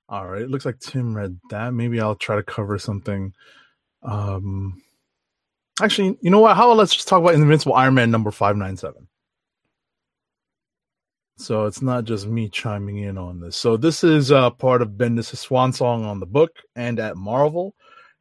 all 0.08 0.28
right, 0.28 0.42
it 0.42 0.50
looks 0.50 0.66
like 0.66 0.80
Tim 0.80 1.16
read 1.16 1.38
that. 1.50 1.72
Maybe 1.74 2.00
I'll 2.00 2.16
try 2.16 2.36
to 2.36 2.42
cover 2.42 2.78
something. 2.78 3.34
Um 4.02 4.82
actually, 5.80 6.18
you 6.20 6.30
know 6.30 6.40
what? 6.40 6.56
How 6.56 6.66
about 6.66 6.78
let's 6.78 6.94
just 6.94 7.08
talk 7.08 7.20
about 7.20 7.34
Invincible 7.34 7.74
Iron 7.74 7.94
Man 7.94 8.10
number 8.10 8.30
597. 8.30 9.08
So 11.38 11.66
it's 11.66 11.82
not 11.82 12.04
just 12.04 12.26
me 12.26 12.48
chiming 12.48 12.98
in 12.98 13.18
on 13.18 13.40
this. 13.40 13.56
So 13.56 13.76
this 13.76 14.04
is 14.04 14.30
uh, 14.30 14.50
part 14.50 14.82
of 14.82 14.90
Bendis' 14.90 15.36
swan 15.36 15.72
song 15.72 16.04
on 16.04 16.20
the 16.20 16.26
book 16.26 16.52
and 16.76 17.00
at 17.00 17.16
Marvel, 17.16 17.74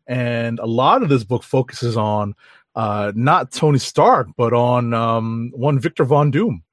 and 0.08 0.60
a 0.60 0.66
lot 0.66 1.04
of 1.04 1.10
this 1.10 1.24
book 1.24 1.44
focuses 1.44 1.98
on 1.98 2.34
uh, 2.74 3.12
not 3.16 3.52
Tony 3.52 3.80
Stark, 3.80 4.30
but 4.38 4.54
on 4.54 4.94
um, 4.94 5.52
one 5.54 5.78
Victor 5.78 6.06
Von 6.06 6.32
Doom. 6.32 6.64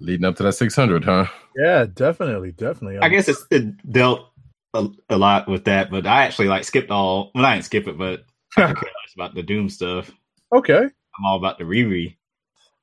Leading 0.00 0.24
up 0.24 0.36
to 0.36 0.42
that 0.42 0.54
600, 0.54 1.04
huh? 1.04 1.26
Yeah, 1.56 1.86
definitely, 1.92 2.52
definitely. 2.52 2.98
I 2.98 3.08
guess 3.08 3.28
it's, 3.28 3.46
it 3.50 3.92
dealt 3.92 4.29
a, 4.74 4.88
a 5.10 5.18
lot 5.18 5.48
with 5.48 5.64
that, 5.64 5.90
but 5.90 6.06
I 6.06 6.24
actually 6.24 6.48
like 6.48 6.64
skipped 6.64 6.90
all. 6.90 7.30
Well, 7.34 7.44
I 7.44 7.54
didn't 7.54 7.66
skip 7.66 7.88
it, 7.88 7.98
but 7.98 8.24
I 8.56 8.72
care 8.72 8.74
less 8.74 9.14
about 9.14 9.34
the 9.34 9.42
Doom 9.42 9.68
stuff. 9.68 10.10
okay. 10.54 10.82
I'm 10.84 11.24
all 11.26 11.36
about 11.36 11.58
the 11.58 11.64
Riri 11.64 12.16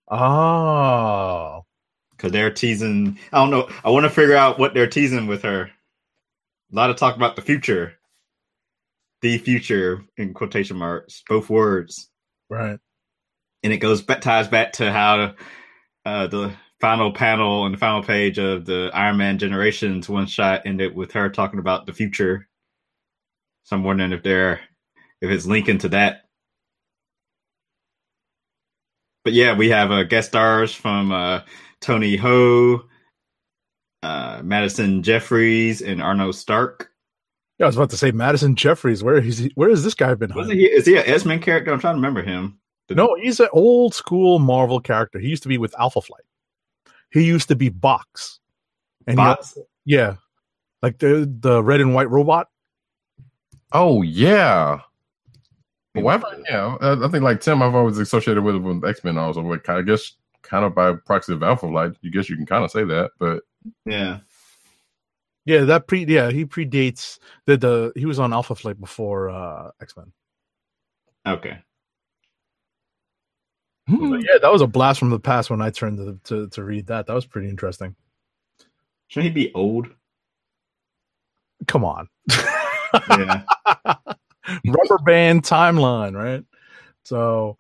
Oh, 0.10 1.66
because 2.12 2.32
they're 2.32 2.52
teasing. 2.52 3.20
I 3.34 3.38
don't 3.40 3.52
know. 3.52 3.70
I 3.84 3.90
want 3.90 4.06
to 4.06 4.10
figure 4.10 4.36
out 4.36 4.60
what 4.60 4.74
they're 4.74 4.88
teasing 4.88 5.28
with 5.28 5.44
her. 5.44 5.64
A 6.72 6.76
lot 6.76 6.90
of 6.90 6.96
talk 6.98 7.16
about 7.16 7.36
the 7.36 7.42
future, 7.42 7.96
the 9.22 9.38
future 9.38 10.04
in 10.18 10.34
quotation 10.34 10.78
marks, 10.78 11.24
both 11.28 11.50
words, 11.50 12.10
right. 12.50 12.80
and 13.64 13.74
it 13.74 13.78
goes 13.78 14.02
back 14.02 14.22
ties 14.22 14.48
back 14.50 14.74
to 14.74 14.92
how 14.92 15.34
uh, 16.06 16.28
the 16.28 16.54
final 16.80 17.12
panel 17.12 17.66
and 17.66 17.74
the 17.74 17.80
final 17.80 18.04
page 18.04 18.38
of 18.38 18.66
the 18.66 18.92
Iron 18.94 19.18
Man 19.18 19.38
Generations 19.38 20.10
one 20.10 20.28
shot 20.28 20.62
ended 20.66 20.96
with 20.96 21.12
her 21.14 21.30
talking 21.30 21.60
about 21.60 21.86
the 21.86 21.94
future. 21.94 22.48
So 23.64 23.76
I'm 23.76 23.84
wondering 23.84 24.12
if 24.12 24.24
they're 24.24 24.62
if 25.22 25.30
it's 25.30 25.46
linking 25.46 25.80
to 25.80 25.90
that. 25.90 26.24
But 29.24 29.34
yeah, 29.34 29.56
we 29.56 29.70
have 29.70 29.92
uh, 29.92 30.04
guest 30.04 30.30
stars 30.30 30.74
from 30.74 31.12
uh, 31.12 31.42
Tony 31.82 32.16
Ho, 32.16 32.84
uh, 34.04 34.42
Madison 34.44 35.04
Jeffries, 35.04 35.82
and 35.82 36.02
Arno 36.02 36.32
Stark. 36.32 36.92
Yeah, 37.60 37.66
I 37.66 37.68
was 37.68 37.76
about 37.76 37.90
to 37.90 37.98
say 37.98 38.12
Madison 38.12 38.56
Jeffries. 38.56 39.04
Where 39.04 39.18
is 39.18 39.40
he? 39.40 39.52
Where 39.56 39.70
has 39.70 39.84
this 39.84 39.96
guy 39.96 40.14
been? 40.14 40.30
Hiding? 40.30 40.58
he? 40.58 40.66
Is 40.66 40.86
he 40.86 40.96
an 40.96 41.04
X 41.06 41.26
Men 41.26 41.42
character? 41.42 41.74
I'm 41.74 41.80
trying 41.80 41.96
to 41.96 41.98
remember 41.98 42.22
him. 42.22 42.60
No, 42.90 43.18
he's 43.22 43.42
an 43.42 43.50
old 43.52 43.94
school 43.94 44.40
Marvel 44.40 44.80
character. 44.80 45.20
He 45.20 45.28
used 45.28 45.44
to 45.44 45.50
be 45.50 45.58
with 45.58 45.78
Alpha 45.78 46.00
Flight. 46.00 46.24
He 47.12 47.24
used 47.24 47.48
to 47.50 47.56
be 47.56 47.70
Box. 47.70 48.40
And 49.06 49.18
he- 49.20 49.62
yeah, 49.86 50.16
like 50.82 50.98
the 51.00 51.32
the 51.40 51.64
red 51.64 51.82
and 51.82 51.94
white 51.94 52.10
robot. 52.10 52.48
Oh, 53.72 54.02
yeah. 54.02 54.80
Well, 55.96 56.22
yeah, 56.50 56.78
I 56.80 57.06
I 57.06 57.08
think 57.10 57.24
like 57.24 57.42
Tim, 57.42 57.62
I've 57.64 57.74
always 57.74 57.98
associated 57.98 58.44
with, 58.44 58.58
with 58.58 58.86
X 58.86 59.04
Men 59.04 59.18
also. 59.18 59.42
But 59.42 59.68
I 59.70 59.82
guess 59.82 60.14
kind 60.44 60.64
of 60.64 60.76
by 60.76 60.94
proxy 60.94 61.34
of 61.34 61.42
Alpha 61.42 61.68
Flight, 61.68 61.94
you 62.02 62.12
guess 62.12 62.30
you 62.30 62.36
can 62.36 62.46
kind 62.46 62.64
of 62.64 62.70
say 62.72 62.84
that. 62.84 63.12
But 63.20 63.44
Yeah. 63.86 64.20
Yeah, 65.46 65.62
that 65.64 65.88
pre 65.88 66.06
yeah 66.06 66.30
he 66.30 66.46
predates 66.46 67.18
the 67.46 67.58
the 67.58 67.94
he 67.96 68.06
was 68.06 68.20
on 68.20 68.32
Alpha 68.34 68.54
Flight 68.54 68.80
before 68.80 69.30
uh 69.30 69.72
X 69.82 69.96
Men. 69.98 70.12
Okay. 71.26 71.58
But 73.88 74.18
yeah, 74.18 74.38
that 74.42 74.52
was 74.52 74.62
a 74.62 74.68
blast 74.68 75.00
from 75.00 75.10
the 75.10 75.20
past 75.20 75.50
when 75.50 75.62
I 75.62 75.70
turned 75.70 75.98
to, 75.98 76.20
to 76.26 76.50
to 76.50 76.64
read 76.64 76.88
that. 76.88 77.08
That 77.08 77.14
was 77.14 77.26
pretty 77.26 77.50
interesting. 77.50 77.96
Shouldn't 79.08 79.34
he 79.34 79.46
be 79.46 79.54
old? 79.54 79.88
Come 81.68 81.86
on, 81.86 82.08
Yeah. 83.10 83.42
rubber 84.66 84.98
band 85.06 85.44
timeline, 85.44 86.16
right? 86.16 86.44
So, 87.04 87.58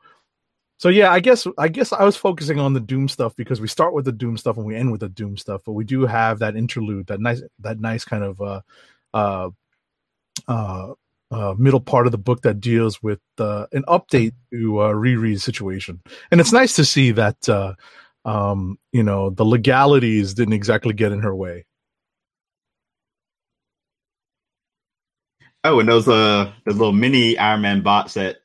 so 0.77 0.89
yeah, 0.89 1.11
I 1.11 1.19
guess 1.19 1.47
I 1.57 1.67
guess 1.67 1.91
I 1.93 2.03
was 2.03 2.15
focusing 2.15 2.59
on 2.59 2.73
the 2.73 2.79
Doom 2.79 3.07
stuff 3.07 3.35
because 3.35 3.59
we 3.59 3.67
start 3.67 3.93
with 3.93 4.05
the 4.05 4.11
Doom 4.11 4.37
stuff 4.37 4.57
and 4.57 4.65
we 4.65 4.75
end 4.75 4.91
with 4.91 5.01
the 5.01 5.09
Doom 5.09 5.37
stuff, 5.37 5.61
but 5.65 5.73
we 5.73 5.83
do 5.83 6.05
have 6.05 6.39
that 6.39 6.55
interlude, 6.55 7.07
that 7.07 7.19
nice 7.19 7.41
that 7.59 7.79
nice 7.79 8.05
kind 8.05 8.23
of 8.23 8.41
uh 8.41 8.61
uh 9.13 9.49
uh, 10.47 10.93
uh 11.31 11.53
middle 11.57 11.79
part 11.79 12.05
of 12.05 12.11
the 12.11 12.17
book 12.17 12.41
that 12.41 12.61
deals 12.61 13.01
with 13.03 13.19
uh, 13.39 13.65
an 13.71 13.83
update 13.87 14.33
to 14.51 14.79
uh, 14.79 14.93
Riri's 14.93 15.43
situation, 15.43 16.01
and 16.31 16.39
it's 16.39 16.53
nice 16.53 16.75
to 16.75 16.85
see 16.85 17.11
that 17.11 17.47
uh, 17.49 17.73
um 18.25 18.77
you 18.91 19.03
know 19.03 19.29
the 19.29 19.45
legalities 19.45 20.33
didn't 20.33 20.53
exactly 20.53 20.93
get 20.93 21.11
in 21.11 21.21
her 21.21 21.35
way. 21.35 21.65
Oh, 25.63 25.79
and 25.79 25.89
those 25.89 26.07
uh 26.07 26.51
the 26.65 26.71
little 26.73 26.93
mini 26.93 27.37
Iron 27.37 27.61
Man 27.61 27.81
bots 27.81 28.13
that 28.13 28.37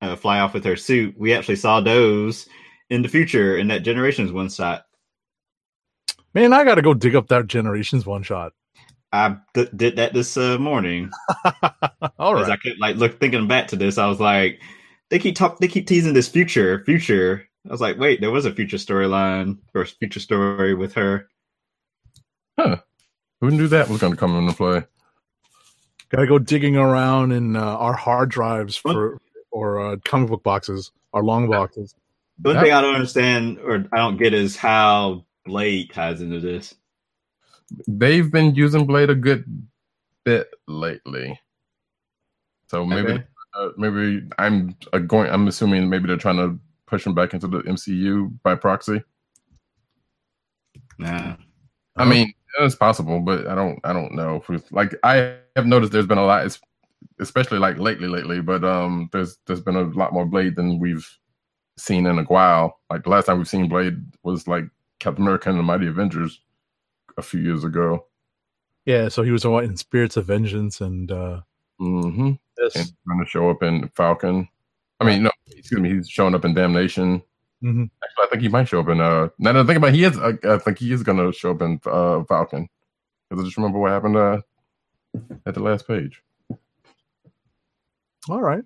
uh, 0.00 0.16
fly 0.16 0.40
off 0.40 0.54
with 0.54 0.64
her 0.64 0.76
suit, 0.76 1.14
we 1.18 1.34
actually 1.34 1.56
saw 1.56 1.80
those 1.80 2.48
in 2.90 3.02
the 3.02 3.08
future 3.08 3.56
in 3.56 3.68
that 3.68 3.82
Generations 3.82 4.32
one 4.32 4.48
shot. 4.48 4.84
Man, 6.34 6.52
I 6.52 6.64
got 6.64 6.76
to 6.76 6.82
go 6.82 6.94
dig 6.94 7.16
up 7.16 7.28
that 7.28 7.46
Generations 7.46 8.06
one 8.06 8.22
shot. 8.22 8.52
I 9.12 9.38
th- 9.54 9.70
did 9.76 9.96
that 9.96 10.14
this 10.14 10.36
uh, 10.36 10.58
morning 10.58 11.16
All 12.18 12.34
because 12.34 12.48
right. 12.48 12.50
I 12.50 12.56
kept 12.56 12.80
like 12.80 12.96
look 12.96 13.20
thinking 13.20 13.48
back 13.48 13.68
to 13.68 13.76
this. 13.76 13.98
I 13.98 14.06
was 14.08 14.20
like, 14.20 14.60
they 15.10 15.18
keep 15.18 15.36
talk, 15.36 15.58
they 15.60 15.68
keep 15.68 15.86
teasing 15.86 16.14
this 16.14 16.28
future, 16.28 16.84
future. 16.84 17.48
I 17.68 17.72
was 17.72 17.80
like, 17.82 17.98
wait, 17.98 18.20
there 18.20 18.30
was 18.30 18.46
a 18.46 18.54
future 18.54 18.78
storyline 18.78 19.58
or 19.74 19.84
future 19.86 20.20
story 20.20 20.74
with 20.74 20.94
her. 20.94 21.28
Huh? 22.58 22.78
Who 23.40 23.50
knew 23.50 23.68
that 23.68 23.88
was 23.88 24.00
going 24.00 24.12
to 24.14 24.18
come 24.18 24.36
into 24.36 24.54
play? 24.54 24.84
Gotta 26.10 26.26
go 26.26 26.38
digging 26.38 26.76
around 26.76 27.32
in 27.32 27.56
uh, 27.56 27.60
our 27.60 27.94
hard 27.94 28.30
drives 28.30 28.76
for 28.76 29.18
or 29.52 29.80
uh, 29.92 29.96
comic 30.04 30.30
book 30.30 30.42
boxes, 30.42 30.92
our 31.12 31.22
long 31.22 31.48
boxes. 31.48 31.94
The 32.40 32.50
only 32.50 32.60
Yeah. 32.60 32.62
thing 32.62 32.72
I 32.72 32.82
don't 32.82 32.94
understand 32.96 33.58
or 33.60 33.86
I 33.92 33.98
don't 33.98 34.18
get 34.18 34.34
is 34.34 34.56
how 34.56 35.26
Blade 35.46 35.92
ties 35.92 36.22
into 36.22 36.40
this. 36.40 36.74
They've 37.86 38.30
been 38.30 38.54
using 38.54 38.86
Blade 38.86 39.10
a 39.10 39.14
good 39.14 39.44
bit 40.24 40.48
lately, 40.66 41.38
so 42.68 42.84
maybe 42.86 43.22
uh, 43.54 43.68
maybe 43.76 44.26
I'm 44.38 44.76
uh, 44.92 44.98
going. 44.98 45.30
I'm 45.30 45.48
assuming 45.48 45.88
maybe 45.88 46.06
they're 46.06 46.16
trying 46.16 46.36
to 46.36 46.58
push 46.86 47.06
him 47.06 47.14
back 47.14 47.34
into 47.34 47.46
the 47.48 47.58
MCU 47.62 48.32
by 48.42 48.54
proxy. 48.54 49.02
Nah. 50.98 51.36
I 51.96 52.04
mean, 52.04 52.32
it's 52.60 52.74
possible, 52.74 53.20
but 53.20 53.46
I 53.46 53.54
don't. 53.54 53.78
I 53.84 53.92
don't 53.92 54.14
know. 54.14 54.42
If- 54.48 54.72
Like 54.72 54.94
I 55.02 55.36
have 55.56 55.66
noticed, 55.66 55.92
there's 55.92 56.06
been 56.06 56.18
a 56.18 56.24
lot, 56.24 56.44
es- 56.46 56.60
especially 57.20 57.58
like 57.58 57.78
lately, 57.78 58.08
lately. 58.08 58.40
But 58.40 58.64
um, 58.64 59.08
there's 59.12 59.38
there's 59.46 59.60
been 59.60 59.76
a 59.76 59.82
lot 59.82 60.12
more 60.12 60.24
Blade 60.26 60.56
than 60.56 60.78
we've 60.78 61.06
seen 61.76 62.06
in 62.06 62.18
a 62.18 62.22
while. 62.24 62.80
Like 62.90 63.04
the 63.04 63.10
last 63.10 63.26
time 63.26 63.38
we've 63.38 63.48
seen 63.48 63.68
Blade 63.68 63.98
was 64.22 64.46
like 64.48 64.64
Captain 65.00 65.22
America 65.22 65.50
and 65.50 65.58
the 65.58 65.62
Mighty 65.62 65.86
Avengers 65.86 66.40
a 67.18 67.22
few 67.22 67.40
years 67.40 67.64
ago. 67.64 68.06
Yeah, 68.86 69.08
so 69.08 69.22
he 69.22 69.30
was 69.32 69.44
in 69.44 69.76
Spirits 69.76 70.16
of 70.16 70.24
Vengeance 70.26 70.80
and 70.80 71.12
uh, 71.12 71.40
Mm-hmm. 71.80 72.32
this. 72.56 72.74
And 72.74 72.92
going 73.06 73.24
to 73.24 73.30
show 73.30 73.50
up 73.50 73.62
in 73.62 73.88
Falcon. 73.94 74.48
I 75.00 75.04
mean, 75.04 75.22
no, 75.22 75.30
excuse 75.46 75.80
me, 75.80 75.94
he's 75.94 76.08
showing 76.08 76.34
up 76.34 76.44
in 76.44 76.54
Damnation. 76.54 77.22
Mhm. 77.62 77.90
Actually, 78.02 78.24
I 78.24 78.26
think 78.30 78.42
he 78.42 78.48
might 78.48 78.66
show 78.68 78.80
up 78.80 78.88
in. 78.88 79.00
Uh, 79.00 79.28
now 79.38 79.52
that 79.52 79.60
I 79.60 79.66
think 79.66 79.76
about, 79.76 79.90
it, 79.90 79.94
he 79.96 80.04
is. 80.04 80.18
I, 80.18 80.32
I 80.44 80.58
think 80.58 80.78
he 80.78 80.92
is 80.92 81.02
going 81.02 81.18
to 81.18 81.32
show 81.36 81.52
up 81.52 81.62
in 81.62 81.80
uh, 81.86 82.24
Falcon. 82.24 82.68
Because 83.28 83.42
I 83.42 83.46
just 83.46 83.56
remember 83.56 83.78
what 83.78 83.90
happened 83.92 84.16
uh, 84.16 84.40
at 85.46 85.54
the 85.54 85.60
last 85.62 85.86
page. 85.86 86.22
All 88.28 88.40
right. 88.40 88.64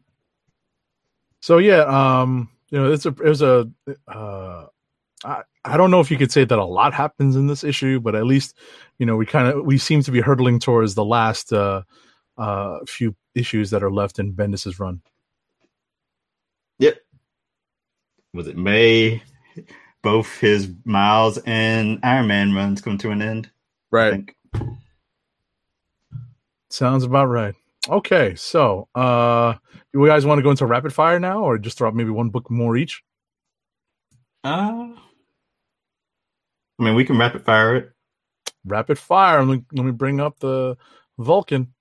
So 1.41 1.59
yeah, 1.59 1.83
um, 1.83 2.49
you 2.71 2.79
know, 2.79 2.93
it's 2.93 3.05
a 3.05 3.11
it 3.11 3.21
was 3.25 3.43
a 3.43 3.71
uh, 4.09 4.67
I, 5.25 5.43
I 5.65 5.77
don't 5.77 5.91
know 5.91 6.01
if 6.01 6.11
you 6.11 6.19
could 6.19 6.33
say 6.33 6.45
that 6.45 6.59
a 6.59 6.65
lot 6.65 6.93
happens 6.93 7.37
in 7.37 7.47
this 7.47 7.63
issue, 7.63 8.01
but 8.01 8.15
at 8.15 8.27
least 8.27 8.57
you 8.99 9.07
know 9.07 9.17
we 9.17 9.27
kind 9.27 9.49
of 9.49 9.65
we 9.65 9.79
seem 9.79 10.03
to 10.03 10.11
be 10.11 10.21
hurtling 10.21 10.59
towards 10.59 10.95
the 10.95 11.05
last 11.05 11.53
uh, 11.53 11.83
uh, 12.37 12.79
few 12.87 13.15
issues 13.35 13.71
that 13.71 13.83
are 13.83 13.93
left 13.93 14.19
in 14.19 14.33
Bendis's 14.33 14.81
run. 14.81 15.03
Yep. 16.79 16.99
Was 18.35 18.49
it 18.49 18.57
May? 18.57 19.23
Both 20.03 20.39
his 20.39 20.69
Miles 20.85 21.39
and 21.47 22.01
Iron 22.03 22.27
Man 22.27 22.55
runs 22.55 22.81
come 22.81 22.99
to 22.99 23.11
an 23.11 23.23
end. 23.23 23.51
Right. 23.93 24.35
Sounds 26.71 27.05
about 27.05 27.27
right. 27.27 27.55
Okay, 27.89 28.35
so 28.35 28.89
uh, 28.95 29.55
you 29.93 30.07
guys 30.07 30.25
want 30.25 30.39
to 30.39 30.43
go 30.43 30.51
into 30.51 30.67
rapid 30.67 30.93
fire 30.93 31.21
now, 31.21 31.43
or 31.43 31.59
just 31.59 31.79
throw 31.79 31.89
out 31.89 31.95
maybe 31.95 32.11
one 32.11 32.31
book 32.31 32.51
more 32.51 32.77
each? 32.77 33.03
Uh, 34.43 34.89
I 36.83 36.85
mean, 36.85 36.97
we 36.97 37.05
can 37.05 37.17
rapid 37.17 37.45
fire 37.45 37.77
it. 37.77 37.93
Rapid 38.65 38.99
fire. 38.99 39.45
Let 39.45 39.59
me, 39.59 39.65
let 39.73 39.87
me 39.87 39.93
bring 39.93 40.19
up 40.19 40.41
the 40.41 40.77
Vulcan. 41.17 41.73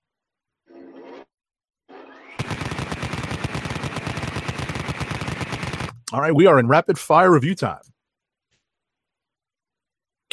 All 6.14 6.22
right, 6.22 6.36
we 6.36 6.46
are 6.46 6.60
in 6.60 6.68
rapid 6.68 7.00
fire 7.00 7.32
review 7.32 7.56
time. 7.56 7.82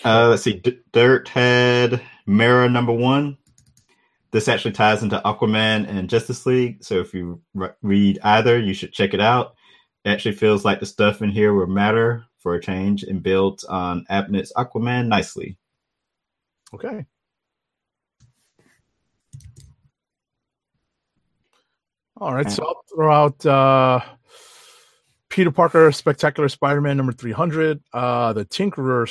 Uh, 0.05 0.29
let's 0.29 0.43
see. 0.43 0.53
D- 0.55 0.81
Dirt 0.93 1.29
had 1.29 2.03
Mera 2.27 2.69
number 2.69 2.93
one. 2.93 3.39
This 4.33 4.49
actually 4.49 4.73
ties 4.73 5.03
into 5.03 5.19
Aquaman 5.25 5.89
and 5.89 6.11
Justice 6.11 6.45
League. 6.45 6.85
So 6.85 7.01
if 7.01 7.15
you 7.15 7.41
re- 7.55 7.71
read 7.81 8.19
either, 8.23 8.59
you 8.59 8.75
should 8.75 8.93
check 8.93 9.15
it 9.15 9.21
out. 9.21 9.55
It 10.05 10.11
actually 10.11 10.35
feels 10.35 10.63
like 10.63 10.81
the 10.81 10.87
stuff 10.87 11.23
in 11.23 11.31
here 11.31 11.55
will 11.55 11.67
matter 11.69 12.28
for 12.39 12.55
a 12.55 12.61
change 12.61 13.03
and 13.03 13.23
built 13.23 13.65
on 13.69 14.05
Abnett's 14.11 14.53
Aquaman 14.57 15.09
nicely. 15.09 15.57
Okay. 16.73 17.05
All 22.21 22.35
right, 22.35 22.51
so 22.51 22.65
I'll 22.65 22.85
throw 22.93 23.13
out 23.13 23.47
uh, 23.47 24.01
Peter 25.29 25.53
Parker 25.53 25.93
Spectacular 25.93 26.49
Spider-Man 26.49 26.97
number 26.97 27.13
300. 27.13 27.81
Uh, 27.93 28.33
the 28.33 28.45
Tinkerer 28.45 29.07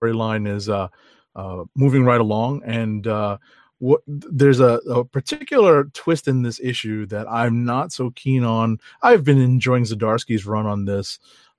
storyline 0.00 0.48
is 0.48 0.68
uh, 0.68 0.86
uh, 1.34 1.64
moving 1.74 2.04
right 2.04 2.20
along, 2.20 2.62
and 2.64 3.08
uh, 3.08 3.38
what 3.78 4.02
there's 4.06 4.60
a, 4.60 4.80
a 4.88 5.04
particular 5.04 5.84
twist 5.94 6.28
in 6.28 6.42
this 6.42 6.60
issue 6.60 7.06
that 7.06 7.28
I'm 7.28 7.64
not 7.64 7.92
so 7.92 8.10
keen 8.10 8.44
on. 8.44 8.78
I've 9.02 9.24
been 9.24 9.40
enjoying 9.40 9.84
Zdarsky's 9.84 10.46
run 10.46 10.66
on 10.66 10.84
this 10.84 11.18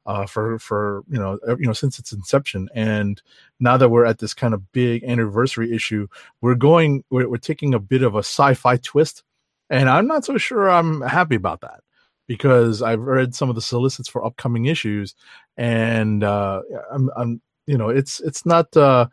uh, 0.10 0.26
for 0.26 0.58
for 0.58 1.04
you 1.08 1.20
know 1.20 1.38
you 1.60 1.68
know 1.68 1.74
since 1.74 2.00
its 2.00 2.12
inception, 2.12 2.68
and 2.74 3.22
now 3.60 3.78
that 3.78 3.90
we're 3.90 4.06
at 4.06 4.18
this 4.18 4.34
kind 4.34 4.56
of 4.56 4.72
big 4.72 5.04
anniversary 5.04 5.72
issue, 5.72 6.08
we're 6.42 6.56
going 6.56 7.04
we're, 7.12 7.30
we're 7.30 7.38
taking 7.38 7.76
a 7.76 7.80
bit 7.80 8.02
of 8.02 8.16
a 8.16 8.20
sci-fi 8.20 8.78
twist, 8.78 9.24
and 9.70 9.88
I'm 9.88 10.08
not 10.08 10.26
so 10.26 10.36
sure 10.40 10.68
I'm 10.68 11.02
happy 11.02 11.36
about 11.36 11.62
that 11.62 11.82
because 12.28 12.82
I've 12.82 13.02
read 13.02 13.36
some 13.36 13.50
of 13.50 13.56
the 13.56 13.62
solicits 13.62 14.10
for 14.10 14.26
upcoming 14.26 14.66
issues, 14.66 15.14
and 15.58 16.24
uh, 16.24 16.64
I'm, 16.92 17.12
I'm 17.16 17.42
you 17.68 17.78
know 17.78 17.90
it's 17.90 18.20
it's 18.22 18.48
not 18.48 18.76
uh, 18.76 19.06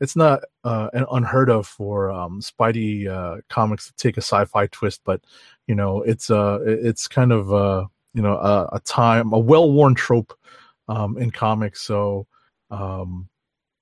it's 0.00 0.14
not 0.14 0.44
uh, 0.62 0.88
unheard 1.10 1.50
of 1.50 1.66
for 1.66 2.12
um, 2.12 2.40
Spidey 2.40 3.08
uh, 3.08 3.40
comics 3.48 3.88
to 3.88 3.94
take 3.94 4.16
a 4.16 4.22
sci-fi 4.22 4.68
twist, 4.68 5.00
but 5.04 5.20
you 5.66 5.74
know 5.74 6.02
it's 6.02 6.30
uh 6.30 6.60
it's 6.64 7.08
kind 7.08 7.32
of 7.32 7.52
uh 7.52 7.86
you 8.14 8.22
know 8.22 8.36
a, 8.36 8.68
a 8.72 8.80
time 8.80 9.32
a 9.32 9.38
well-worn 9.38 9.94
trope 9.94 10.32
um, 10.88 11.18
in 11.18 11.30
comics, 11.30 11.82
so 11.82 12.26
um, 12.70 13.28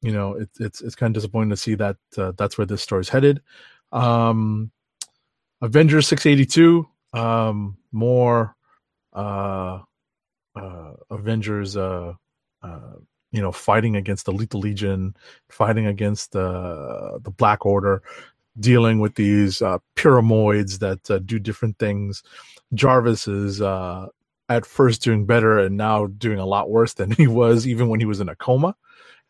you 0.01 0.12
know 0.12 0.35
it, 0.35 0.51
it's 0.59 0.81
it's 0.81 0.95
kind 0.95 1.14
of 1.14 1.21
disappointing 1.21 1.51
to 1.51 1.57
see 1.57 1.75
that 1.77 1.97
uh, 2.18 2.33
that's 2.37 2.59
where 2.59 2.66
this 2.66 2.83
story's 2.83 3.09
headed. 3.09 3.40
Um, 3.92 4.71
Avengers 5.61 6.09
682, 6.09 6.88
um, 7.12 7.77
more 7.92 8.57
uh, 9.12 9.81
uh, 10.57 10.92
Avengers, 11.11 11.77
uh, 11.77 12.14
uh, 12.62 12.92
you 13.31 13.40
know, 13.40 13.53
fighting 13.53 13.97
against 13.97 14.27
the 14.27 14.33
Lethal 14.33 14.61
Legion, 14.61 15.14
fighting 15.49 15.87
against 15.87 16.35
uh, 16.35 17.18
the 17.23 17.31
Black 17.31 17.64
Order, 17.64 18.03
dealing 18.59 18.99
with 18.99 19.14
these 19.14 19.62
uh, 19.62 19.79
pyramoids 19.97 20.79
that 20.81 21.11
uh, 21.11 21.18
do 21.18 21.38
different 21.38 21.79
things. 21.79 22.23
Jarvis 22.75 23.29
is 23.29 23.61
uh, 23.61 24.09
at 24.57 24.67
first 24.67 25.03
doing 25.03 25.27
better 25.27 25.59
and 25.59 25.77
now 25.77 26.07
doing 26.07 26.38
a 26.38 26.47
lot 26.47 26.71
worse 26.71 26.95
than 26.95 27.11
he 27.21 27.27
was 27.27 27.67
even 27.67 27.88
when 27.88 28.01
he 28.01 28.07
was 28.07 28.21
in 28.21 28.29
a 28.29 28.37
coma. 28.37 28.75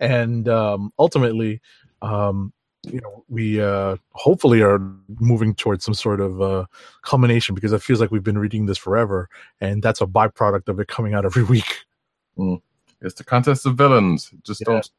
And 0.00 0.48
um, 0.48 0.92
ultimately, 0.98 1.60
um, 2.02 2.52
you 2.84 3.00
know, 3.00 3.24
we 3.28 3.60
uh, 3.60 3.96
hopefully 4.12 4.60
are 4.60 4.80
moving 5.20 5.54
towards 5.54 5.84
some 5.84 5.94
sort 5.94 6.20
of 6.20 6.42
uh, 6.42 6.64
culmination 7.02 7.54
because 7.54 7.72
it 7.72 7.82
feels 7.82 8.00
like 8.00 8.10
we've 8.10 8.24
been 8.24 8.38
reading 8.38 8.66
this 8.66 8.78
forever, 8.78 9.28
and 9.60 9.82
that's 9.82 10.00
a 10.00 10.06
byproduct 10.06 10.66
of 10.68 10.80
it 10.80 10.88
coming 10.88 11.14
out 11.14 11.24
every 11.24 11.44
week. 11.54 11.84
It's 13.00 13.14
the 13.14 13.24
contest 13.24 13.66
of 13.66 13.76
villains. 13.76 14.32
Just 14.42 14.62
Yeah. 14.62 14.64
don't. 14.66 14.90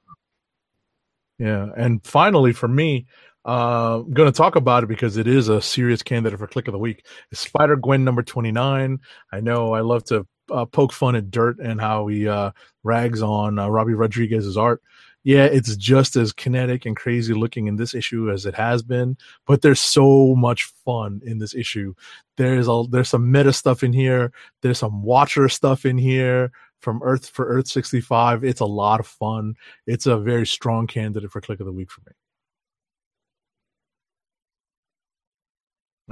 Yeah, 1.40 1.70
and 1.76 2.06
finally, 2.06 2.54
for 2.54 2.68
me, 2.70 3.06
uh, 3.46 4.00
I'm 4.00 4.14
going 4.14 4.32
to 4.32 4.38
talk 4.38 4.56
about 4.56 4.84
it 4.84 4.88
because 4.88 5.18
it 5.18 5.28
is 5.28 5.50
a 5.50 5.62
serious 5.62 6.02
candidate 6.02 6.40
for 6.40 6.48
Click 6.48 6.68
of 6.68 6.72
the 6.72 6.80
Week. 6.80 7.06
Spider 7.34 7.76
Gwen 7.76 8.04
number 8.04 8.24
29. 8.24 9.00
I 9.32 9.40
know 9.40 9.74
I 9.74 9.82
love 9.82 10.04
to 10.06 10.26
uh, 10.52 10.66
poke 10.66 10.94
fun 10.94 11.16
at 11.16 11.32
Dirt 11.32 11.60
and 11.60 11.80
how 11.80 12.08
he 12.08 12.28
uh, 12.28 12.52
rags 12.84 13.22
on 13.22 13.60
uh, 13.60 13.68
Robbi 13.68 13.98
Rodriguez's 13.98 14.58
art. 14.58 14.82
Yeah, 15.26 15.46
it's 15.46 15.78
just 15.78 16.18
as 16.18 16.34
kinetic 16.34 16.86
and 16.86 16.98
crazy 16.98 17.34
looking 17.34 17.68
in 17.68 17.78
this 17.78 17.94
issue 17.94 18.30
as 18.30 18.46
it 18.46 18.56
has 18.56 18.84
been, 18.84 19.18
but 19.48 19.62
there's 19.62 19.80
so 19.80 20.36
much 20.36 20.66
fun 20.84 21.22
in 21.24 21.40
this 21.40 21.56
issue. 21.56 21.94
There's 22.36 22.68
a 22.68 22.84
there's 22.90 23.08
some 23.08 23.32
meta 23.32 23.54
stuff 23.54 23.84
in 23.84 23.94
here. 23.94 24.34
There's 24.62 24.80
some 24.80 25.02
Watcher 25.02 25.48
stuff 25.48 25.86
in 25.86 25.98
here 25.98 26.52
from 26.82 27.02
Earth 27.04 27.30
for 27.30 27.46
Earth 27.48 27.70
65. 27.70 28.44
It's 28.44 28.60
a 28.60 28.66
lot 28.66 29.00
of 29.00 29.08
fun. 29.08 29.56
It's 29.88 30.08
a 30.08 30.18
very 30.18 30.46
strong 30.46 30.88
candidate 30.88 31.32
for 31.32 31.40
Click 31.40 31.62
of 31.62 31.68
the 31.68 31.72
Week 31.72 31.90
for 31.90 32.02
me. 32.02 32.12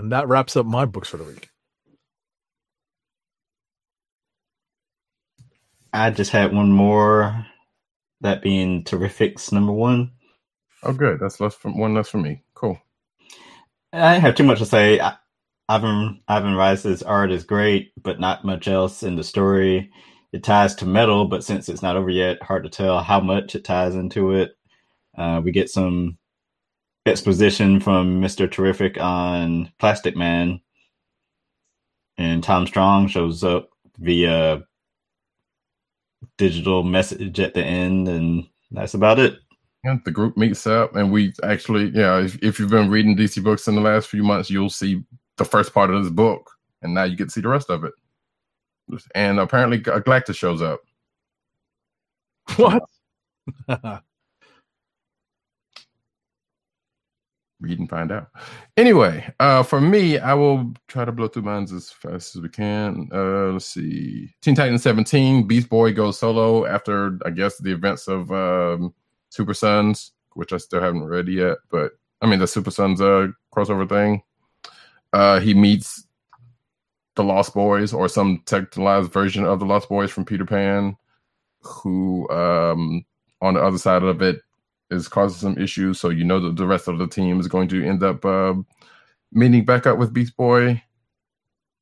And 0.01 0.11
that 0.13 0.27
wraps 0.27 0.57
up 0.57 0.65
my 0.65 0.85
books 0.85 1.09
for 1.09 1.17
the 1.17 1.23
week. 1.25 1.49
I 5.93 6.09
just 6.11 6.31
had 6.31 6.53
one 6.53 6.71
more, 6.71 7.45
that 8.21 8.41
being 8.41 8.83
Terrifics 8.83 9.51
number 9.51 9.73
one. 9.73 10.11
Oh, 10.83 10.93
good. 10.93 11.19
That's 11.19 11.39
less 11.39 11.55
from 11.55 11.77
one 11.77 11.93
less 11.93 12.09
for 12.09 12.17
me. 12.17 12.43
Cool. 12.55 12.79
I 13.93 14.13
didn't 14.13 14.23
have 14.25 14.35
too 14.35 14.43
much 14.43 14.59
to 14.59 14.65
say. 14.65 14.99
I, 14.99 15.15
Ivan 15.69 16.21
Ivan 16.27 16.55
Reis's 16.55 17.03
art 17.03 17.31
is 17.31 17.43
great, 17.43 17.91
but 18.01 18.19
not 18.19 18.45
much 18.45 18.67
else 18.67 19.03
in 19.03 19.15
the 19.15 19.23
story. 19.23 19.91
It 20.33 20.43
ties 20.43 20.75
to 20.75 20.85
metal, 20.85 21.27
but 21.27 21.43
since 21.43 21.69
it's 21.69 21.81
not 21.83 21.97
over 21.97 22.09
yet, 22.09 22.41
hard 22.43 22.63
to 22.63 22.69
tell 22.69 23.01
how 23.03 23.19
much 23.19 23.55
it 23.55 23.65
ties 23.65 23.95
into 23.95 24.33
it. 24.33 24.51
Uh, 25.17 25.41
we 25.43 25.51
get 25.51 25.69
some 25.69 26.17
exposition 27.05 27.79
from 27.79 28.19
Mister 28.19 28.47
Terrific 28.47 28.99
on 28.99 29.71
Plastic 29.79 30.15
Man, 30.15 30.61
and 32.17 32.43
Tom 32.43 32.67
Strong 32.67 33.07
shows 33.07 33.43
up 33.43 33.69
via 33.99 34.63
digital 36.37 36.83
message 36.83 37.39
at 37.39 37.53
the 37.53 37.63
end, 37.63 38.07
and 38.07 38.47
that's 38.71 38.93
about 38.93 39.19
it. 39.19 39.39
Yeah, 39.83 39.97
the 40.05 40.11
group 40.11 40.37
meets 40.37 40.67
up, 40.67 40.95
and 40.95 41.11
we 41.11 41.33
actually, 41.43 41.89
yeah, 41.89 42.19
if, 42.19 42.37
if 42.43 42.59
you've 42.59 42.69
been 42.69 42.89
reading 42.89 43.17
DC 43.17 43.43
books 43.43 43.67
in 43.67 43.75
the 43.75 43.81
last 43.81 44.09
few 44.09 44.23
months, 44.23 44.49
you'll 44.49 44.69
see 44.69 45.03
the 45.37 45.45
first 45.45 45.73
part 45.73 45.89
of 45.89 46.03
this 46.03 46.11
book, 46.11 46.51
and 46.83 46.93
now 46.93 47.03
you 47.03 47.15
get 47.15 47.25
to 47.25 47.31
see 47.31 47.41
the 47.41 47.47
rest 47.47 47.69
of 47.71 47.83
it. 47.83 47.93
And 49.15 49.39
apparently, 49.39 49.79
Galactus 49.79 50.35
shows 50.35 50.61
up. 50.61 50.81
What? 52.57 52.83
read 57.62 57.80
and 57.80 57.89
find 57.89 58.12
out. 58.12 58.30
Anyway, 58.76 59.32
uh, 59.39 59.63
for 59.63 59.80
me, 59.80 60.17
I 60.17 60.34
will 60.34 60.74
try 60.88 61.06
to 61.06 61.12
blow 61.12 61.28
through 61.28 61.43
mine 61.43 61.63
as 61.63 61.91
fast 61.91 62.36
as 62.36 62.41
we 62.41 62.50
can. 62.50 63.10
Uh, 63.13 63.54
let's 63.54 63.65
see. 63.65 64.30
Teen 64.41 64.56
Titans 64.56 64.84
17, 64.84 65.47
Beast 65.47 65.69
Boy 65.69 65.93
goes 65.93 66.19
solo 66.19 66.65
after, 66.65 67.17
I 67.26 67.30
guess, 67.30 67.58
the 67.58 67.71
events 67.71 68.08
of 68.08 68.32
um, 68.32 68.93
Super 69.30 69.54
Sons, 69.54 70.12
which 70.34 70.52
I 70.52 70.58
still 70.58 70.82
haven't 70.82 71.04
read 71.04 71.28
yet. 71.28 71.58
But 71.69 71.93
I 72.21 72.28
mean, 72.28 72.39
the 72.39 72.47
Super 72.47 72.71
Sons 72.71 73.00
uh, 73.00 73.28
crossover 73.56 73.88
thing. 73.88 74.24
Uh, 75.13 75.39
he 75.39 75.54
meets 75.54 76.06
the 77.15 77.24
Lost 77.24 77.54
Boys 77.54 77.93
or 77.93 78.08
some 78.08 78.41
technologized 78.45 79.12
version 79.12 79.45
of 79.45 79.60
the 79.60 79.65
Lost 79.65 79.89
Boys 79.89 80.12
from 80.12 80.26
Peter 80.26 80.45
Pan, 80.45 80.95
who 81.62 82.30
um, 82.30 83.06
on 83.41 83.56
the 83.56 83.62
other 83.62 83.78
side 83.78 84.04
of 84.04 84.21
it 84.21 84.41
is 84.91 85.08
causing 85.08 85.56
some 85.56 85.63
issues. 85.63 85.99
So 85.99 86.10
you 86.10 86.23
know 86.23 86.39
that 86.41 86.58
the 86.58 86.67
rest 86.67 86.88
of 86.88 86.97
the 86.97 87.08
team 87.08 87.39
is 87.39 87.47
going 87.47 87.69
to 87.69 87.84
end 87.84 88.04
up 88.04 88.23
uh, 88.23 88.54
meeting 89.32 89.65
back 89.65 89.88
up 89.88 89.97
with 89.97 90.13
Beast 90.13 90.36
Boy 90.38 90.82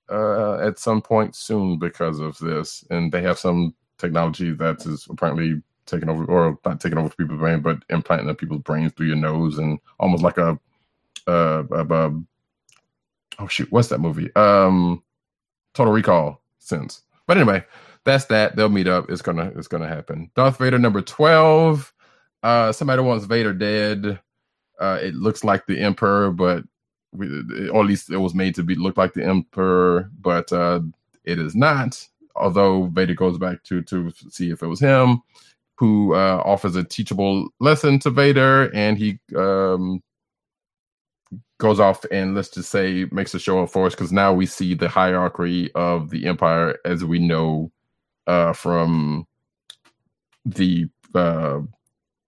uh, 0.09 0.59
at 0.59 0.79
some 0.79 1.01
point 1.01 1.35
soon 1.35 1.77
because 1.77 2.19
of 2.19 2.37
this, 2.37 2.83
and 2.89 3.11
they 3.11 3.21
have 3.21 3.37
some 3.37 3.73
technology 3.97 4.51
that 4.51 4.85
is 4.85 5.07
apparently 5.09 5.61
taking 5.85 6.09
over, 6.09 6.23
or 6.25 6.57
not 6.65 6.79
taking 6.79 6.97
over 6.97 7.09
people's 7.09 7.39
brain, 7.39 7.61
but 7.61 7.83
implanting 7.89 8.29
in 8.29 8.35
people's 8.35 8.61
brains 8.61 8.93
through 8.93 9.07
your 9.07 9.15
nose, 9.15 9.57
and 9.57 9.79
almost 9.99 10.23
like 10.23 10.37
a, 10.37 10.57
uh, 11.27 11.63
a, 11.71 11.85
a 11.85 12.21
oh 13.39 13.47
shoot, 13.47 13.71
what's 13.71 13.89
that 13.89 13.99
movie? 13.99 14.33
Um, 14.35 15.03
Total 15.73 15.93
Recall 15.93 16.41
sense. 16.59 17.01
But 17.27 17.37
anyway, 17.37 17.63
that's 18.03 18.25
that. 18.25 18.55
They'll 18.55 18.69
meet 18.69 18.87
up. 18.87 19.09
It's 19.09 19.21
gonna 19.21 19.51
it's 19.55 19.67
gonna 19.67 19.87
happen. 19.87 20.31
Darth 20.35 20.57
Vader 20.57 20.79
number 20.79 21.01
twelve. 21.01 21.93
Uh, 22.43 22.71
somebody 22.71 23.01
wants 23.01 23.25
Vader 23.25 23.53
dead. 23.53 24.19
Uh, 24.79 24.99
it 25.01 25.13
looks 25.15 25.43
like 25.43 25.65
the 25.65 25.79
Emperor, 25.79 26.31
but 26.31 26.63
we, 27.11 27.27
or 27.69 27.81
at 27.81 27.87
least 27.87 28.09
it 28.09 28.17
was 28.17 28.33
made 28.33 28.55
to 28.55 28.63
be 28.63 28.75
look 28.75 28.97
like 28.97 29.13
the 29.13 29.25
Emperor, 29.25 30.09
but 30.21 30.51
uh, 30.53 30.79
it 31.25 31.39
is 31.39 31.55
not. 31.55 32.05
Although 32.35 32.85
Vader 32.85 33.15
goes 33.15 33.37
back 33.37 33.63
to 33.65 33.81
to 33.83 34.11
see 34.29 34.51
if 34.51 34.63
it 34.63 34.67
was 34.67 34.79
him, 34.79 35.21
who 35.75 36.13
uh, 36.13 36.41
offers 36.45 36.75
a 36.75 36.83
teachable 36.83 37.49
lesson 37.59 37.99
to 37.99 38.09
Vader, 38.09 38.73
and 38.73 38.97
he 38.97 39.19
um, 39.35 40.01
goes 41.59 41.79
off 41.79 42.05
and 42.09 42.35
let's 42.35 42.49
just 42.49 42.69
say 42.71 43.05
makes 43.11 43.33
a 43.33 43.39
show 43.39 43.59
of 43.59 43.71
force 43.71 43.93
because 43.93 44.13
now 44.13 44.33
we 44.33 44.45
see 44.45 44.73
the 44.73 44.87
hierarchy 44.87 45.69
of 45.73 46.09
the 46.09 46.25
Empire 46.25 46.77
as 46.85 47.03
we 47.03 47.19
know 47.19 47.69
uh, 48.27 48.53
from 48.53 49.27
the 50.45 50.85
uh, 51.13 51.59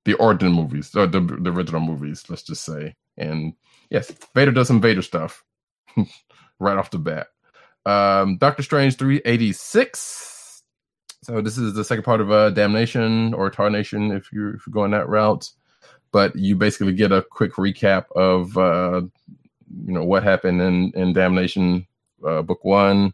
the 0.05 0.13
Origin 0.15 0.51
movies, 0.51 0.95
or 0.95 1.07
the, 1.07 1.19
the 1.19 1.51
original 1.51 1.81
movies, 1.81 2.23
let's 2.29 2.43
just 2.43 2.63
say. 2.63 2.95
And 3.17 3.53
yes, 3.89 4.11
Vader 4.33 4.51
does 4.51 4.67
some 4.67 4.81
Vader 4.81 5.01
stuff 5.01 5.43
right 6.59 6.77
off 6.77 6.91
the 6.91 6.99
bat. 6.99 7.27
Um, 7.85 8.37
Doctor 8.37 8.63
Strange 8.63 8.95
386. 8.97 10.63
So 11.23 11.41
this 11.41 11.57
is 11.57 11.73
the 11.73 11.83
second 11.83 12.03
part 12.03 12.21
of 12.21 12.31
uh, 12.31 12.49
Damnation 12.49 13.33
or 13.33 13.49
Tarnation 13.51 14.11
if 14.11 14.31
you're, 14.31 14.55
if 14.55 14.65
you're 14.65 14.73
going 14.73 14.91
that 14.91 15.07
route. 15.09 15.49
But 16.11 16.35
you 16.35 16.55
basically 16.55 16.93
get 16.93 17.11
a 17.11 17.21
quick 17.21 17.53
recap 17.53 18.05
of 18.15 18.57
uh, 18.57 19.01
you 19.85 19.93
know 19.93 20.03
what 20.03 20.23
happened 20.23 20.61
in 20.61 20.91
in 20.93 21.13
Damnation 21.13 21.87
uh, 22.25 22.41
book 22.41 22.65
one. 22.65 23.13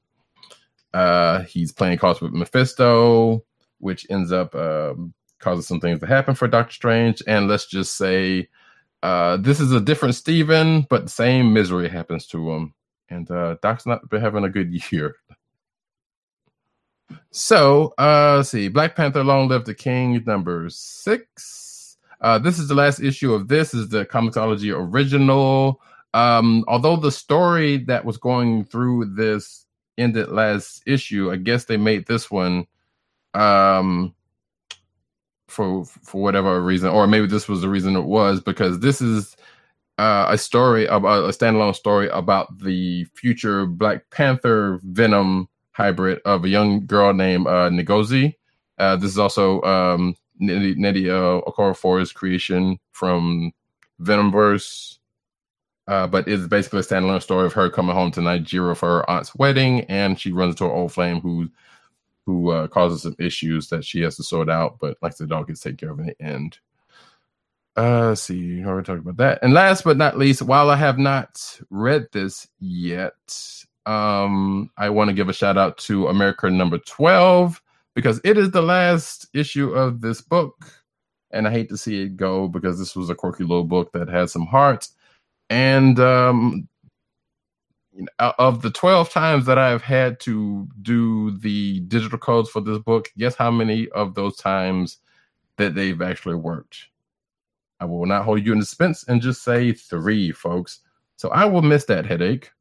Uh, 0.93 1.43
he's 1.43 1.71
playing 1.71 1.99
cards 1.99 2.21
with 2.21 2.33
Mephisto, 2.33 3.43
which 3.79 4.07
ends 4.09 4.31
up 4.31 4.55
um, 4.55 5.13
causing 5.39 5.63
some 5.63 5.79
things 5.79 5.99
to 5.99 6.07
happen 6.07 6.35
for 6.35 6.47
Doctor 6.47 6.73
Strange. 6.73 7.21
And 7.27 7.47
let's 7.47 7.65
just 7.65 7.95
say 7.97 8.49
uh, 9.03 9.37
this 9.37 9.59
is 9.59 9.71
a 9.71 9.81
different 9.81 10.15
Steven, 10.15 10.85
but 10.89 11.03
the 11.03 11.11
same 11.11 11.53
misery 11.53 11.89
happens 11.89 12.25
to 12.27 12.51
him. 12.51 12.73
And 13.09 13.29
uh, 13.31 13.55
Doc's 13.61 13.85
not 13.85 14.09
been 14.09 14.21
having 14.21 14.43
a 14.43 14.49
good 14.49 14.71
year. 14.91 15.15
So, 17.31 17.93
uh, 17.97 18.37
let's 18.37 18.49
see. 18.49 18.67
Black 18.67 18.95
Panther 18.95 19.23
Long 19.23 19.47
Live 19.47 19.65
the 19.65 19.73
King, 19.73 20.21
number 20.25 20.67
six. 20.69 21.97
Uh, 22.19 22.39
this 22.39 22.59
is 22.59 22.67
the 22.67 22.75
last 22.75 22.99
issue 22.99 23.33
of 23.33 23.47
this. 23.47 23.71
this 23.71 23.81
is 23.81 23.89
the 23.89 24.05
Comixology 24.05 24.75
original. 24.75 25.81
Um, 26.13 26.65
although 26.67 26.95
the 26.95 27.11
story 27.11 27.77
that 27.85 28.03
was 28.03 28.17
going 28.17 28.65
through 28.65 29.13
this 29.15 29.65
ended 29.97 30.29
last 30.29 30.81
issue, 30.85 31.31
I 31.31 31.35
guess 31.35 31.65
they 31.65 31.77
made 31.77 32.07
this 32.07 32.31
one 32.31 32.65
um 33.33 34.15
for 35.47 35.85
for 35.85 36.21
whatever 36.21 36.61
reason, 36.61 36.89
or 36.89 37.07
maybe 37.07 37.27
this 37.27 37.47
was 37.47 37.61
the 37.61 37.69
reason 37.69 37.95
it 37.95 38.01
was 38.01 38.41
because 38.41 38.79
this 38.79 39.01
is 39.01 39.35
uh, 39.97 40.27
a 40.29 40.37
story 40.37 40.85
about 40.85 41.25
a 41.25 41.29
standalone 41.29 41.75
story 41.75 42.09
about 42.09 42.59
the 42.59 43.05
future 43.15 43.65
Black 43.65 44.09
Panther 44.11 44.79
Venom 44.83 45.47
hybrid 45.71 46.19
of 46.25 46.43
a 46.43 46.49
young 46.49 46.85
girl 46.85 47.13
named 47.13 47.47
uh, 47.47 47.69
Ngozi. 47.69 48.35
Uh, 48.77 48.95
this 48.95 49.11
is 49.11 49.19
also 49.19 49.61
um, 49.63 50.15
Nnedi 50.41 51.07
uh, 51.07 51.41
Okorafor's 51.49 52.11
creation 52.11 52.79
from 52.91 53.51
Venomverse. 54.01 54.97
Uh, 55.87 56.05
but 56.05 56.27
it's 56.27 56.45
basically 56.47 56.79
a 56.79 56.83
standalone 56.83 57.21
story 57.21 57.45
of 57.45 57.53
her 57.53 57.69
coming 57.69 57.95
home 57.95 58.11
to 58.11 58.21
Nigeria 58.21 58.75
for 58.75 58.89
her 58.89 59.09
aunt's 59.09 59.33
wedding, 59.35 59.81
and 59.85 60.19
she 60.19 60.33
runs 60.33 60.53
into 60.53 60.65
an 60.65 60.71
old 60.71 60.91
flame 60.91 61.21
who 61.21 61.49
who 62.27 62.51
uh, 62.51 62.67
causes 62.67 63.03
some 63.03 63.15
issues 63.17 63.69
that 63.69 63.85
she 63.85 64.01
has 64.01 64.17
to 64.17 64.23
sort 64.23 64.49
out. 64.49 64.77
But 64.79 64.97
like 65.01 65.15
the 65.15 65.25
dog 65.25 65.47
gets 65.47 65.61
taken 65.61 65.77
care 65.77 65.91
of 65.91 65.99
in 65.99 66.07
the 66.07 66.21
end. 66.21 66.59
Uh, 67.77 68.13
see, 68.15 68.65
already 68.65 68.85
talked 68.85 68.99
about 68.99 69.17
that. 69.17 69.39
And 69.41 69.53
last 69.53 69.85
but 69.85 69.97
not 69.97 70.17
least, 70.17 70.41
while 70.41 70.69
I 70.69 70.75
have 70.75 70.99
not 70.99 71.59
read 71.69 72.07
this 72.11 72.47
yet, 72.59 73.15
um, 73.85 74.69
I 74.77 74.89
want 74.89 75.09
to 75.09 75.13
give 75.13 75.29
a 75.29 75.33
shout 75.33 75.57
out 75.57 75.77
to 75.79 76.07
America 76.07 76.49
number 76.49 76.79
12 76.79 77.61
because 77.95 78.19
it 78.25 78.37
is 78.37 78.51
the 78.51 78.61
last 78.61 79.27
issue 79.33 79.69
of 79.69 80.01
this 80.01 80.19
book. 80.19 80.69
And 81.31 81.47
I 81.47 81.51
hate 81.51 81.69
to 81.69 81.77
see 81.77 82.01
it 82.01 82.17
go 82.17 82.49
because 82.49 82.77
this 82.77 82.93
was 82.93 83.09
a 83.09 83.15
quirky 83.15 83.43
little 83.43 83.63
book 83.63 83.93
that 83.93 84.09
had 84.09 84.29
some 84.29 84.47
heart. 84.47 84.89
And 85.49 85.97
um, 85.99 86.67
of 88.19 88.61
the 88.61 88.71
12 88.71 89.09
times 89.09 89.45
that 89.45 89.57
I've 89.57 89.81
had 89.81 90.19
to 90.21 90.67
do 90.81 91.37
the 91.39 91.79
digital 91.81 92.17
codes 92.17 92.49
for 92.49 92.61
this 92.61 92.79
book, 92.79 93.09
guess 93.17 93.35
how 93.35 93.51
many 93.51 93.89
of 93.89 94.15
those 94.15 94.35
times 94.37 94.97
that 95.57 95.75
they've 95.75 96.01
actually 96.01 96.35
worked? 96.35 96.77
I 97.79 97.85
will 97.85 98.05
not 98.05 98.23
hold 98.25 98.45
you 98.45 98.53
in 98.53 98.61
suspense 98.61 99.03
and 99.07 99.21
just 99.21 99.43
say 99.43 99.71
three, 99.71 100.31
folks. 100.31 100.79
So 101.15 101.29
I 101.29 101.45
will 101.45 101.61
miss 101.61 101.85
that 101.85 102.05
headache 102.05 102.51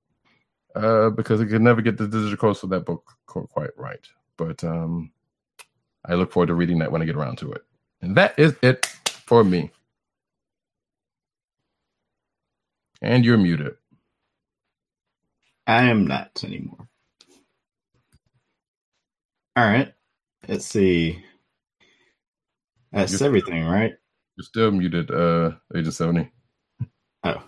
uh, 0.74 1.10
because 1.10 1.40
I 1.40 1.46
could 1.46 1.62
never 1.62 1.82
get 1.82 1.96
the 1.96 2.06
digital 2.06 2.36
codes 2.36 2.60
for 2.60 2.66
that 2.68 2.84
book 2.84 3.04
quite 3.26 3.70
right. 3.76 4.06
But 4.36 4.62
um, 4.64 5.10
I 6.04 6.14
look 6.14 6.32
forward 6.32 6.46
to 6.48 6.54
reading 6.54 6.78
that 6.80 6.92
when 6.92 7.02
I 7.02 7.06
get 7.06 7.16
around 7.16 7.38
to 7.38 7.52
it. 7.52 7.64
And 8.02 8.16
that 8.16 8.38
is 8.38 8.54
it 8.62 8.86
for 9.06 9.42
me. 9.42 9.70
And 13.02 13.24
you're 13.24 13.38
muted. 13.38 13.76
I 15.66 15.84
am 15.84 16.06
not 16.06 16.42
anymore. 16.44 16.88
All 19.56 19.64
right. 19.64 19.92
Let's 20.48 20.66
see. 20.66 21.22
That's 22.92 23.12
You're- 23.12 23.26
everything, 23.26 23.64
right? 23.64 23.94
You're 24.36 24.44
still 24.44 24.70
muted, 24.70 25.10
uh, 25.10 25.52
Agent 25.74 25.94
70. 25.94 26.30
Oh. 27.24 27.42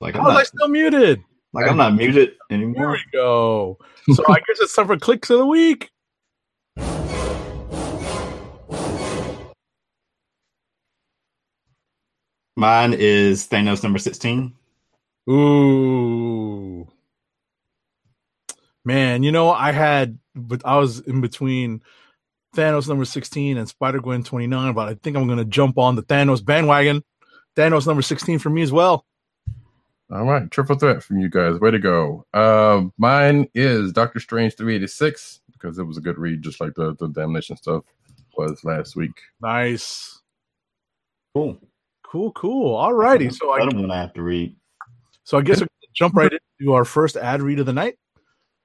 Like 0.00 0.14
I'm 0.14 0.22
How 0.22 0.28
was 0.28 0.34
I 0.36 0.38
not, 0.38 0.46
still 0.46 0.68
muted? 0.68 1.22
like 1.52 1.68
I'm 1.68 1.76
not 1.76 1.94
muted 1.94 2.34
There 2.48 2.58
anymore. 2.58 2.92
we 2.92 3.00
go. 3.12 3.78
So 4.14 4.22
I 4.28 4.36
guess 4.46 4.60
it's 4.60 4.74
time 4.74 4.86
for 4.86 4.96
clicks 4.98 5.30
of 5.30 5.38
the 5.38 5.46
week. 5.46 5.90
Mine 12.56 12.94
is 12.94 13.46
Thanos 13.46 13.82
number 13.82 13.98
16. 13.98 14.52
Ooh. 15.30 16.65
Man, 18.86 19.24
you 19.24 19.32
know, 19.32 19.50
I 19.50 19.72
had 19.72 20.16
but 20.36 20.62
I 20.64 20.76
was 20.78 21.00
in 21.00 21.20
between 21.20 21.82
Thanos 22.54 22.88
number 22.88 23.04
16 23.04 23.58
and 23.58 23.68
Spider 23.68 24.00
Gwen 24.00 24.22
29, 24.22 24.74
but 24.74 24.88
I 24.88 24.94
think 24.94 25.16
I'm 25.16 25.26
gonna 25.26 25.44
jump 25.44 25.76
on 25.76 25.96
the 25.96 26.04
Thanos 26.04 26.44
bandwagon. 26.44 27.02
Thanos 27.56 27.84
number 27.88 28.00
16 28.02 28.38
for 28.38 28.48
me 28.48 28.62
as 28.62 28.70
well. 28.70 29.04
All 30.12 30.24
right, 30.24 30.48
triple 30.52 30.78
threat 30.78 31.02
from 31.02 31.18
you 31.18 31.28
guys. 31.28 31.58
Way 31.58 31.72
to 31.72 31.80
go. 31.80 32.24
Uh, 32.32 32.84
mine 32.96 33.48
is 33.54 33.92
Doctor 33.92 34.20
Strange 34.20 34.54
386 34.54 35.40
because 35.50 35.80
it 35.80 35.82
was 35.82 35.96
a 35.96 36.00
good 36.00 36.16
read, 36.16 36.42
just 36.42 36.60
like 36.60 36.74
the, 36.74 36.94
the 36.94 37.08
Damnation 37.08 37.56
stuff 37.56 37.82
was 38.38 38.62
last 38.62 38.94
week. 38.94 39.20
Nice. 39.40 40.20
Cool. 41.34 41.58
Cool, 42.04 42.30
cool. 42.32 42.76
All 42.76 42.94
righty. 42.94 43.30
So 43.30 43.50
I 43.50 43.56
I 43.56 43.58
don't 43.60 43.78
want 43.78 43.90
to 43.90 43.96
have 43.96 44.12
to 44.12 44.22
read. 44.22 44.54
So 45.24 45.38
I 45.38 45.42
guess 45.42 45.56
we're 45.56 45.66
gonna 45.66 45.92
jump 45.92 46.14
right 46.14 46.32
into 46.60 46.72
our 46.72 46.84
first 46.84 47.16
ad 47.16 47.42
read 47.42 47.58
of 47.58 47.66
the 47.66 47.72
night. 47.72 47.98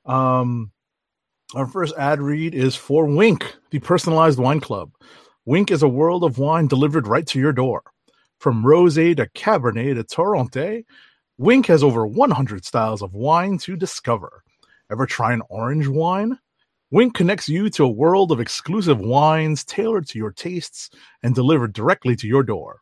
Um, 0.06 0.72
our 1.54 1.68
first 1.68 1.94
ad 1.98 2.22
read 2.22 2.56
is 2.56 2.76
for 2.76 3.06
Wink, 3.06 3.56
the 3.72 3.80
personalized 3.80 4.40
wine 4.40 4.60
club. 4.60 4.92
Wink 5.46 5.72
is 5.72 5.84
a 5.84 5.88
world 5.88 6.24
of 6.24 6.38
wine 6.38 6.68
delivered 6.68 7.08
right 7.08 7.28
to 7.28 7.40
your 7.40 7.52
door. 7.52 7.84
From 8.40 8.64
rosé 8.64 9.16
to 9.18 9.28
cabernet 9.30 9.96
to 9.96 10.04
torronté, 10.04 10.86
Wink 11.38 11.66
has 11.66 11.84
over 11.84 12.06
100 12.06 12.64
styles 12.66 13.02
of 13.02 13.14
wine 13.14 13.58
to 13.60 13.76
discover. 13.76 14.44
Ever 14.92 15.06
try 15.06 15.34
an 15.34 15.42
orange 15.50 15.88
wine? 15.88 16.38
Wink 16.92 17.16
connects 17.16 17.48
you 17.48 17.70
to 17.72 17.86
a 17.86 17.90
world 17.90 18.32
of 18.32 18.40
exclusive 18.40 19.00
wines 19.00 19.64
tailored 19.64 20.08
to 20.08 20.20
your 20.20 20.32
tastes 20.32 20.90
and 21.24 21.34
delivered 21.34 21.74
directly 21.74 22.16
to 22.18 22.28
your 22.28 22.44
door. 22.44 22.82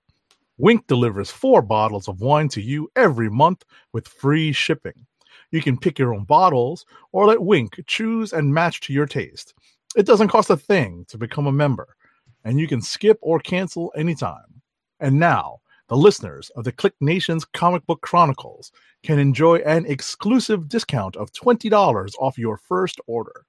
Wink 0.57 0.88
delivers 0.88 1.32
four 1.32 1.61
bottles 1.61 2.07
of 2.07 2.20
wine 2.20 2.49
to 2.49 2.61
you 2.61 2.89
every 2.95 3.30
month 3.30 3.63
with 3.93 4.07
free 4.07 4.51
shipping. 4.51 5.05
You 5.51 5.61
can 5.61 5.77
pick 5.77 5.97
your 5.97 6.13
own 6.13 6.25
bottles 6.25 6.85
or 7.11 7.25
let 7.25 7.41
Wink 7.41 7.79
choose 7.87 8.33
and 8.33 8.53
match 8.53 8.81
to 8.81 8.93
your 8.93 9.05
taste. 9.05 9.53
It 9.95 10.05
doesn't 10.05 10.27
cost 10.27 10.49
a 10.49 10.57
thing 10.57 11.05
to 11.09 11.17
become 11.17 11.47
a 11.47 11.51
member, 11.51 11.95
and 12.43 12.59
you 12.59 12.67
can 12.67 12.81
skip 12.81 13.17
or 13.21 13.39
cancel 13.39 13.91
anytime. 13.95 14.61
And 14.99 15.19
now, 15.19 15.59
the 15.87 15.97
listeners 15.97 16.51
of 16.51 16.63
the 16.65 16.71
Click 16.71 16.93
Nations 17.01 17.45
Comic 17.45 17.83
Book 17.87 18.01
Chronicles 18.01 18.71
can 19.01 19.17
enjoy 19.17 19.57
an 19.57 19.85
exclusive 19.87 20.69
discount 20.69 21.15
of 21.15 21.31
$20 21.31 22.13
off 22.19 22.37
your 22.37 22.57
first 22.57 23.01
order. 23.07 23.45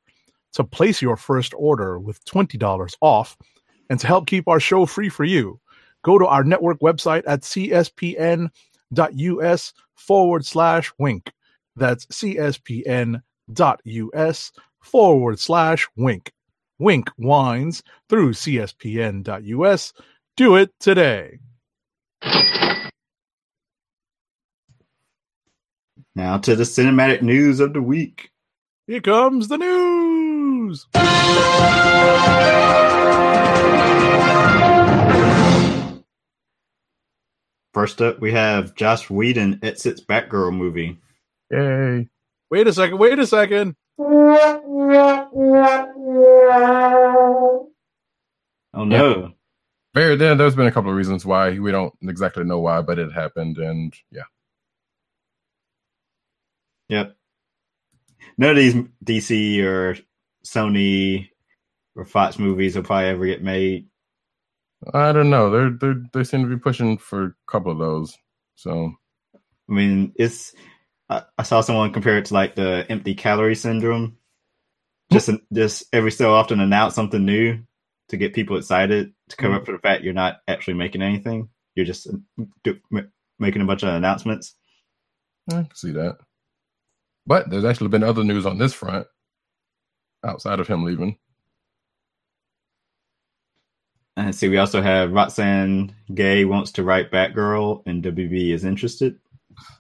To 0.55 0.65
place 0.65 1.01
your 1.03 1.17
first 1.17 1.53
order 1.57 1.99
with 1.99 2.25
$20 2.25 2.97
off, 3.01 3.37
And 3.91 4.01
to 4.01 4.07
help 4.07 4.27
keep 4.27 4.49
our 4.49 4.61
show 4.61 4.87
free 4.87 5.09
for 5.09 5.25
you, 5.25 5.61
go 6.03 6.17
to 6.17 6.27
our 6.27 6.45
network 6.45 6.81
website 6.81 7.25
at 7.27 7.43
cspn.us 7.43 8.53
forward 9.97 10.47
slash 10.47 10.93
wink. 10.99 11.33
That's 11.77 12.07
cspn.us 12.07 13.23
forward 14.81 15.39
slash 15.39 15.89
wink. 15.97 16.33
Wink 16.79 17.11
wines 17.19 17.83
through 18.09 18.33
cspn.us. 18.33 19.93
Do 20.37 20.57
it 20.57 20.71
today. 20.81 21.39
Now 26.15 26.39
to 26.39 26.57
the 26.57 26.65
cinematic 26.65 27.23
news 27.23 27.61
of 27.61 27.73
the 27.73 27.83
week. 27.83 28.31
Here 28.87 29.01
comes 29.01 29.49
the 29.49 29.59
news. 29.59 30.87
First 37.73 38.03
up, 38.03 38.21
we 38.21 38.33
have 38.33 38.75
Joss 38.75 39.09
Whedon 39.09 39.61
exits 39.63 40.01
Batgirl 40.01 40.53
movie. 40.53 40.99
Yay. 41.51 42.09
Wait 42.51 42.67
a 42.67 42.73
second. 42.73 42.99
Wait 42.99 43.19
a 43.19 43.27
second. 43.27 43.77
Oh 48.73 48.85
no. 48.85 49.33
Very 49.95 50.17
then 50.17 50.39
there's 50.39 50.55
been 50.55 50.67
a 50.67 50.73
couple 50.73 50.91
of 50.91 50.97
reasons 50.97 51.27
why 51.27 51.59
we 51.59 51.73
don't 51.73 51.93
exactly 52.03 52.45
know 52.45 52.61
why, 52.61 52.81
but 52.83 52.99
it 52.99 53.13
happened 53.13 53.59
and 53.59 53.93
yeah. 54.11 54.23
Yep. 56.89 57.17
None 58.39 58.51
of 58.51 58.57
these 58.57 58.75
DC 59.05 59.63
or 59.63 59.97
Sony 60.45 61.29
or 61.97 62.05
Fox 62.05 62.39
movies 62.39 62.77
will 62.77 62.85
probably 62.85 63.09
ever 63.09 63.27
get 63.27 63.43
made. 63.43 63.87
I 64.95 65.13
don't 65.13 65.31
know. 65.31 65.51
They're 65.51 65.71
they 65.71 66.01
they 66.13 66.25
seem 66.25 66.43
to 66.43 66.49
be 66.49 66.57
pushing 66.57 66.97
for 66.99 67.25
a 67.25 67.35
couple 67.47 67.73
of 67.73 67.79
those. 67.79 68.17
So 68.55 68.93
I 69.35 69.73
mean, 69.73 70.13
it's. 70.17 70.55
I, 71.11 71.23
I 71.37 71.43
saw 71.43 71.61
someone 71.61 71.93
compare 71.93 72.19
it 72.19 72.27
to 72.27 72.35
like 72.35 72.55
the 72.55 72.87
empty 72.89 73.15
calorie 73.15 73.57
syndrome. 73.57 74.17
Just, 75.13 75.29
just 75.53 75.85
every 75.93 76.13
so 76.13 76.33
often 76.33 76.61
announce 76.61 76.95
something 76.95 77.25
new 77.25 77.59
to 78.11 78.17
get 78.17 78.33
people 78.33 78.57
excited 78.57 79.13
to 79.29 79.37
cover 79.37 79.55
up 79.55 79.63
mm. 79.63 79.67
for 79.67 79.73
the 79.73 79.79
fact 79.79 80.05
you're 80.05 80.13
not 80.15 80.41
actually 80.47 80.75
making 80.75 81.03
anything. 81.03 81.49
You're 81.75 81.87
just 81.87 82.07
uh, 82.07 82.45
do, 82.63 82.79
m- 82.93 83.11
making 83.41 83.61
a 83.61 83.65
bunch 83.65 83.83
of 83.83 83.89
announcements. 83.93 84.55
I 85.51 85.63
can 85.63 85.75
see 85.75 85.91
that. 85.93 86.19
But 87.27 87.51
there's 87.51 87.65
actually 87.65 87.89
been 87.89 88.05
other 88.05 88.23
news 88.23 88.47
on 88.47 88.59
this 88.59 88.73
front 88.73 89.09
outside 90.25 90.61
of 90.61 90.69
him 90.69 90.85
leaving. 90.85 91.19
And 94.17 94.35
see, 94.35 94.49
we 94.49 94.59
also 94.59 94.83
have 94.83 95.13
Roxane 95.13 95.95
Gay 96.13 96.45
wants 96.45 96.73
to 96.73 96.85
write 96.85 97.11
Batgirl, 97.11 97.83
and 97.87 98.03
WB 98.03 98.53
is 98.53 98.65
interested. 98.65 99.19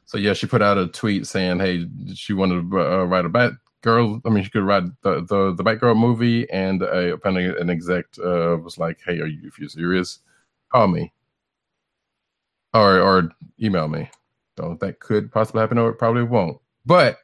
So 0.05 0.19
yeah, 0.19 0.33
she 0.33 0.47
put 0.47 0.63
out 0.63 0.79
a 0.79 0.89
tweet 0.89 1.27
saying, 1.27 1.61
"Hey, 1.61 1.87
she 2.15 2.33
wanted 2.33 2.71
to 2.71 2.81
uh, 2.81 3.05
write 3.05 3.25
a 3.25 3.31
Batgirl. 3.31 4.23
I 4.25 4.29
mean, 4.29 4.45
she 4.45 4.51
could 4.51 4.65
write 4.65 4.85
the 5.03 5.21
the, 5.23 5.55
the 5.55 5.65
Batgirl 5.65 5.97
movie." 5.97 6.49
And 6.51 6.83
uh, 6.83 7.15
apparently, 7.15 7.47
an 7.61 7.71
exec 7.71 8.07
uh, 8.19 8.57
was 8.57 8.79
like, 8.79 8.99
"Hey, 9.05 9.21
are 9.21 9.27
you 9.27 9.41
if 9.45 9.59
you're 9.59 9.69
serious, 9.69 10.19
call 10.71 10.89
me, 10.89 11.13
or 12.75 13.01
or 13.01 13.31
email 13.63 13.89
me." 13.89 14.11
So 14.59 14.77
that 14.81 15.01
could 15.01 15.33
possibly 15.33 15.61
happen, 15.61 15.79
or 15.79 15.91
it 15.91 15.99
probably 15.99 16.25
won't. 16.25 16.59
But 16.85 17.19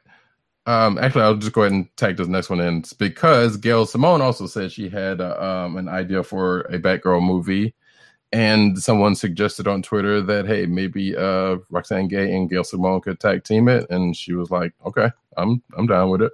um, 0.67 0.97
actually, 0.97 1.21
I'll 1.21 1.35
just 1.35 1.53
go 1.53 1.61
ahead 1.61 1.71
and 1.71 1.95
tag 1.95 2.17
this 2.17 2.27
next 2.27 2.49
one 2.49 2.59
in 2.59 2.83
because 2.99 3.55
Gail 3.55 3.85
Simone 3.85 4.21
also 4.21 4.47
said 4.47 4.71
she 4.71 4.89
had 4.89 5.21
uh, 5.21 5.37
um, 5.39 5.77
an 5.77 5.87
idea 5.87 6.23
for 6.23 6.61
a 6.61 6.77
Batgirl 6.77 7.25
movie, 7.25 7.73
and 8.37 8.77
someone 8.77 9.15
suggested 9.15 9.67
on 9.67 9.81
Twitter 9.81 10.21
that 10.21 10.45
hey, 10.45 10.67
maybe 10.67 11.17
uh, 11.17 11.57
Roxane 11.71 12.07
Gay 12.07 12.31
and 12.35 12.47
Gail 12.47 12.63
Simone 12.63 13.01
could 13.01 13.19
tag 13.19 13.43
team 13.43 13.67
it, 13.67 13.89
and 13.89 14.15
she 14.15 14.33
was 14.33 14.51
like, 14.51 14.73
"Okay, 14.85 15.11
I'm 15.37 15.63
I'm 15.75 15.87
down 15.87 16.11
with 16.11 16.21
it." 16.21 16.33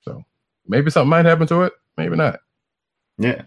So 0.00 0.24
maybe 0.66 0.90
something 0.90 1.10
might 1.10 1.26
happen 1.26 1.46
to 1.48 1.60
it, 1.62 1.74
maybe 1.98 2.16
not. 2.16 2.40
Yeah. 3.18 3.42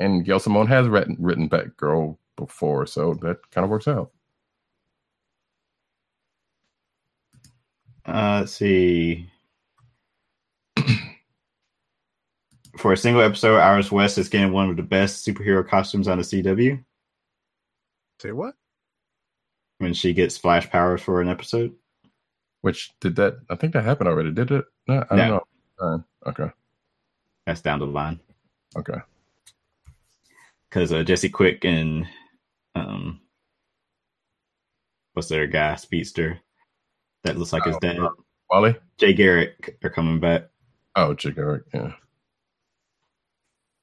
And 0.00 0.24
Gail 0.24 0.40
Simone 0.40 0.66
has 0.66 0.88
written 0.88 1.16
written 1.20 1.48
Batgirl 1.48 2.18
before, 2.34 2.86
so 2.86 3.14
that 3.22 3.38
kind 3.52 3.64
of 3.64 3.70
works 3.70 3.86
out. 3.86 4.10
Uh, 8.04 8.38
let's 8.40 8.52
see. 8.52 9.30
For 12.78 12.92
a 12.92 12.96
single 12.96 13.22
episode, 13.22 13.58
Iris 13.58 13.90
West 13.90 14.18
is 14.18 14.28
getting 14.28 14.52
one 14.52 14.70
of 14.70 14.76
the 14.76 14.82
best 14.82 15.26
superhero 15.26 15.66
costumes 15.66 16.06
on 16.08 16.18
the 16.18 16.24
CW 16.24 16.82
Say 18.20 18.32
what? 18.32 18.54
when 19.78 19.92
she 19.94 20.12
gets 20.12 20.38
flash 20.38 20.68
powers 20.70 21.00
for 21.02 21.20
an 21.20 21.28
episode. 21.28 21.74
Which 22.62 22.92
did 23.00 23.16
that? 23.16 23.38
I 23.50 23.56
think 23.56 23.72
that 23.72 23.84
happened 23.84 24.08
already. 24.08 24.30
Did 24.32 24.50
it? 24.50 24.64
No, 24.86 25.04
I 25.10 25.16
don't 25.16 25.28
No. 25.28 25.44
know. 25.80 26.04
Uh, 26.24 26.28
okay, 26.30 26.50
That's 27.46 27.60
down 27.60 27.78
the 27.78 27.86
line 27.86 28.18
okay. 28.76 28.98
because 30.68 30.92
uh, 30.92 31.04
Jesse 31.04 31.28
Quick 31.28 31.64
and 31.64 32.04
um, 32.74 33.20
what's 35.14 35.28
their 35.28 35.46
guy 35.46 35.74
Speedster 35.76 36.38
that 37.24 37.36
looks 37.38 37.52
like 37.52 37.64
his 37.64 37.76
Oh, 37.76 37.80
dad, 37.80 37.98
uh, 38.00 38.10
Wally. 38.50 38.76
Jay 38.98 39.12
Garrick, 39.12 39.78
are 39.84 39.90
coming 39.90 40.18
back. 40.18 40.48
Oh, 40.96 41.14
Jay 41.14 41.30
Garrick, 41.30 41.62
Yeah. 41.72 41.92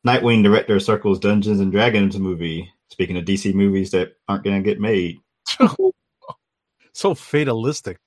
Nightwing 0.05 0.43
director 0.43 0.79
circles 0.79 1.19
Dungeons 1.19 1.59
and 1.59 1.71
Dragons 1.71 2.17
movie. 2.17 2.71
Speaking 2.89 3.17
of 3.17 3.25
DC 3.25 3.53
movies 3.53 3.91
that 3.91 4.15
aren't 4.27 4.43
going 4.43 4.61
to 4.61 4.69
get 4.69 4.79
made, 4.79 5.17
so 6.93 7.15
fatalistic. 7.15 7.97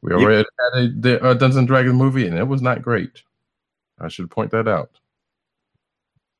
We 0.00 0.12
already 0.12 0.38
had 0.74 0.82
a 0.82 0.88
the, 0.88 1.22
uh, 1.22 1.34
Dungeons 1.34 1.56
and 1.56 1.68
Dragons 1.68 1.94
movie, 1.94 2.26
and 2.26 2.38
it 2.38 2.48
was 2.48 2.62
not 2.62 2.82
great. 2.82 3.22
I 4.00 4.08
should 4.08 4.30
point 4.30 4.52
that 4.52 4.66
out. 4.66 4.90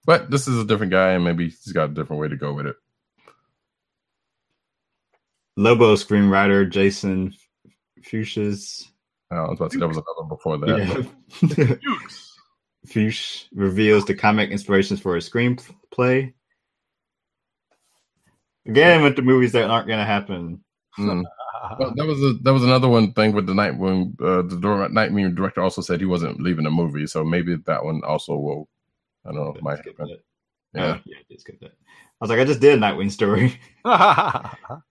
But 0.06 0.30
this 0.30 0.48
is 0.48 0.58
a 0.58 0.64
different 0.64 0.92
guy, 0.92 1.10
and 1.10 1.24
maybe 1.24 1.44
he's 1.44 1.72
got 1.72 1.90
a 1.90 1.94
different 1.94 2.20
way 2.20 2.28
to 2.28 2.36
go 2.36 2.54
with 2.54 2.66
it. 2.66 2.76
Lobo 5.56 5.94
screenwriter 5.96 6.68
Jason 6.68 7.34
Fuchs. 8.02 8.90
Uh, 9.30 9.34
I 9.34 9.48
was 9.50 9.58
about 9.58 9.70
to 9.70 9.74
say 9.74 9.80
there 9.80 9.88
was 9.88 9.98
another 9.98 10.20
one 10.20 10.28
before 10.28 10.58
that. 10.58 11.06
Yeah. 11.58 11.74
Fuchs 12.86 13.48
reveals 13.52 14.04
the 14.04 14.14
comic 14.14 14.50
inspirations 14.50 15.00
for 15.00 15.16
a 15.16 15.20
screenplay. 15.20 16.32
Again, 18.66 19.02
with 19.02 19.16
the 19.16 19.22
movies 19.22 19.52
that 19.52 19.70
aren't 19.70 19.86
going 19.86 19.98
to 19.98 20.04
happen. 20.04 20.62
Mm. 20.98 21.24
Well, 21.78 21.92
that 21.96 22.06
was 22.06 22.22
a, 22.22 22.34
that 22.42 22.52
was 22.52 22.64
another 22.64 22.88
one 22.88 23.12
thing 23.12 23.32
with 23.32 23.46
the 23.46 23.54
night 23.54 23.76
when 23.76 24.16
uh, 24.20 24.42
the 24.42 24.58
dir- 24.60 24.88
Nightwing 24.88 25.34
director 25.34 25.62
also 25.62 25.80
said 25.80 26.00
he 26.00 26.06
wasn't 26.06 26.40
leaving 26.40 26.64
the 26.64 26.70
movie, 26.70 27.06
so 27.06 27.24
maybe 27.24 27.56
that 27.66 27.84
one 27.84 28.02
also 28.04 28.36
will. 28.36 28.68
I 29.24 29.32
don't 29.32 29.42
know, 29.42 29.50
if 29.50 29.56
it 29.56 29.62
might 29.62 29.78
Skip 29.78 29.98
happen. 29.98 30.16
that. 30.74 30.80
Yeah. 30.80 30.94
Oh, 30.96 31.00
yeah, 31.04 31.16
I 31.18 31.22
did 31.28 31.40
skip 31.40 31.60
that. 31.60 31.72
I 31.72 32.20
was 32.20 32.30
like, 32.30 32.38
I 32.38 32.44
just 32.44 32.60
did 32.60 32.78
a 32.78 32.80
Nightwing 32.80 33.10
story. 33.10 33.58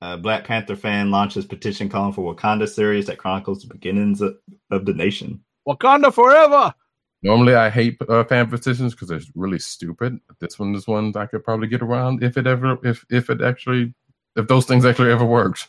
Uh, 0.00 0.16
Black 0.16 0.44
Panther 0.44 0.76
fan 0.76 1.10
launches 1.10 1.44
petition 1.44 1.88
calling 1.88 2.12
for 2.12 2.32
Wakanda 2.32 2.68
series 2.68 3.06
that 3.06 3.18
chronicles 3.18 3.62
the 3.62 3.74
beginnings 3.74 4.20
of, 4.20 4.36
of 4.70 4.86
the 4.86 4.94
nation. 4.94 5.42
Wakanda 5.68 6.12
forever. 6.12 6.74
Normally, 7.22 7.54
I 7.54 7.68
hate 7.68 7.98
uh, 8.08 8.24
fan 8.24 8.48
petitions 8.48 8.94
because 8.94 9.08
they're 9.08 9.20
really 9.34 9.58
stupid. 9.58 10.18
This 10.40 10.58
one 10.58 10.74
is 10.74 10.86
one 10.86 11.12
I 11.16 11.26
could 11.26 11.44
probably 11.44 11.66
get 11.66 11.82
around 11.82 12.22
if 12.22 12.36
it 12.36 12.46
ever, 12.46 12.78
if 12.84 13.04
if 13.10 13.28
it 13.28 13.42
actually, 13.42 13.92
if 14.36 14.46
those 14.46 14.66
things 14.66 14.84
actually 14.84 15.10
ever 15.10 15.24
worked. 15.24 15.68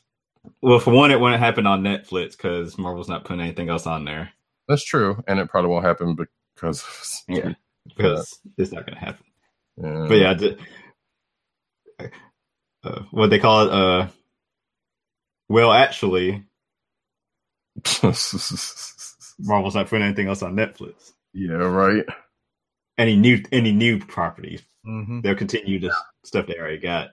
Well, 0.62 0.80
for 0.80 0.94
one, 0.94 1.12
it 1.12 1.20
wouldn't 1.20 1.42
happen 1.42 1.66
on 1.66 1.82
Netflix 1.84 2.32
because 2.32 2.78
Marvel's 2.78 3.10
not 3.10 3.26
putting 3.26 3.42
anything 3.42 3.70
else 3.70 3.88
on 3.88 4.06
there. 4.06 4.32
That's 4.68 4.86
true, 4.86 5.24
and 5.28 5.40
it 5.40 5.50
probably 5.50 5.72
won't 5.72 5.86
happen 5.86 6.16
because 6.56 7.24
Yeah, 7.28 7.54
because 7.98 8.40
it's 8.58 8.72
not 8.72 8.86
going 8.86 8.98
to 9.00 9.06
happen. 9.06 9.26
yeah. 9.78 10.06
But 10.08 10.16
yeah, 10.16 10.32
I 12.00 12.10
uh, 12.84 13.02
what 13.12 13.30
they 13.30 13.40
call 13.40 13.68
it? 13.68 13.74
Uh, 13.74 14.08
well, 15.50 15.72
actually, 15.74 16.44
Marvel's 19.40 19.76
not 19.76 19.88
putting 19.88 20.06
anything 20.06 20.28
else 20.28 20.44
on 20.44 20.56
Netflix. 20.56 21.14
yeah, 21.34 21.54
right. 21.54 22.06
Any 22.98 23.16
new 23.16 23.42
any 23.52 23.72
new 23.72 23.98
properties, 24.00 24.62
Mhm. 24.86 25.22
they'll 25.24 25.36
continue 25.36 25.80
the 25.80 25.94
stuff 26.24 26.48
they 26.48 26.58
already 26.58 26.78
got. 26.80 27.12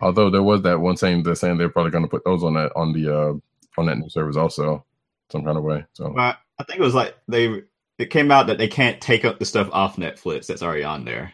Although 0.00 0.30
there 0.30 0.42
was 0.42 0.62
that 0.62 0.80
one 0.80 0.96
saying 0.96 1.22
they're 1.22 1.34
saying 1.36 1.58
they're 1.58 1.68
probably 1.68 1.92
going 1.92 2.04
to 2.04 2.10
put 2.10 2.24
those 2.24 2.42
on 2.44 2.54
that 2.54 2.72
on 2.74 2.92
the 2.92 3.14
uh 3.16 3.34
on 3.78 3.86
that 3.86 3.98
new 3.98 4.08
service 4.08 4.36
also, 4.36 4.84
some 5.30 5.44
kind 5.44 5.56
of 5.56 5.62
way. 5.64 5.84
So 5.92 6.10
But 6.10 6.38
I 6.58 6.64
think 6.64 6.80
it 6.80 6.82
was 6.84 6.94
like 6.94 7.16
they 7.28 7.62
it 7.98 8.10
came 8.10 8.30
out 8.32 8.48
that 8.48 8.58
they 8.58 8.68
can't 8.68 9.00
take 9.00 9.24
up 9.24 9.38
the 9.38 9.44
stuff 9.44 9.68
off 9.72 9.96
Netflix 9.96 10.46
that's 10.46 10.62
already 10.62 10.84
on 10.84 11.04
there, 11.04 11.32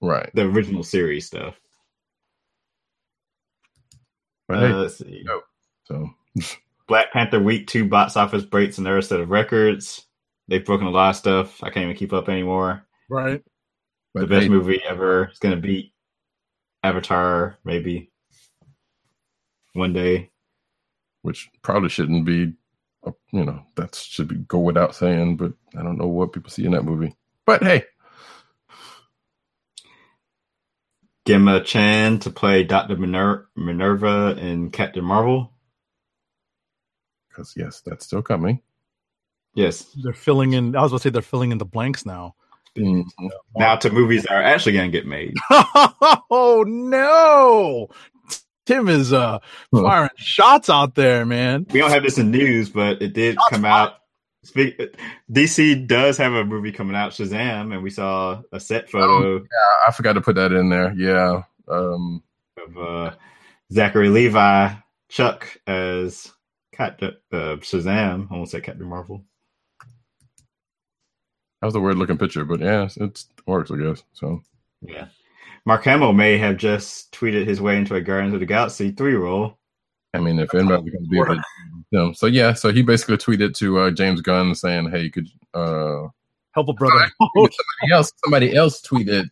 right. 0.00 0.30
the 0.34 0.42
original 0.42 0.82
series 0.82 1.26
stuff. 1.26 1.60
But 4.48 4.58
Uh, 4.62 4.66
hey, 4.68 4.72
let's 4.74 4.96
see. 4.98 5.22
no. 5.24 5.42
so 5.84 6.10
Black 6.88 7.12
Panther 7.12 7.40
Week 7.40 7.66
Two 7.66 7.84
box 7.88 8.16
office 8.16 8.44
breaks 8.44 8.78
another 8.78 9.02
set 9.02 9.20
of 9.20 9.30
records. 9.30 10.06
They've 10.48 10.64
broken 10.64 10.86
a 10.86 10.90
lot 10.90 11.10
of 11.10 11.16
stuff. 11.16 11.62
I 11.62 11.70
can't 11.70 11.84
even 11.84 11.96
keep 11.96 12.12
up 12.12 12.28
anymore. 12.28 12.84
Right. 13.10 13.42
But 14.14 14.20
the 14.20 14.26
best 14.28 14.42
hey, 14.44 14.48
movie 14.48 14.80
ever. 14.88 15.24
It's 15.24 15.38
gonna 15.40 15.56
beat 15.56 15.92
Avatar, 16.82 17.58
maybe 17.64 18.10
one 19.72 19.92
day. 19.92 20.30
which 21.22 21.50
probably 21.62 21.88
shouldn't 21.88 22.24
be, 22.24 22.52
you 23.32 23.44
know, 23.44 23.62
that 23.74 23.94
should 23.96 24.28
be 24.28 24.36
go 24.36 24.58
without 24.60 24.94
saying. 24.94 25.36
But 25.36 25.52
I 25.76 25.82
don't 25.82 25.98
know 25.98 26.06
what 26.06 26.32
people 26.32 26.50
see 26.50 26.64
in 26.64 26.72
that 26.72 26.84
movie. 26.84 27.16
But 27.44 27.62
hey, 27.64 27.84
Gemma 31.26 31.60
Chan 31.64 32.20
to 32.20 32.30
play 32.30 32.62
Doctor 32.62 32.96
Miner- 32.96 33.48
Minerva 33.56 34.36
in 34.40 34.70
Captain 34.70 35.04
Marvel. 35.04 35.52
Because 37.36 37.54
yes, 37.56 37.82
that's 37.84 38.06
still 38.06 38.22
coming. 38.22 38.60
Yes, 39.54 39.94
They're 40.02 40.12
filling 40.12 40.52
in. 40.52 40.76
I 40.76 40.82
was 40.82 40.90
going 40.92 40.98
to 40.98 41.02
say 41.02 41.10
they're 41.10 41.22
filling 41.22 41.52
in 41.52 41.58
the 41.58 41.64
blanks 41.64 42.04
now. 42.06 42.34
Mhm. 42.76 43.06
now 43.56 43.76
to 43.76 43.90
movies 43.90 44.24
that 44.24 44.32
are 44.32 44.42
actually 44.42 44.72
gonna 44.72 44.90
get 44.90 45.06
made. 45.06 45.32
oh 45.50 46.62
no! 46.66 47.88
Tim 48.66 48.88
is 48.88 49.14
uh 49.14 49.38
Huh. 49.74 49.82
firing 49.82 50.10
shots 50.16 50.68
out 50.68 50.94
there, 50.94 51.24
man. 51.24 51.64
We 51.72 51.80
don't 51.80 51.90
have 51.90 52.02
this 52.02 52.18
in 52.18 52.30
news, 52.30 52.68
but 52.68 53.00
it 53.00 53.14
did 53.14 53.38
come 53.48 53.64
out. 53.64 53.94
Speak, 54.44 54.78
DC 55.32 55.86
does 55.86 56.18
have 56.18 56.34
a 56.34 56.44
movie 56.44 56.70
coming 56.70 56.94
out, 56.94 57.12
Shazam, 57.12 57.72
and 57.72 57.82
we 57.82 57.88
saw 57.88 58.42
a 58.52 58.60
set 58.60 58.90
photo 58.90 59.38
Yeah, 59.38 59.88
I 59.88 59.90
forgot 59.92 60.12
to 60.12 60.20
put 60.20 60.34
that 60.36 60.52
in 60.52 60.68
there. 60.68 60.92
Yeah. 60.98 61.44
Um, 61.68 62.22
of 62.62 62.76
uh, 62.78 63.14
Zachary 63.72 64.10
Levi 64.10 64.74
Chuck 65.08 65.56
as 65.66 66.30
Cat 66.76 67.00
uh, 67.02 67.56
Shazam. 67.56 68.28
I 68.30 68.34
won't 68.34 68.50
say 68.50 68.60
Captain 68.60 68.86
Marvel. 68.86 69.24
that 71.60 71.66
was 71.66 71.74
a 71.74 71.80
weird 71.80 71.96
looking 71.96 72.18
picture, 72.18 72.44
but 72.44 72.60
yeah, 72.60 72.84
it's, 72.84 72.96
it's 72.96 73.28
it 73.38 73.46
works, 73.46 73.70
I 73.70 73.76
guess. 73.76 74.02
So 74.12 74.40
Yeah. 74.82 75.08
Mark 75.64 75.84
Hamill 75.84 76.12
may 76.12 76.38
have 76.38 76.56
just 76.56 77.12
tweeted 77.12 77.46
his 77.46 77.60
way 77.60 77.76
into 77.76 77.96
a 77.96 78.00
Guardians 78.00 78.34
of 78.34 78.40
the 78.40 78.46
Galaxy 78.46 78.92
3 78.92 79.14
role. 79.14 79.58
I 80.14 80.20
mean, 80.20 80.38
if 80.38 80.54
anybody's 80.54 80.92
going 80.92 81.04
to 81.04 81.10
be 81.10 81.18
able 81.18 81.34
to, 81.34 81.42
you 81.90 82.14
so 82.14 82.26
yeah, 82.26 82.52
so 82.54 82.72
he 82.72 82.82
basically 82.82 83.16
tweeted 83.16 83.54
to 83.56 83.78
uh, 83.80 83.90
James 83.90 84.22
Gunn 84.22 84.54
saying, 84.54 84.90
"Hey, 84.90 85.10
could 85.10 85.28
uh, 85.52 86.06
Help 86.56 86.70
a 86.70 86.72
brother. 86.72 87.06
somebody 87.20 87.92
else 87.92 88.12
somebody 88.24 88.56
else 88.56 88.80
tweeted 88.80 89.28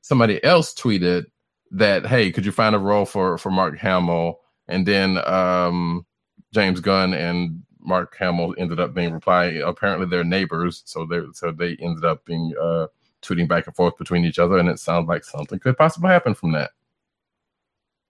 somebody 0.00 0.42
else 0.42 0.72
tweeted 0.72 1.26
that 1.70 2.06
hey 2.06 2.32
could 2.32 2.46
you 2.46 2.52
find 2.52 2.74
a 2.74 2.78
role 2.78 3.04
for 3.04 3.36
for 3.36 3.50
mark 3.50 3.76
hamill 3.76 4.40
and 4.66 4.86
then 4.86 5.18
um 5.28 6.06
james 6.54 6.80
gunn 6.80 7.12
and 7.12 7.62
mark 7.80 8.16
hamill 8.16 8.54
ended 8.56 8.80
up 8.80 8.94
being 8.94 9.12
replying 9.12 9.60
apparently 9.62 10.06
they're 10.06 10.24
neighbors 10.24 10.82
so 10.86 11.04
they 11.04 11.20
so 11.32 11.50
they 11.50 11.76
ended 11.80 12.04
up 12.04 12.24
being 12.24 12.52
uh 12.60 12.86
tweeting 13.20 13.48
back 13.48 13.66
and 13.66 13.76
forth 13.76 13.96
between 13.98 14.24
each 14.24 14.38
other 14.38 14.58
and 14.58 14.68
it 14.68 14.78
sounds 14.78 15.08
like 15.08 15.24
something 15.24 15.58
could 15.58 15.76
possibly 15.76 16.08
happen 16.08 16.34
from 16.34 16.52
that 16.52 16.70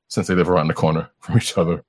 since 0.09 0.27
they 0.27 0.35
live 0.35 0.51
around 0.51 0.69
the 0.69 0.75
corner 0.75 1.09
from 1.21 1.37
each 1.37 1.57
other 1.57 1.85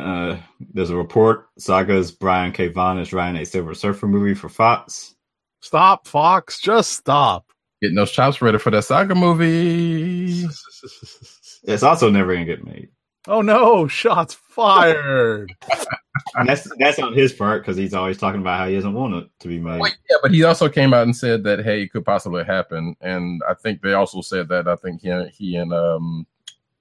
Uh, 0.00 0.38
there's 0.72 0.90
a 0.90 0.96
report 0.96 1.48
Saga's 1.58 2.10
Brian 2.10 2.52
K. 2.52 2.68
Vaughan 2.68 2.98
is 2.98 3.12
writing 3.12 3.40
a 3.40 3.44
Silver 3.44 3.74
Surfer 3.74 4.08
movie 4.08 4.34
for 4.34 4.48
Fox. 4.48 5.14
Stop, 5.60 6.06
Fox. 6.06 6.58
Just 6.58 6.92
stop. 6.92 7.49
Getting 7.80 7.96
those 7.96 8.12
chops 8.12 8.42
ready 8.42 8.58
for 8.58 8.70
that 8.70 8.84
saga 8.84 9.14
movie 9.14 10.44
It's 11.62 11.82
also 11.82 12.10
never 12.10 12.34
going 12.34 12.46
to 12.46 12.56
get 12.56 12.64
made. 12.64 12.88
Oh 13.26 13.42
no! 13.42 13.86
Shots 13.86 14.32
fired. 14.32 15.54
And 16.34 16.48
that's 16.48 16.66
that's 16.78 16.98
on 16.98 17.12
his 17.12 17.34
part 17.34 17.62
because 17.62 17.76
he's 17.76 17.92
always 17.92 18.16
talking 18.16 18.40
about 18.40 18.58
how 18.58 18.68
he 18.68 18.74
doesn't 18.76 18.94
want 18.94 19.14
it 19.14 19.28
to 19.40 19.48
be 19.48 19.58
made. 19.58 19.78
Well, 19.78 19.92
yeah, 20.08 20.16
but 20.22 20.30
he 20.30 20.42
also 20.42 20.70
came 20.70 20.94
out 20.94 21.02
and 21.02 21.14
said 21.14 21.44
that 21.44 21.62
hey, 21.62 21.82
it 21.82 21.92
could 21.92 22.06
possibly 22.06 22.44
happen, 22.44 22.96
and 23.02 23.42
I 23.46 23.52
think 23.54 23.82
they 23.82 23.92
also 23.92 24.22
said 24.22 24.48
that 24.48 24.66
I 24.68 24.76
think 24.76 25.02
he 25.02 25.10
he 25.34 25.56
and 25.56 25.72
um, 25.72 26.26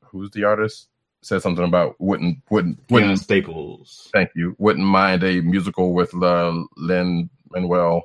who's 0.01 0.31
the 0.31 0.45
artist 0.45 0.87
said 1.21 1.41
something 1.41 1.65
about 1.65 1.99
wouldn't 1.99 2.37
wouldn't 2.49 2.79
wouldn't 2.89 3.19
Staples. 3.19 4.09
thank 4.13 4.29
you 4.33 4.55
wouldn't 4.59 4.85
mind 4.85 5.23
a 5.23 5.41
musical 5.41 5.93
with 5.93 6.13
uh, 6.23 6.53
Lin 6.77 7.29
Manuel 7.51 8.03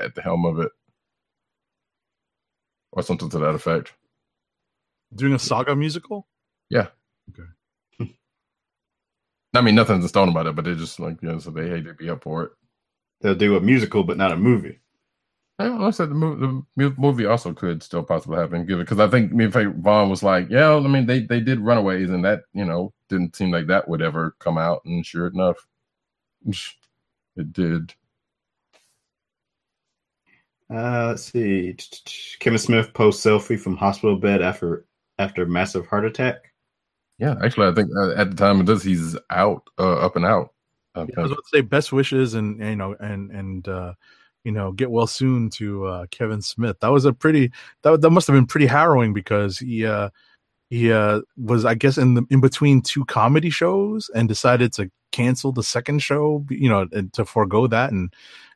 at 0.00 0.14
the 0.14 0.22
helm 0.22 0.44
of 0.46 0.60
it, 0.60 0.70
or 2.98 3.02
something 3.02 3.30
to 3.30 3.38
that 3.38 3.54
effect. 3.54 3.92
Doing 5.14 5.34
a 5.34 5.38
saga 5.38 5.74
musical? 5.74 6.26
Yeah. 6.68 6.88
Okay. 7.30 8.14
I 9.54 9.60
mean, 9.60 9.74
nothing's 9.74 10.04
in 10.04 10.08
stone 10.08 10.28
about 10.28 10.46
it, 10.46 10.54
but 10.54 10.64
they're 10.64 10.74
just 10.74 11.00
like 11.00 11.22
you 11.22 11.28
know, 11.28 11.38
so 11.38 11.50
they 11.50 11.68
hey, 11.68 11.80
they'd 11.80 11.96
be 11.96 12.10
up 12.10 12.22
for 12.22 12.44
it. 12.44 12.52
They'll 13.20 13.34
do 13.34 13.56
a 13.56 13.60
musical, 13.60 14.04
but 14.04 14.16
not 14.18 14.32
a 14.32 14.36
movie. 14.36 14.80
I 15.58 15.68
I 15.68 15.90
said 15.90 16.10
the 16.10 16.14
movie, 16.14 16.64
the 16.76 16.94
movie 16.98 17.26
also 17.26 17.52
could 17.52 17.82
still 17.82 18.02
possibly 18.02 18.38
happen, 18.38 18.66
given 18.66 18.84
because 18.84 19.00
I 19.00 19.08
think 19.08 19.32
me 19.32 19.44
and 19.44 19.52
Faye 19.52 19.64
Vaughn 19.66 20.08
was 20.10 20.22
like, 20.22 20.48
yeah, 20.50 20.74
I 20.74 20.80
mean 20.80 21.06
they 21.06 21.20
they 21.20 21.40
did 21.40 21.60
Runaways, 21.60 22.10
and 22.10 22.24
that 22.24 22.42
you 22.52 22.64
know 22.64 22.92
didn't 23.08 23.34
seem 23.36 23.50
like 23.50 23.66
that 23.66 23.88
would 23.88 24.02
ever 24.02 24.36
come 24.38 24.58
out, 24.58 24.82
and 24.84 25.04
sure 25.04 25.26
enough, 25.26 25.66
it 27.36 27.52
did. 27.52 27.94
Uh, 30.72 31.06
let's 31.08 31.32
see. 31.32 31.76
Kevin 32.40 32.58
Smith 32.58 32.92
posts 32.92 33.24
selfie 33.24 33.58
from 33.58 33.76
hospital 33.76 34.16
bed 34.16 34.42
after 34.42 34.84
after 35.18 35.46
massive 35.46 35.86
heart 35.86 36.04
attack. 36.04 36.52
Yeah, 37.18 37.34
actually, 37.42 37.68
I 37.68 37.74
think 37.74 37.90
uh, 37.96 38.12
at 38.12 38.30
the 38.30 38.36
time 38.36 38.60
of 38.60 38.66
this, 38.66 38.82
he's 38.82 39.16
out, 39.30 39.68
uh, 39.78 39.96
up 39.98 40.14
and 40.14 40.24
out. 40.24 40.52
Uh, 40.94 41.06
I 41.16 41.22
was 41.22 41.32
about 41.32 41.42
to 41.44 41.56
say 41.56 41.60
best 41.60 41.92
wishes 41.92 42.34
and, 42.34 42.60
and, 42.60 42.70
you 42.70 42.76
know 42.76 42.96
and 42.98 43.30
and 43.30 43.68
uh 43.68 43.92
you 44.44 44.52
know 44.52 44.72
get 44.72 44.90
well 44.90 45.06
soon 45.06 45.50
to 45.50 45.86
uh 45.86 46.06
Kevin 46.10 46.42
Smith. 46.42 46.78
That 46.80 46.88
was 46.88 47.04
a 47.04 47.12
pretty 47.12 47.52
that 47.82 48.00
that 48.00 48.10
must 48.10 48.26
have 48.26 48.34
been 48.34 48.46
pretty 48.46 48.66
harrowing 48.66 49.12
because 49.12 49.58
he 49.58 49.84
uh 49.86 50.10
he 50.70 50.92
uh 50.92 51.20
was 51.36 51.64
I 51.64 51.74
guess 51.74 51.98
in 51.98 52.14
the 52.14 52.24
in 52.30 52.40
between 52.40 52.82
two 52.82 53.04
comedy 53.04 53.50
shows 53.50 54.10
and 54.14 54.28
decided 54.28 54.72
to 54.74 54.90
cancel 55.12 55.52
the 55.52 55.62
second 55.62 56.00
show, 56.00 56.44
you 56.50 56.68
know, 56.68 56.86
and 56.92 57.12
to 57.14 57.24
forego 57.24 57.66
that 57.66 57.92
and 57.92 58.12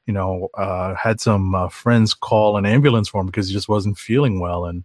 you 0.06 0.12
know 0.12 0.48
uh 0.54 0.94
had 0.94 1.20
some 1.20 1.54
uh, 1.54 1.68
friends 1.68 2.14
call 2.14 2.56
an 2.56 2.66
ambulance 2.66 3.08
for 3.08 3.20
him 3.20 3.26
because 3.26 3.48
he 3.48 3.54
just 3.54 3.68
wasn't 3.68 3.98
feeling 3.98 4.40
well 4.40 4.64
and 4.64 4.84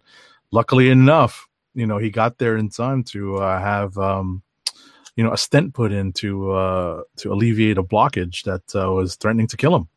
luckily 0.50 0.88
enough, 0.90 1.46
you 1.74 1.86
know, 1.86 1.98
he 1.98 2.10
got 2.10 2.38
there 2.38 2.56
in 2.56 2.70
time 2.70 3.04
to 3.04 3.36
uh, 3.36 3.60
have 3.60 3.96
um 3.98 4.42
you 5.16 5.24
know 5.24 5.32
a 5.32 5.38
stent 5.38 5.74
put 5.74 5.92
in 5.92 6.12
to 6.12 6.52
uh 6.52 7.02
to 7.16 7.32
alleviate 7.32 7.78
a 7.78 7.82
blockage 7.82 8.44
that 8.44 8.80
uh, 8.80 8.92
was 8.92 9.16
threatening 9.16 9.46
to 9.48 9.56
kill 9.56 9.74
him 9.74 9.88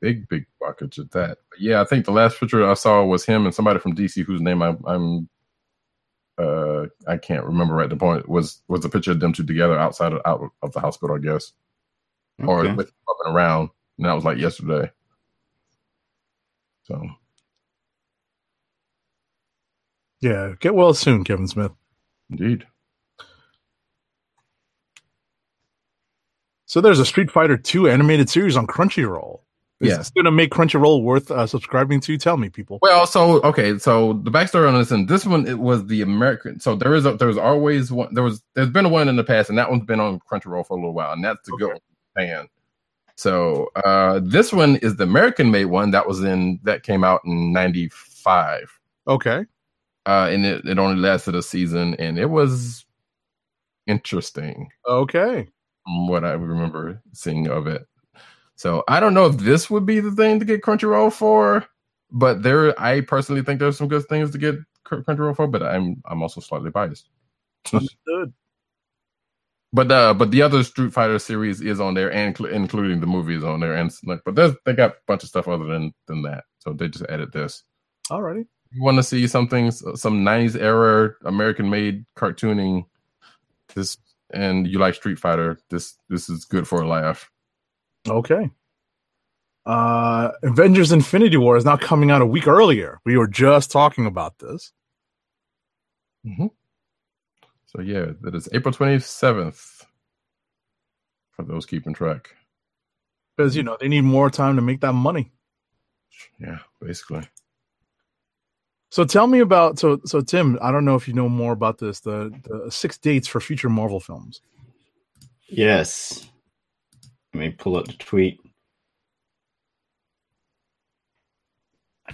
big, 0.00 0.28
big 0.28 0.46
blockage 0.60 0.98
at 0.98 1.10
that. 1.12 1.38
But 1.50 1.60
yeah, 1.60 1.80
I 1.80 1.84
think 1.84 2.04
the 2.04 2.12
last 2.12 2.38
picture 2.38 2.68
I 2.68 2.74
saw 2.74 3.04
was 3.04 3.24
him 3.24 3.44
and 3.44 3.54
somebody 3.54 3.78
from 3.78 3.94
DC 3.94 4.24
whose 4.24 4.40
name 4.40 4.62
I, 4.62 4.76
I'm 4.86 5.28
uh 6.38 6.86
I 7.06 7.16
can't 7.16 7.44
remember 7.44 7.74
right 7.74 7.84
at 7.84 7.90
the 7.90 7.96
point 7.96 8.28
was 8.28 8.62
was 8.68 8.84
a 8.84 8.88
picture 8.88 9.10
of 9.10 9.20
them 9.20 9.32
two 9.32 9.44
together 9.44 9.78
outside 9.78 10.12
of 10.12 10.20
out 10.24 10.50
of 10.62 10.72
the 10.72 10.80
hospital, 10.80 11.16
I 11.16 11.18
guess. 11.20 11.52
Or 12.40 12.64
Okay. 12.64 12.74
with 12.74 12.88
up 13.08 13.16
and 13.24 13.34
around. 13.34 13.70
And 13.98 14.06
that 14.06 14.14
was 14.14 14.24
like 14.24 14.38
yesterday. 14.38 14.90
So 16.84 17.02
yeah 20.20 20.54
get 20.58 20.74
well 20.74 20.92
soon 20.94 21.22
kevin 21.22 21.46
smith 21.46 21.70
indeed. 22.30 22.66
so 26.66 26.80
there's 26.80 26.98
a 26.98 27.04
street 27.06 27.30
fighter 27.30 27.56
2 27.56 27.88
animated 27.88 28.28
series 28.28 28.56
on 28.56 28.66
crunchyroll 28.66 29.40
is 29.80 29.90
Yes. 29.90 29.98
this 29.98 30.10
gonna 30.10 30.32
make 30.32 30.50
crunchyroll 30.50 31.02
worth 31.04 31.30
uh, 31.30 31.46
subscribing 31.46 32.00
to 32.00 32.18
tell 32.18 32.36
me 32.36 32.48
people 32.48 32.80
Well, 32.82 33.06
so 33.06 33.40
okay, 33.42 33.78
so 33.78 34.14
the 34.14 34.30
backstory 34.30 34.66
on 34.66 34.74
this, 34.78 34.90
and 34.90 35.08
this 35.08 35.24
one 35.24 35.46
it 35.46 35.60
was 35.60 35.86
the 35.86 36.02
American. 36.02 36.58
So 36.58 36.74
there 36.74 36.94
is 36.96 37.06
a, 37.06 37.12
there 37.14 37.28
was 37.28 37.38
always 37.38 37.92
one. 37.92 38.12
There 38.12 38.24
was 38.24 38.42
there's 38.56 38.70
been 38.70 38.90
one 38.90 39.08
in 39.08 39.14
the 39.14 39.22
past, 39.22 39.50
and 39.50 39.58
that 39.58 39.70
one's 39.70 39.84
been 39.84 40.00
on 40.00 40.18
Crunchyroll 40.28 40.66
for 40.66 40.76
a 40.76 40.80
little 40.80 40.94
while, 40.94 41.12
and 41.12 41.22
that's 41.24 41.46
the 41.46 41.56
good 41.56 41.68
one, 41.68 41.78
Japan. 42.16 42.48
So 43.18 43.68
uh, 43.74 44.20
this 44.22 44.52
one 44.52 44.76
is 44.76 44.94
the 44.94 45.02
American 45.02 45.50
made 45.50 45.64
one 45.64 45.90
that 45.90 46.06
was 46.06 46.22
in 46.22 46.60
that 46.62 46.84
came 46.84 47.02
out 47.02 47.20
in 47.24 47.52
'95, 47.52 48.78
okay 49.08 49.44
uh, 50.06 50.28
and 50.30 50.46
it, 50.46 50.64
it 50.64 50.78
only 50.78 51.00
lasted 51.00 51.34
a 51.34 51.42
season, 51.42 51.94
and 51.96 52.16
it 52.16 52.26
was 52.26 52.86
interesting 53.88 54.68
okay 54.86 55.48
what 56.06 56.24
I 56.24 56.32
remember 56.32 57.02
seeing 57.12 57.48
of 57.48 57.66
it. 57.66 57.88
So 58.54 58.84
I 58.86 59.00
don't 59.00 59.14
know 59.14 59.26
if 59.26 59.38
this 59.38 59.68
would 59.68 59.84
be 59.84 59.98
the 59.98 60.12
thing 60.12 60.38
to 60.38 60.44
get 60.44 60.62
Crunchyroll 60.62 61.12
for, 61.12 61.66
but 62.12 62.44
there, 62.44 62.80
I 62.80 63.00
personally 63.00 63.42
think 63.42 63.58
there's 63.58 63.78
some 63.78 63.88
good 63.88 64.06
things 64.06 64.30
to 64.30 64.38
get 64.38 64.54
Crunchyroll 64.86 65.34
for, 65.34 65.48
but 65.48 65.64
I'm 65.64 66.00
I'm 66.04 66.22
also 66.22 66.40
slightly 66.40 66.70
biased. 66.70 67.08
understood 67.72 68.32
But 69.72 69.92
uh, 69.92 70.14
but 70.14 70.30
the 70.30 70.40
other 70.42 70.64
Street 70.64 70.92
Fighter 70.92 71.18
series 71.18 71.60
is 71.60 71.78
on 71.78 71.94
there, 71.94 72.10
and 72.10 72.34
inclu- 72.34 72.52
including 72.52 73.00
the 73.00 73.06
movies 73.06 73.44
on 73.44 73.60
there, 73.60 73.74
and 73.74 73.92
like, 74.04 74.20
but 74.24 74.34
they 74.34 74.72
got 74.72 74.92
a 74.92 74.96
bunch 75.06 75.22
of 75.22 75.28
stuff 75.28 75.46
other 75.46 75.66
than 75.66 75.92
than 76.06 76.22
that, 76.22 76.44
so 76.58 76.72
they 76.72 76.88
just 76.88 77.04
added 77.10 77.32
this. 77.32 77.64
alrighty 78.10 78.46
You 78.72 78.82
want 78.82 78.96
to 78.96 79.02
see 79.02 79.26
something, 79.26 79.70
some 79.70 80.24
'90s 80.24 80.58
era 80.58 81.14
American 81.24 81.68
made 81.68 82.06
cartooning, 82.16 82.86
this, 83.74 83.98
and 84.30 84.66
you 84.66 84.78
like 84.78 84.94
Street 84.94 85.18
Fighter, 85.18 85.58
this 85.68 85.96
this 86.08 86.30
is 86.30 86.46
good 86.46 86.66
for 86.66 86.80
a 86.80 86.88
laugh. 86.88 87.30
Okay. 88.08 88.50
Uh, 89.66 90.30
Avengers: 90.44 90.92
Infinity 90.92 91.36
War 91.36 91.58
is 91.58 91.66
now 91.66 91.76
coming 91.76 92.10
out 92.10 92.22
a 92.22 92.26
week 92.26 92.46
earlier. 92.46 93.00
We 93.04 93.18
were 93.18 93.28
just 93.28 93.70
talking 93.70 94.06
about 94.06 94.38
this. 94.38 94.72
So 97.68 97.82
yeah, 97.82 98.06
that 98.22 98.34
is 98.34 98.48
April 98.52 98.74
twenty 98.74 99.00
seventh. 99.00 99.86
For 101.32 101.44
those 101.44 101.66
keeping 101.66 101.94
track. 101.94 102.34
because 103.36 103.56
you 103.56 103.62
know 103.62 103.76
they 103.80 103.88
need 103.88 104.02
more 104.02 104.30
time 104.30 104.56
to 104.56 104.62
make 104.62 104.80
that 104.82 104.94
money. 104.94 105.32
Yeah, 106.40 106.58
basically. 106.80 107.28
So 108.90 109.04
tell 109.04 109.26
me 109.26 109.40
about 109.40 109.78
so 109.78 110.00
so 110.04 110.20
Tim. 110.20 110.58
I 110.62 110.72
don't 110.72 110.84
know 110.84 110.96
if 110.96 111.08
you 111.08 111.14
know 111.14 111.28
more 111.28 111.52
about 111.52 111.78
this. 111.78 112.00
The 112.00 112.32
the 112.44 112.70
six 112.70 112.98
dates 112.98 113.28
for 113.28 113.40
future 113.40 113.68
Marvel 113.68 114.00
films. 114.00 114.40
Yes. 115.48 116.28
Let 117.34 117.40
me 117.40 117.50
pull 117.50 117.76
up 117.76 117.86
the 117.86 117.92
tweet. 117.94 118.40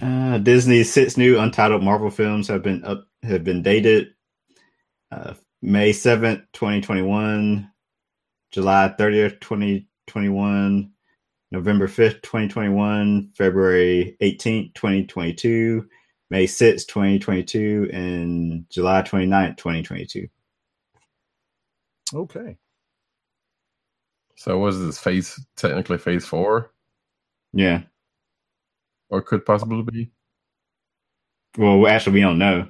Uh, 0.01 0.37
Disney's 0.39 0.91
six 0.91 1.17
new 1.17 1.39
untitled 1.39 1.83
Marvel 1.83 2.09
films 2.11 2.47
have 2.49 2.63
been 2.63 2.83
up 2.83 3.07
have 3.23 3.43
been 3.43 3.63
dated. 3.63 4.09
Uh, 5.11 5.33
May 5.65 5.93
seventh, 5.93 6.43
twenty 6.53 6.81
twenty 6.81 7.01
one, 7.01 7.71
July 8.51 8.89
thirtieth, 8.97 9.39
twenty 9.39 9.87
twenty 10.07 10.29
one, 10.29 10.91
November 11.51 11.87
fifth, 11.87 12.21
twenty 12.21 12.49
twenty 12.49 12.69
one, 12.69 13.31
February 13.35 14.15
eighteenth, 14.21 14.75
twenty 14.75 15.05
twenty 15.05 15.33
two, 15.33 15.87
May 16.29 16.47
sixth, 16.47 16.87
twenty 16.87 17.19
twenty 17.19 17.43
two, 17.43 17.89
and 17.93 18.65
July 18.69 19.01
29th, 19.01 19.57
twenty 19.57 19.83
twenty 19.83 20.05
two. 20.05 20.27
Okay. 22.13 22.57
So 24.37 24.59
was 24.59 24.79
this 24.79 24.99
phase 24.99 25.39
technically 25.57 25.97
phase 25.97 26.25
four? 26.25 26.71
Yeah. 27.53 27.83
Or 29.09 29.21
could 29.23 29.45
possibly 29.45 29.83
be? 29.83 30.11
Well, 31.57 31.87
actually, 31.87 32.13
we 32.13 32.21
don't 32.21 32.39
know. 32.39 32.69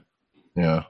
Yeah. 0.56 0.84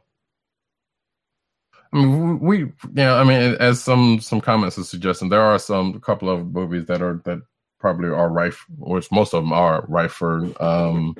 I 1.93 1.97
mean, 1.97 2.39
we, 2.39 2.71
yeah. 2.93 3.15
I 3.15 3.23
mean, 3.23 3.55
as 3.59 3.81
some 3.81 4.19
some 4.19 4.41
comments 4.41 4.77
are 4.77 4.83
suggesting, 4.83 5.29
there 5.29 5.41
are 5.41 5.59
some 5.59 5.95
a 5.95 5.99
couple 5.99 6.29
of 6.29 6.53
movies 6.53 6.85
that 6.85 7.01
are 7.01 7.21
that 7.25 7.41
probably 7.79 8.09
are 8.09 8.29
rife, 8.29 8.65
which 8.77 9.11
most 9.11 9.33
of 9.33 9.43
them 9.43 9.53
are 9.53 9.85
rife 9.87 10.11
for 10.11 10.49
um, 10.61 11.15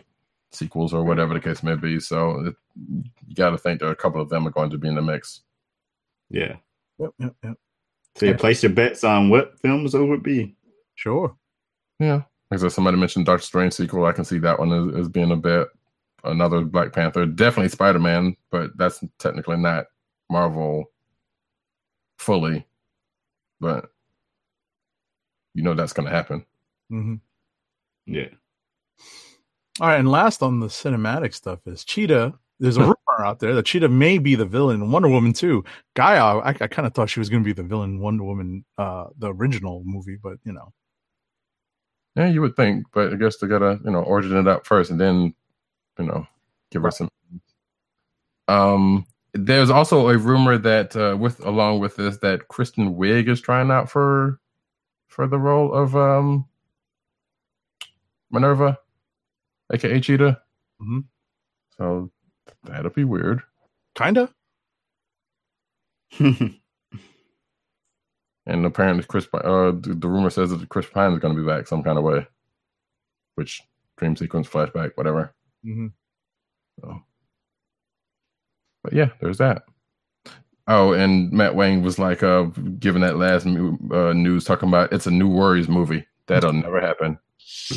sequels 0.52 0.94
or 0.94 1.04
whatever 1.04 1.34
the 1.34 1.40
case 1.40 1.64
may 1.64 1.76
be. 1.76 2.00
So 2.00 2.48
it, 2.48 2.56
you 3.28 3.36
got 3.36 3.52
to 3.52 3.58
think 3.58 3.80
that 3.80 3.90
a 3.90 3.96
couple 3.96 4.22
of 4.22 4.30
them 4.30 4.48
are 4.48 4.52
going 4.52 4.70
to 4.72 4.78
be 4.78 4.88
in 4.88 4.96
the 4.96 5.02
mix. 5.02 5.42
Yeah. 6.30 6.56
Yep. 7.00 7.12
Yep. 7.20 7.36
Yep. 7.44 7.58
So 8.16 8.26
you 8.26 8.36
place 8.36 8.64
your 8.64 8.72
bets 8.72 9.04
on 9.04 9.30
what 9.30 9.60
films 9.60 9.94
it 9.94 10.02
would 10.02 10.24
be. 10.24 10.56
Sure. 10.96 11.36
Yeah, 12.00 12.16
like 12.16 12.26
I 12.52 12.58
said, 12.58 12.72
somebody 12.72 12.98
mentioned 12.98 13.26
Doctor 13.26 13.46
Strange 13.46 13.74
sequel. 13.74 14.06
I 14.06 14.12
can 14.12 14.26
see 14.26 14.40
that 14.40 14.60
one 14.60 14.72
as, 14.72 15.02
as 15.02 15.10
being 15.10 15.32
a 15.32 15.36
bit. 15.36 15.68
Another 16.24 16.62
Black 16.62 16.92
Panther, 16.92 17.26
definitely 17.26 17.70
Spider 17.70 18.00
Man, 18.00 18.36
but 18.52 18.76
that's 18.78 19.04
technically 19.20 19.58
not 19.58 19.86
Marvel 20.30 20.86
fully. 22.18 22.66
But 23.60 23.92
you 25.54 25.64
know 25.64 25.74
that's 25.74 25.94
going 25.94 26.08
to 26.08 26.14
happen. 26.16 26.46
hmm 26.90 27.16
Yeah. 28.06 28.28
All 29.82 29.88
right, 29.88 30.00
and 30.00 30.10
last 30.10 30.42
on 30.42 30.60
the 30.60 30.68
cinematic 30.68 31.34
stuff 31.34 31.60
is 31.66 31.84
Cheetah. 31.84 32.34
There's 32.60 32.78
a 32.78 32.82
rumor 32.82 32.96
out 33.26 33.40
there 33.40 33.54
that 33.56 33.66
Cheetah 33.66 33.90
may 33.90 34.18
be 34.18 34.36
the 34.36 34.46
villain 34.46 34.82
in 34.82 34.90
Wonder 34.90 35.10
Woman 35.10 35.34
2. 35.34 35.62
Gaia, 35.96 36.38
I, 36.38 36.50
I 36.50 36.68
kind 36.68 36.86
of 36.88 36.94
thought 36.94 37.10
she 37.10 37.20
was 37.20 37.30
going 37.30 37.44
to 37.44 37.46
be 37.46 37.52
the 37.52 37.68
villain 37.68 37.96
in 37.96 38.00
Wonder 38.00 38.24
Woman, 38.24 38.64
uh, 38.78 39.08
the 39.18 39.34
original 39.34 39.82
movie, 39.86 40.16
but 40.22 40.38
you 40.46 40.54
know, 40.54 40.72
Yeah, 42.16 42.28
you 42.28 42.40
would 42.42 42.56
think, 42.56 42.86
but 42.94 43.12
I 43.12 43.18
guess 43.18 43.38
they 43.38 43.48
gotta, 43.48 43.80
you 43.84 43.92
know, 43.92 44.02
origin 44.04 44.38
it 44.38 44.48
up 44.48 44.66
first 44.66 44.92
and 44.92 45.00
then, 45.00 45.36
you 46.00 46.06
know, 46.06 46.26
give 46.72 46.82
her 46.84 46.92
some. 46.92 47.10
Um, 48.48 49.06
there's 49.36 49.70
also 49.70 50.10
a 50.10 50.18
rumor 50.18 50.58
that 50.58 50.96
uh, 50.96 51.16
with 51.18 51.46
along 51.46 51.80
with 51.80 51.96
this 51.98 52.18
that 52.20 52.48
Kristen 52.48 52.96
Wiig 52.96 53.30
is 53.30 53.42
trying 53.42 53.70
out 53.72 53.90
for 53.90 54.40
for 55.08 55.28
the 55.28 55.38
role 55.40 55.74
of 55.74 55.96
um 55.96 56.46
Minerva, 58.32 58.78
aka 59.74 60.00
Cheetah. 60.00 60.42
Mhm. 60.82 61.06
So 61.78 62.12
that'll 62.64 62.92
be 62.92 63.04
weird. 63.04 63.44
kind 63.96 64.18
of. 64.18 64.34
And 68.48 68.66
apparently, 68.66 69.04
Chris, 69.04 69.28
uh, 69.34 69.72
the, 69.72 69.96
the 70.00 70.08
rumor 70.08 70.30
says 70.30 70.52
that 70.52 70.70
Chris 70.70 70.86
Pine 70.88 71.14
is 71.14 71.20
going 71.20 71.36
to 71.36 71.42
be 71.42 71.48
back 71.48 71.66
some 71.68 71.82
kind 71.82 71.98
of 71.98 72.04
way, 72.04 72.28
which 73.36 73.62
dream 73.98 74.16
sequence, 74.16 74.48
flashback, 74.48 74.92
whatever. 74.96 75.34
hmm 75.64 75.88
So, 75.88 76.05
but 78.86 78.94
yeah, 78.94 79.10
there's 79.20 79.40
that. 79.40 79.64
Oh, 80.68 80.94
and 80.94 81.32
Matt 81.32 81.56
Wang 81.56 81.82
was 81.82 81.98
like, 82.00 82.22
uh, 82.24 82.44
giving 82.80 83.02
that 83.02 83.18
last 83.18 83.46
uh, 83.48 84.14
news, 84.14 84.46
talking 84.46 84.70
about 84.70 84.94
it's 84.94 85.08
a 85.08 85.12
New 85.12 85.28
Warriors 85.28 85.68
movie. 85.68 86.06
That'll 86.28 86.54
never 86.66 86.80
happen. 86.80 87.18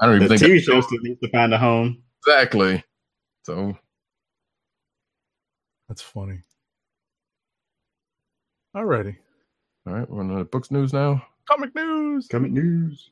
I 0.00 0.06
don't 0.06 0.18
the 0.18 0.24
even 0.26 0.28
think 0.38 0.42
TV 0.42 0.54
that- 0.56 0.62
show 0.64 0.80
still 0.82 0.98
needs 1.00 1.20
to 1.20 1.30
find 1.30 1.52
a 1.54 1.58
home. 1.58 2.02
exactly. 2.26 2.84
So 3.44 3.74
That's 5.88 6.02
funny. 6.02 6.40
Alrighty. 8.76 9.16
all 9.86 9.94
right, 9.94 10.08
we're 10.10 10.20
on 10.20 10.36
the 10.36 10.44
books 10.44 10.70
news 10.70 10.92
now. 10.92 11.24
Comic 11.48 11.74
news. 11.74 12.28
Comic 12.28 12.52
news. 12.52 13.10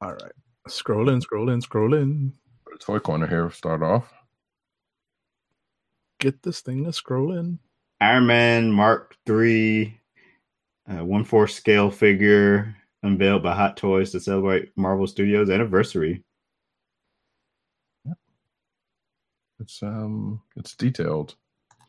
All 0.00 0.12
right. 0.12 0.32
Scroll 0.66 1.08
in, 1.10 1.20
scroll 1.20 1.50
in, 1.50 1.60
scroll 1.60 1.94
in. 1.94 2.32
Toy 2.80 2.98
corner 2.98 3.26
here. 3.26 3.50
Start 3.50 3.82
off. 3.82 4.12
Get 6.18 6.42
this 6.42 6.60
thing 6.60 6.84
to 6.84 6.92
scroll 6.92 7.32
in. 7.38 7.58
Iron 8.00 8.26
Man 8.26 8.72
Mark 8.72 9.16
III, 9.28 10.00
uh, 10.90 11.04
one 11.04 11.24
fourth 11.24 11.50
scale 11.50 11.90
figure 11.90 12.76
unveiled 13.02 13.42
by 13.42 13.54
Hot 13.54 13.76
Toys 13.76 14.10
to 14.12 14.20
celebrate 14.20 14.70
Marvel 14.76 15.06
Studios 15.06 15.50
anniversary. 15.50 16.22
It's 19.60 19.82
um, 19.82 20.40
it's 20.56 20.74
detailed 20.76 21.34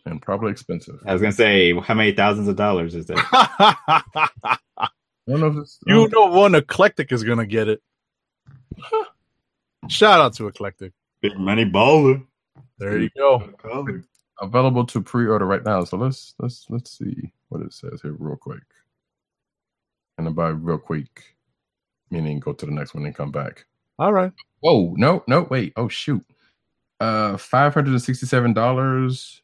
and 0.05 0.21
probably 0.21 0.51
expensive. 0.51 0.99
I 1.05 1.13
was 1.13 1.21
gonna 1.21 1.31
say, 1.31 1.77
how 1.79 1.93
many 1.93 2.11
thousands 2.11 2.47
of 2.47 2.55
dollars 2.55 2.95
is 2.95 3.05
that? 3.07 3.17
I 3.31 4.87
don't 5.27 5.39
know 5.39 5.61
if 5.61 5.69
you 5.85 6.07
know 6.09 6.25
one 6.25 6.55
eclectic 6.55 7.11
is 7.11 7.23
gonna 7.23 7.45
get 7.45 7.67
it. 7.67 7.81
Shout 9.87 10.19
out 10.19 10.33
to 10.35 10.47
eclectic. 10.47 10.93
Big 11.21 11.37
money 11.37 11.65
baller. 11.65 12.25
There 12.79 12.97
you 12.97 13.09
go. 13.15 13.53
Available 14.41 14.85
to 14.85 15.01
pre-order 15.01 15.45
right 15.45 15.65
now. 15.65 15.83
So 15.83 15.97
let's 15.97 16.33
let's 16.39 16.65
let's 16.69 16.97
see 16.97 17.31
what 17.49 17.61
it 17.61 17.73
says 17.73 18.01
here 18.01 18.15
real 18.17 18.37
quick. 18.37 18.63
And 20.17 20.33
by 20.35 20.49
real 20.49 20.77
quick, 20.77 21.35
meaning 22.09 22.39
go 22.39 22.53
to 22.53 22.65
the 22.65 22.71
next 22.71 22.93
one 22.93 23.05
and 23.05 23.15
come 23.15 23.31
back. 23.31 23.65
All 23.97 24.13
right. 24.13 24.31
Whoa, 24.61 24.93
no, 24.95 25.23
no, 25.27 25.47
wait. 25.49 25.73
Oh 25.75 25.89
shoot. 25.89 26.25
Uh 27.01 27.35
five 27.37 27.73
hundred 27.73 27.91
and 27.91 28.01
sixty-seven 28.01 28.53
dollars 28.53 29.41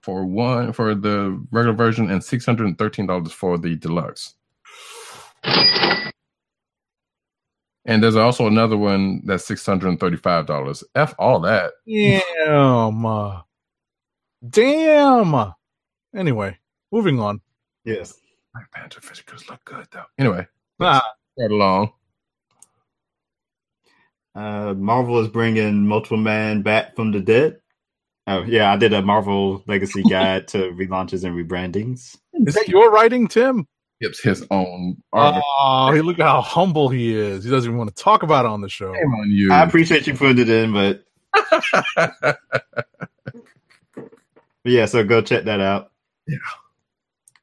for 0.00 0.24
one 0.24 0.72
for 0.72 0.94
the 0.94 1.38
regular 1.50 1.76
version 1.76 2.10
and 2.10 2.24
six 2.24 2.46
hundred 2.46 2.68
and 2.68 2.78
thirteen 2.78 3.06
dollars 3.06 3.32
for 3.32 3.58
the 3.58 3.76
deluxe. 3.76 4.34
And 7.84 8.02
there's 8.02 8.16
also 8.16 8.46
another 8.46 8.76
one 8.76 9.22
that's 9.26 9.44
six 9.44 9.66
hundred 9.66 9.88
and 9.88 10.00
thirty-five 10.00 10.46
dollars. 10.46 10.84
F 10.94 11.14
all 11.18 11.40
that. 11.40 11.72
Damn. 11.86 13.42
Damn. 14.48 15.52
Anyway, 16.14 16.58
moving 16.90 17.20
on. 17.20 17.40
Yes. 17.84 18.14
Black 18.54 18.70
Panther 18.72 19.00
physicals 19.00 19.48
look 19.48 19.64
good 19.64 19.86
though. 19.92 20.04
Anyway, 20.18 20.46
Ah, 20.80 21.02
right 21.38 21.50
along. 21.50 21.92
Uh, 24.34 24.74
Marvel 24.76 25.18
is 25.20 25.28
bringing 25.28 25.86
Multiple 25.86 26.16
Man 26.16 26.62
back 26.62 26.96
from 26.96 27.12
the 27.12 27.20
dead. 27.20 27.58
Oh 28.26 28.42
yeah, 28.42 28.72
I 28.72 28.76
did 28.76 28.92
a 28.92 29.02
Marvel 29.02 29.62
Legacy 29.66 30.02
guide 30.10 30.48
to 30.48 30.72
relaunches 30.72 31.24
and 31.24 31.34
rebrandings. 31.36 32.16
is 32.34 32.54
that 32.54 32.68
your 32.68 32.90
writing, 32.90 33.28
Tim? 33.28 33.66
Yep, 34.00 34.12
his 34.22 34.46
own 34.50 34.96
article. 35.12 35.42
Oh, 35.60 35.92
look 36.04 36.18
at 36.18 36.26
how 36.26 36.40
humble 36.40 36.88
he 36.88 37.14
is. 37.14 37.44
He 37.44 37.50
doesn't 37.50 37.68
even 37.70 37.78
want 37.78 37.94
to 37.94 38.02
talk 38.02 38.22
about 38.24 38.44
it 38.44 38.48
on 38.48 38.60
the 38.60 38.68
show. 38.68 38.92
Shame 38.92 39.14
on 39.14 39.30
you. 39.30 39.52
I 39.52 39.62
appreciate 39.62 40.06
you 40.08 40.14
putting 40.14 40.38
it 40.38 40.48
in, 40.48 40.72
but, 40.72 41.04
but 41.94 42.38
yeah, 44.64 44.84
so 44.86 45.02
go 45.04 45.20
check 45.22 45.44
that 45.44 45.60
out. 45.60 45.90
Yeah. 46.26 46.38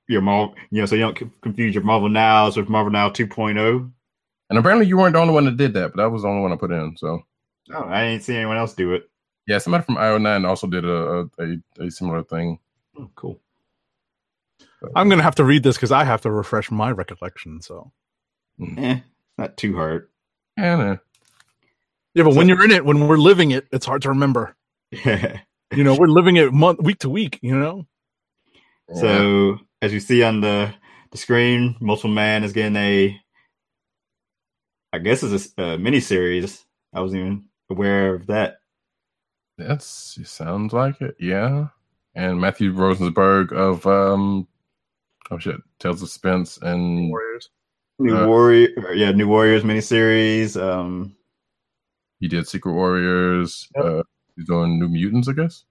Your 0.08 0.22
Marvel, 0.22 0.56
you 0.72 0.82
know, 0.82 0.86
so 0.86 0.96
you 0.96 1.02
don't 1.02 1.42
confuse 1.42 1.76
your 1.76 1.84
Marvel 1.84 2.10
Nows 2.10 2.58
with 2.58 2.68
Marvel 2.70 2.92
Now 2.92 3.10
2.0. 3.10 3.92
and 4.50 4.60
apparently 4.60 4.88
you 4.88 4.98
weren't 4.98 5.14
the 5.14 5.20
only 5.20 5.34
one 5.34 5.46
that 5.46 5.58
did 5.58 5.74
that, 5.74 5.92
but 5.94 6.02
that 6.02 6.10
was 6.10 6.24
the 6.24 6.28
only 6.28 6.42
one 6.42 6.52
I 6.52 6.56
put 6.56 6.72
in. 6.72 6.96
So 6.98 7.22
Oh, 7.72 7.84
I 7.84 8.06
didn't 8.10 8.24
see 8.24 8.36
anyone 8.36 8.58
else 8.58 8.74
do 8.74 8.94
it. 8.94 9.08
yeah, 9.46 9.60
somebody 9.60 9.84
from 9.84 9.98
IO9 9.98 10.48
also 10.48 10.66
did 10.66 10.84
a 10.86 10.90
a, 10.92 11.26
a, 11.40 11.86
a 11.86 11.92
similar 11.92 12.24
thing. 12.24 12.58
Oh, 12.98 13.10
cool. 13.16 13.40
I'm 14.96 15.10
gonna 15.10 15.22
have 15.24 15.36
to 15.36 15.44
read 15.44 15.62
this 15.62 15.76
because 15.76 15.92
I 15.92 16.04
have 16.06 16.22
to 16.22 16.32
refresh 16.32 16.72
my 16.72 16.90
recollection. 16.92 17.62
So 17.62 17.92
Eh, 18.78 19.00
not 19.38 19.58
too 19.58 19.76
hard. 19.76 20.10
And 20.58 20.82
uh, 20.82 20.98
yeah, 22.16 22.24
but 22.24 22.32
So- 22.34 22.38
when 22.38 22.48
you're 22.50 22.64
in 22.66 22.72
it, 22.72 22.84
when 22.84 23.08
we're 23.08 23.18
living 23.18 23.52
it, 23.52 23.68
it's 23.72 23.86
hard 23.86 24.02
to 24.04 24.10
remember. 24.10 24.56
You 25.74 25.84
know, 25.84 25.96
we're 25.96 26.08
living 26.08 26.38
it 26.38 26.52
month 26.52 26.80
week 26.82 27.00
to 27.00 27.10
week. 27.10 27.40
You 27.42 27.56
know. 27.58 27.86
So 28.96 29.60
as 29.82 29.94
you 29.94 30.00
see 30.00 30.24
on 30.24 30.42
the 30.42 30.74
the 31.12 31.18
screen, 31.18 31.76
Multiple 31.80 32.10
Man 32.10 32.44
is 32.44 32.54
getting 32.54 32.76
a, 32.76 33.20
I 34.94 35.00
guess 35.00 35.24
it's 35.24 35.54
a, 35.58 35.64
a 35.64 35.78
mini 35.78 36.00
series. 36.00 36.66
I 36.94 37.02
wasn't 37.02 37.22
even 37.22 37.46
aware 37.70 38.16
of 38.16 38.28
that. 38.28 38.62
That's 39.58 40.18
sounds 40.24 40.74
like 40.74 41.02
it. 41.02 41.16
Yeah. 41.20 41.68
And 42.16 42.42
Matthew 42.42 42.72
Rosenberg 42.72 43.54
of 43.54 43.86
um 43.86 44.48
oh 45.30 45.38
shit, 45.38 45.58
Tales 45.80 46.02
of 46.02 46.10
Spence 46.10 46.58
and 46.58 47.10
Warriors. 47.10 47.50
New 48.00 48.16
Uh, 48.16 48.28
Warrior, 48.28 48.94
yeah, 48.94 49.12
New 49.12 49.28
Warriors 49.28 49.64
miniseries. 49.64 50.60
Um, 50.60 51.16
he 52.20 52.28
did 52.28 52.48
Secret 52.48 52.74
Warriors. 52.74 53.68
Yep. 53.76 53.86
Uh 53.86 54.04
he's 54.40 54.48
doing 54.48 54.80
New 54.80 54.88
Mutants, 54.90 55.28
I 55.28 55.34
guess. 55.34 55.66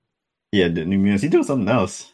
yeah, 0.52 0.68
the 0.68 0.84
New 0.84 0.98
Mutants. 0.98 1.22
He's 1.22 1.30
doing 1.32 1.44
something 1.44 1.68
else. 1.68 2.12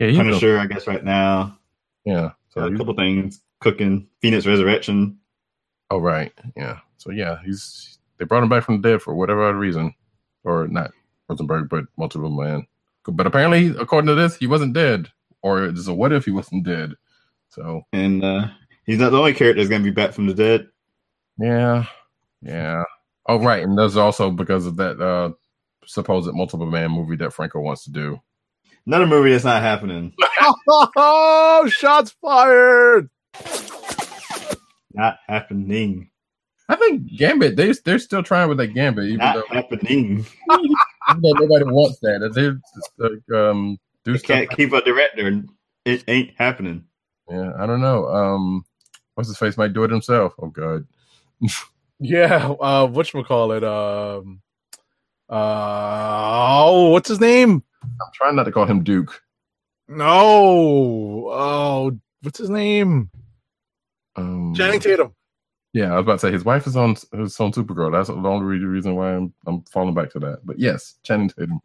Yeah, 0.00 0.08
he's 0.08 0.16
doing- 0.16 0.28
Punisher, 0.28 0.58
I 0.58 0.66
guess, 0.66 0.86
right 0.86 1.04
now. 1.04 1.56
yeah. 2.04 2.32
So 2.50 2.64
a 2.66 2.76
couple 2.76 2.94
things 2.94 3.40
cooking. 3.60 4.06
Phoenix 4.20 4.46
Resurrection. 4.46 5.18
oh 5.90 5.98
right. 5.98 6.32
Yeah. 6.56 6.78
So 6.98 7.10
yeah, 7.10 7.38
he's 7.44 7.98
they 8.18 8.24
brought 8.24 8.42
him 8.44 8.48
back 8.48 8.62
from 8.64 8.80
the 8.80 8.88
dead 8.90 9.02
for 9.02 9.14
whatever 9.14 9.44
other 9.44 9.58
reason. 9.58 9.94
Or 10.44 10.68
not 10.68 10.90
Rosenberg, 11.28 11.68
but 11.68 11.84
multiple 11.96 12.30
man. 12.30 12.66
But 13.06 13.26
apparently, 13.26 13.68
according 13.78 14.06
to 14.08 14.14
this, 14.14 14.36
he 14.36 14.46
wasn't 14.46 14.72
dead. 14.74 15.08
Or 15.42 15.64
it's 15.64 15.86
a 15.88 15.94
what 15.94 16.12
if 16.12 16.24
he 16.26 16.30
wasn't 16.30 16.64
dead. 16.64 16.92
So 17.48 17.82
And 17.92 18.22
uh, 18.24 18.48
he's 18.86 18.98
not 18.98 19.10
the 19.10 19.18
only 19.18 19.34
character 19.34 19.60
that's 19.60 19.68
going 19.70 19.82
to 19.82 19.90
be 19.90 19.94
back 19.94 20.12
from 20.12 20.26
the 20.26 20.34
dead. 20.34 20.68
Yeah, 21.38 21.86
yeah. 22.42 22.84
Oh, 23.26 23.38
right, 23.40 23.62
and 23.64 23.76
that's 23.76 23.96
also 23.96 24.30
because 24.30 24.66
of 24.66 24.76
that 24.76 25.00
uh 25.00 25.32
supposed 25.86 26.32
multiple 26.34 26.66
man 26.66 26.90
movie 26.90 27.16
that 27.16 27.32
Franco 27.32 27.60
wants 27.60 27.84
to 27.84 27.90
do. 27.90 28.20
Another 28.86 29.06
movie 29.06 29.30
that's 29.32 29.44
not 29.44 29.62
happening. 29.62 30.12
Oh, 30.96 31.66
shots 31.72 32.14
fired! 32.20 33.08
Not 34.92 35.18
happening. 35.26 36.10
I 36.68 36.76
think 36.76 37.06
Gambit 37.16 37.56
they 37.56 37.72
they're 37.84 37.98
still 37.98 38.22
trying 38.22 38.48
with 38.48 38.58
that 38.58 38.68
Gambit, 38.74 39.04
even 39.06 39.18
Not 39.18 39.34
though, 39.36 39.44
happening. 39.54 40.26
even 40.52 41.22
though 41.22 41.32
nobody 41.32 41.64
wants 41.64 41.98
that. 42.00 42.30
They 42.34 43.02
like, 43.02 43.38
um 43.38 43.78
do 44.04 44.12
You 44.12 44.18
stuff. 44.18 44.28
can't 44.28 44.50
keep 44.50 44.72
a 44.72 44.82
director. 44.82 45.26
and 45.26 45.48
It 45.84 46.04
ain't 46.08 46.32
happening. 46.36 46.84
Yeah, 47.30 47.52
I 47.58 47.66
don't 47.66 47.80
know. 47.80 48.06
Um, 48.08 48.64
what's 49.14 49.28
his 49.28 49.38
face 49.38 49.56
might 49.56 49.72
do 49.72 49.84
it 49.84 49.90
himself. 49.90 50.34
Oh 50.38 50.48
God. 50.48 50.86
Yeah, 52.00 52.48
uh, 52.60 52.86
what 52.88 53.10
call 53.24 53.52
it? 53.52 53.62
Um, 53.64 54.42
uh, 55.34 56.64
oh, 56.64 56.90
what's 56.90 57.08
his 57.08 57.20
name? 57.20 57.62
I'm 57.82 58.12
trying 58.14 58.36
not 58.36 58.44
to 58.44 58.52
call 58.52 58.66
him 58.66 58.84
Duke. 58.84 59.20
No, 59.88 60.06
oh, 61.28 61.98
what's 62.22 62.38
his 62.38 62.50
name? 62.50 63.10
Um, 64.14 64.54
Channing 64.54 64.78
Tatum. 64.78 65.12
Yeah, 65.72 65.92
I 65.92 65.96
was 65.96 66.02
about 66.02 66.12
to 66.12 66.18
say 66.20 66.30
his 66.32 66.44
wife 66.44 66.68
is 66.68 66.76
on 66.76 66.92
is 66.92 67.40
on 67.40 67.52
Supergirl. 67.52 67.90
That's 67.90 68.08
the 68.08 68.14
only 68.14 68.46
reason 68.64 68.94
why 68.94 69.14
I'm 69.14 69.34
I'm 69.46 69.62
falling 69.62 69.94
back 69.94 70.10
to 70.10 70.20
that. 70.20 70.46
But 70.46 70.60
yes, 70.60 70.94
Channing 71.02 71.28
Tatum. 71.28 71.60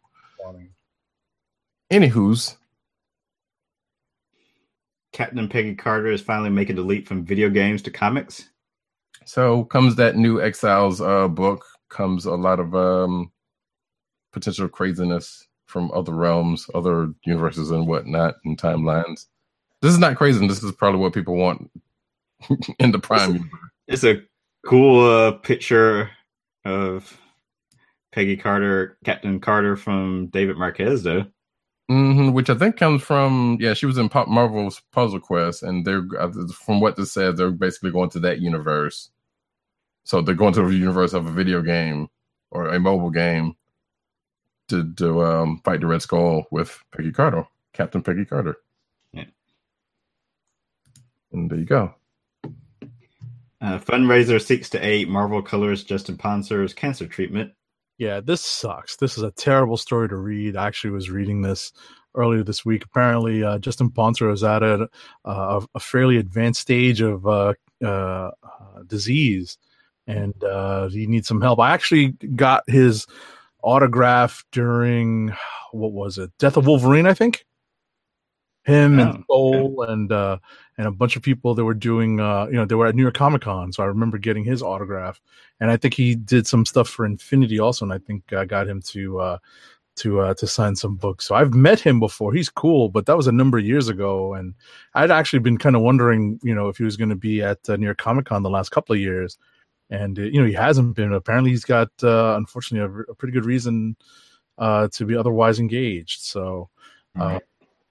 Anywho's, 1.92 2.56
Captain 5.12 5.48
Peggy 5.48 5.76
Carter 5.76 6.10
is 6.10 6.20
finally 6.20 6.50
making 6.50 6.76
the 6.76 6.82
leap 6.82 7.06
from 7.06 7.24
video 7.24 7.48
games 7.48 7.82
to 7.82 7.90
comics. 7.90 8.48
so 9.24 9.64
comes 9.64 9.94
that 9.94 10.16
new 10.16 10.40
Exiles 10.40 11.00
uh 11.00 11.28
book. 11.28 11.64
Comes 11.88 12.24
a 12.26 12.34
lot 12.34 12.58
of 12.60 12.74
um 12.74 13.30
potential 14.32 14.68
craziness 14.68 15.46
from 15.66 15.90
other 15.92 16.12
realms, 16.12 16.68
other 16.74 17.12
universes, 17.24 17.70
and 17.70 17.86
whatnot, 17.86 18.36
and 18.44 18.58
timelines. 18.58 19.26
This 19.82 19.92
is 19.92 19.98
not 19.98 20.16
crazy. 20.16 20.46
This 20.46 20.62
is 20.62 20.72
probably 20.72 21.00
what 21.00 21.14
people 21.14 21.36
want 21.36 21.70
in 22.78 22.92
the 22.92 22.98
Prime. 22.98 23.32
universe. 23.32 23.70
It's 23.88 24.04
a 24.04 24.22
cool 24.66 25.04
uh, 25.08 25.32
picture 25.32 26.10
of 26.64 27.18
Peggy 28.12 28.36
Carter, 28.36 28.98
Captain 29.04 29.40
Carter 29.40 29.76
from 29.76 30.28
David 30.28 30.56
Marquez, 30.58 31.02
though. 31.02 31.26
hmm 31.88 32.32
which 32.32 32.50
I 32.50 32.54
think 32.54 32.76
comes 32.76 33.02
from 33.02 33.58
yeah, 33.60 33.74
she 33.74 33.86
was 33.86 33.98
in 33.98 34.08
Pop 34.08 34.28
Marvel's 34.28 34.82
Puzzle 34.92 35.20
Quest, 35.20 35.62
and 35.62 35.84
they're 35.86 36.04
uh, 36.18 36.30
from 36.52 36.80
what 36.80 36.96
this 36.96 37.12
says, 37.12 37.36
they're 37.36 37.50
basically 37.50 37.90
going 37.92 38.10
to 38.10 38.20
that 38.20 38.40
universe. 38.40 39.10
So 40.04 40.20
they're 40.22 40.34
going 40.34 40.54
to 40.54 40.62
the 40.66 40.74
universe 40.76 41.12
of 41.14 41.26
a 41.26 41.32
video 41.32 41.62
game 41.62 42.08
or 42.50 42.68
a 42.68 42.80
mobile 42.80 43.10
game 43.10 43.56
to 44.70 44.92
to 44.94 45.24
um, 45.24 45.60
fight 45.64 45.80
the 45.80 45.86
Red 45.86 46.02
Skull 46.02 46.46
with 46.50 46.82
Peggy 46.96 47.12
Carter, 47.12 47.44
Captain 47.72 48.02
Peggy 48.02 48.24
Carter. 48.24 48.56
Yeah. 49.12 49.24
And 51.32 51.50
there 51.50 51.58
you 51.58 51.66
go. 51.66 51.94
Uh, 53.60 53.78
fundraiser 53.78 54.40
six 54.44 54.70
to 54.70 54.84
eight. 54.84 55.08
Marvel 55.08 55.42
colorist 55.42 55.86
Justin 55.86 56.16
Ponsor's 56.16 56.72
cancer 56.72 57.06
treatment. 57.06 57.52
Yeah, 57.98 58.20
this 58.20 58.40
sucks. 58.40 58.96
This 58.96 59.18
is 59.18 59.22
a 59.22 59.30
terrible 59.32 59.76
story 59.76 60.08
to 60.08 60.16
read. 60.16 60.56
I 60.56 60.66
actually 60.66 60.92
was 60.92 61.10
reading 61.10 61.42
this 61.42 61.70
earlier 62.14 62.42
this 62.42 62.64
week. 62.64 62.84
Apparently, 62.84 63.44
uh, 63.44 63.58
Justin 63.58 63.90
Ponsor 63.90 64.30
is 64.30 64.42
at 64.42 64.62
a, 64.62 64.88
uh, 65.26 65.60
a 65.74 65.80
fairly 65.80 66.16
advanced 66.16 66.60
stage 66.60 67.02
of 67.02 67.26
uh, 67.26 67.52
uh, 67.84 67.86
uh, 67.86 68.30
disease, 68.86 69.58
and 70.06 70.42
uh, 70.42 70.88
he 70.88 71.06
needs 71.06 71.28
some 71.28 71.42
help. 71.42 71.60
I 71.60 71.72
actually 71.72 72.12
got 72.34 72.64
his 72.66 73.06
autograph 73.62 74.44
during 74.52 75.32
what 75.72 75.92
was 75.92 76.18
it, 76.18 76.30
Death 76.38 76.56
of 76.56 76.66
Wolverine? 76.66 77.06
I 77.06 77.14
think 77.14 77.46
him 78.64 78.98
Oh, 78.98 79.02
and 79.02 79.24
Soule 79.30 79.82
and 79.82 80.12
uh, 80.12 80.38
and 80.76 80.86
a 80.86 80.90
bunch 80.90 81.16
of 81.16 81.22
people 81.22 81.54
that 81.54 81.64
were 81.64 81.74
doing, 81.74 82.20
uh, 82.20 82.46
you 82.46 82.54
know, 82.54 82.64
they 82.64 82.74
were 82.74 82.86
at 82.86 82.94
New 82.94 83.02
York 83.02 83.14
Comic 83.14 83.42
Con. 83.42 83.72
So 83.72 83.82
I 83.82 83.86
remember 83.86 84.18
getting 84.18 84.44
his 84.44 84.62
autograph 84.62 85.20
and 85.60 85.70
I 85.70 85.76
think 85.76 85.94
he 85.94 86.14
did 86.14 86.46
some 86.46 86.66
stuff 86.66 86.88
for 86.88 87.04
Infinity 87.04 87.58
also, 87.58 87.84
and 87.84 87.92
I 87.92 87.98
think 87.98 88.32
I 88.32 88.44
got 88.44 88.68
him 88.68 88.82
to 88.82 89.20
uh, 89.20 89.38
to 89.96 90.20
uh, 90.20 90.34
to 90.34 90.46
sign 90.46 90.76
some 90.76 90.96
books. 90.96 91.26
So 91.26 91.34
I've 91.34 91.54
met 91.54 91.80
him 91.80 92.00
before. 92.00 92.32
He's 92.32 92.48
cool, 92.48 92.88
but 92.88 93.06
that 93.06 93.16
was 93.16 93.26
a 93.26 93.32
number 93.32 93.58
of 93.58 93.64
years 93.64 93.88
ago, 93.88 94.34
and 94.34 94.54
I'd 94.94 95.10
actually 95.10 95.40
been 95.40 95.58
kind 95.58 95.76
of 95.76 95.82
wondering, 95.82 96.40
you 96.42 96.54
know, 96.54 96.68
if 96.68 96.78
he 96.78 96.84
was 96.84 96.96
going 96.96 97.10
to 97.10 97.16
be 97.16 97.42
at 97.42 97.58
uh, 97.68 97.76
New 97.76 97.86
York 97.86 97.98
Comic 97.98 98.26
Con 98.26 98.42
the 98.42 98.50
last 98.50 98.70
couple 98.70 98.94
of 98.94 99.00
years, 99.00 99.38
and 99.90 100.18
uh, 100.18 100.22
you 100.22 100.40
know 100.40 100.46
he 100.46 100.54
hasn't 100.54 100.96
been. 100.96 101.12
Apparently, 101.12 101.50
he's 101.50 101.64
got 101.64 101.90
uh, 102.02 102.34
unfortunately 102.36 103.04
a, 103.06 103.10
a 103.10 103.14
pretty 103.14 103.32
good 103.32 103.44
reason 103.44 103.96
uh, 104.58 104.88
to 104.92 105.04
be 105.04 105.16
otherwise 105.16 105.58
engaged. 105.58 106.22
So. 106.22 106.70
Uh, 107.18 107.40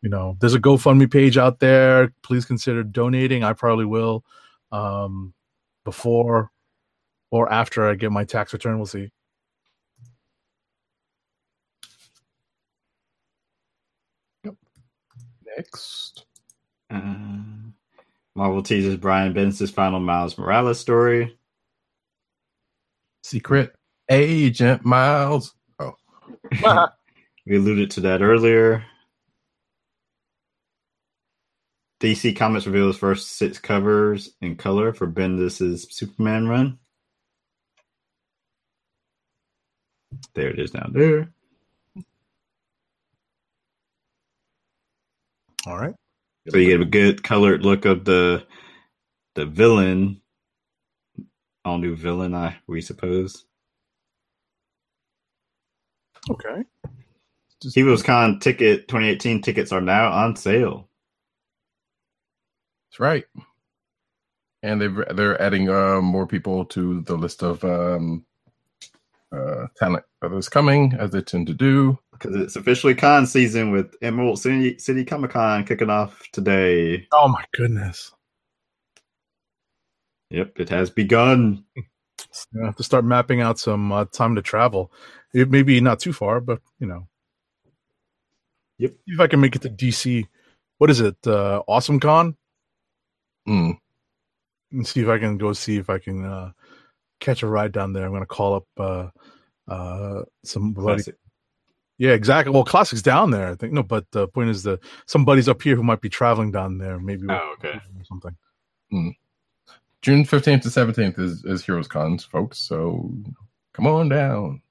you 0.02 0.10
know, 0.10 0.38
there's 0.40 0.54
a 0.54 0.60
GoFundMe 0.62 1.12
page 1.12 1.38
out 1.38 1.60
there. 1.60 2.14
Please 2.24 2.46
consider 2.46 2.84
donating. 2.84 3.44
I 3.44 3.54
probably 3.54 3.86
will 3.86 4.24
um, 4.72 5.34
before 5.84 6.52
or 7.32 7.52
after 7.52 7.90
I 7.90 7.96
get 7.96 8.12
my 8.12 8.24
tax 8.24 8.54
return. 8.54 8.78
We'll 8.78 8.86
see. 8.86 9.12
Next. 15.58 16.26
Uh, 16.90 17.42
Marvel 18.36 18.64
teases 18.64 18.96
Brian 18.96 19.34
Bendis' 19.34 19.72
final 19.72 20.00
Miles 20.00 20.38
Morales 20.38 20.80
story. 20.80 21.38
Secret 23.24 23.76
Agent 24.10 24.86
Miles. 24.86 25.54
Oh, 25.80 25.94
We 27.46 27.58
alluded 27.58 27.92
to 27.92 28.02
that 28.02 28.22
earlier. 28.22 28.86
DC 32.02 32.36
Comics 32.38 32.66
reveals 32.68 32.98
first 32.98 33.34
six 33.34 33.60
covers 33.60 34.32
in 34.42 34.56
color 34.56 34.94
for 34.94 35.08
Bendis' 35.08 35.92
Superman 35.92 36.48
run. 36.48 36.80
There 40.36 40.50
it 40.50 40.60
is 40.60 40.72
down 40.72 40.92
there. 40.94 41.32
All 45.68 45.78
right. 45.78 45.96
So 46.50 46.58
you 46.58 46.68
get 46.72 46.82
a 46.82 46.86
good 46.86 47.24
colored 47.24 47.64
look 47.66 47.86
of 47.86 48.06
the 48.06 48.46
the 49.36 49.46
villain. 49.46 50.19
All 51.70 51.78
new 51.78 51.96
villain, 51.96 52.34
I 52.34 52.58
we 52.66 52.82
suppose. 52.82 53.46
Okay. 56.32 56.64
Heroes 57.76 58.02
Con 58.02 58.40
ticket 58.40 58.88
2018 58.88 59.44
tickets 59.44 59.72
are 59.72 59.80
now 59.80 60.12
on 60.12 60.36
sale. 60.36 60.90
That's 62.90 63.00
right. 63.00 63.26
And 64.64 64.82
they've 64.82 65.00
they're 65.12 65.40
adding 65.40 65.70
uh, 65.70 66.02
more 66.02 66.26
people 66.26 66.66
to 66.66 67.02
the 67.02 67.16
list 67.16 67.44
of 67.44 67.64
um, 67.64 68.26
uh, 69.32 69.68
talent 69.78 70.06
that 70.24 70.34
is 70.34 70.50
coming, 70.50 70.94
as 70.94 71.12
they 71.12 71.22
tend 71.22 71.46
to 71.48 71.54
do. 71.54 72.00
because 72.14 72.36
it's 72.36 72.56
officially 72.56 72.96
con 72.96 73.28
season 73.28 73.70
with 73.70 73.94
Emerald 74.02 74.40
City, 74.40 74.80
City 74.80 75.06
Comic 75.06 75.30
Con 75.32 75.66
kicking 75.66 75.92
off 75.92 76.24
today. 76.32 77.08
Oh 77.12 77.28
my 77.28 77.44
goodness! 77.54 78.12
Yep, 80.30 80.60
it 80.60 80.70
has 80.70 80.90
begun. 80.90 81.64
I 81.78 82.66
have 82.66 82.76
to 82.76 82.84
start 82.84 83.06
mapping 83.06 83.42
out 83.42 83.60
some 83.60 83.92
uh, 83.92 84.06
time 84.06 84.36
to 84.36 84.42
travel. 84.42 84.92
It 85.34 85.50
may 85.50 85.64
be 85.64 85.82
not 85.82 86.00
too 86.00 86.14
far, 86.14 86.40
but 86.40 86.60
you 86.80 86.88
know. 86.88 87.08
Yep. 88.78 88.92
See 88.92 89.14
if 89.14 89.20
I 89.20 89.28
can 89.28 89.42
make 89.42 89.56
it 89.56 89.62
to 89.64 89.70
DC. 89.70 90.28
What 90.78 90.90
is 90.90 91.00
it? 91.02 91.16
Uh, 91.26 91.64
awesome 91.68 92.00
Con. 92.00 92.36
Mm. 93.48 93.78
and 94.72 94.88
see 94.88 95.02
if 95.02 95.08
I 95.08 95.18
can 95.18 95.38
go 95.38 95.54
see 95.54 95.78
if 95.78 95.90
I 95.90 95.98
can 95.98 96.24
uh, 96.24 96.52
catch 97.20 97.42
a 97.42 97.48
ride 97.48 97.72
down 97.72 97.94
there. 97.94 98.06
I'm 98.06 98.12
going 98.12 98.22
to 98.22 98.28
call 98.28 98.56
up 98.56 98.68
uh, 98.78 99.08
uh, 99.68 100.24
somebody. 100.44 100.98
Classic. 100.98 101.16
Yeah, 101.98 102.12
exactly. 102.12 102.54
Well, 102.54 102.64
classics 102.64 103.02
down 103.02 103.32
there, 103.32 103.50
I 103.50 103.56
think. 103.56 103.74
No, 103.74 103.84
but 103.84 104.06
the 104.12 104.28
point 104.28 104.52
is 104.52 104.64
that 104.64 104.80
somebody's 105.06 105.50
up 105.50 105.62
here 105.62 105.76
who 105.76 105.84
might 105.84 106.00
be 106.00 106.10
traveling 106.10 106.52
down 106.52 106.78
there, 106.78 107.00
maybe. 107.00 107.24
Oh, 107.30 107.56
okay. 107.58 107.74
or 107.74 108.04
something. 108.06 108.36
June 110.02 110.26
fifteenth 110.26 110.64
to 110.64 110.72
seventeenth 110.72 111.20
is 111.20 111.46
is 111.46 111.66
Heroes 111.66 111.88
Cons, 111.90 112.26
folks. 112.26 112.60
So 112.60 113.12
come 113.74 113.88
on 113.88 114.10
down. 114.10 114.62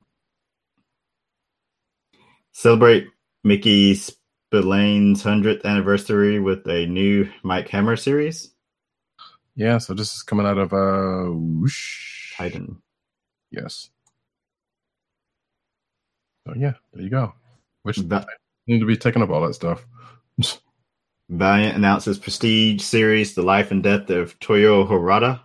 Celebrate 2.53 3.09
Mickey 3.45 3.95
Spillane's 3.95 5.22
100th 5.24 5.64
anniversary 5.64 6.41
with 6.41 6.66
a 6.68 6.87
new 6.87 7.31
Mike 7.45 7.68
Hammer 7.68 7.97
series. 7.97 8.51
Yeah, 9.57 9.79
so 9.79 9.95
this 9.95 10.14
is 10.16 10.22
coming 10.22 10.47
out 10.47 10.59
of 10.59 10.72
uh 10.72 11.31
whoosh. 11.33 12.35
Titan. 12.37 12.83
Yes. 13.51 13.91
So 16.47 16.55
yeah, 16.57 16.74
there 16.93 17.03
you 17.05 17.11
go. 17.11 17.35
Which 17.85 17.99
Va- 17.99 18.26
need 18.66 18.81
to 18.81 18.87
be 18.87 18.97
taking 18.97 19.22
up 19.22 19.31
all 19.31 19.47
that 19.47 19.55
stuff. 19.55 19.87
Valiant 21.29 21.76
announces 21.76 22.18
Prestige 22.18 22.83
series 22.83 23.35
The 23.35 23.43
Life 23.43 23.70
and 23.70 23.83
Death 23.83 24.09
of 24.11 24.39
Toyo 24.41 24.87
Harada. 24.87 25.41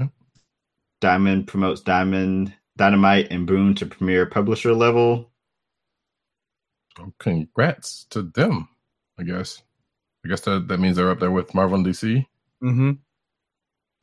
Yep. 0.00 0.10
Diamond 1.00 1.46
promotes 1.46 1.80
Diamond, 1.80 2.52
Dynamite, 2.76 3.28
and 3.30 3.46
Boom 3.46 3.74
to 3.76 3.86
premier 3.86 4.26
publisher 4.26 4.74
level. 4.74 5.30
So 6.96 7.12
congrats 7.20 8.06
to 8.10 8.22
them, 8.22 8.68
I 9.18 9.22
guess. 9.22 9.62
I 10.24 10.28
guess 10.28 10.40
that, 10.42 10.66
that 10.66 10.80
means 10.80 10.96
they're 10.96 11.10
up 11.10 11.20
there 11.20 11.30
with 11.30 11.54
Marvel 11.54 11.76
and 11.76 11.86
DC. 11.86 12.26
Mm-hmm. 12.62 12.90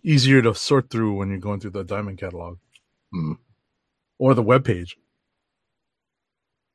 Easier 0.03 0.41
to 0.41 0.55
sort 0.55 0.89
through 0.89 1.16
when 1.18 1.30
you're 1.30 1.39
going 1.39 1.59
through 1.59 1.72
the 1.72 1.84
Diamond 1.84 2.18
catalog 2.18 2.59
Hmm. 3.11 3.34
or 4.18 4.34
the 4.34 4.41
web 4.43 4.63
page. 4.63 4.97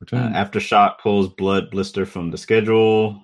Which 0.00 0.12
Uh, 0.12 0.30
Aftershock 0.30 0.98
pulls 0.98 1.28
Blood 1.28 1.70
Blister 1.70 2.06
from 2.06 2.30
the 2.30 2.38
schedule. 2.38 3.22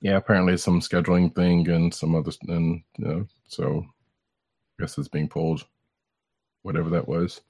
yeah, 0.00 0.16
apparently 0.16 0.56
some 0.56 0.80
scheduling 0.80 1.34
thing 1.34 1.68
and 1.68 1.92
some 1.92 2.14
other 2.14 2.30
and 2.48 2.82
you 2.98 3.04
know, 3.06 3.26
so 3.48 3.84
I 4.78 4.82
guess 4.82 4.96
it's 4.98 5.08
being 5.08 5.28
pulled. 5.28 5.64
Whatever 6.62 6.90
that 6.90 7.08
was. 7.08 7.40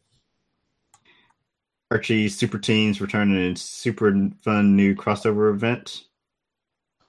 Archie 1.91 2.28
Super 2.28 2.59
Teens 2.59 3.01
returning 3.01 3.45
in 3.45 3.57
super 3.57 4.12
fun 4.43 4.76
new 4.76 4.95
crossover 4.95 5.53
event. 5.53 6.05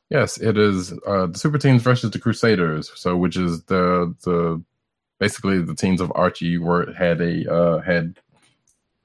Yes, 0.09 0.38
it 0.39 0.57
is 0.57 0.91
uh 1.05 1.27
the 1.27 1.38
Super 1.38 1.57
Teens 1.57 1.84
versus 1.84 2.11
the 2.11 2.19
Crusaders. 2.19 2.91
So 2.95 3.15
which 3.15 3.38
is 3.38 3.63
the 3.65 4.15
the 4.23 4.63
basically 5.19 5.61
the 5.61 5.75
teams 5.75 6.01
of 6.01 6.11
Archie 6.15 6.57
were 6.57 6.91
had 6.93 7.21
a 7.21 7.53
uh 7.53 7.80
had 7.82 8.17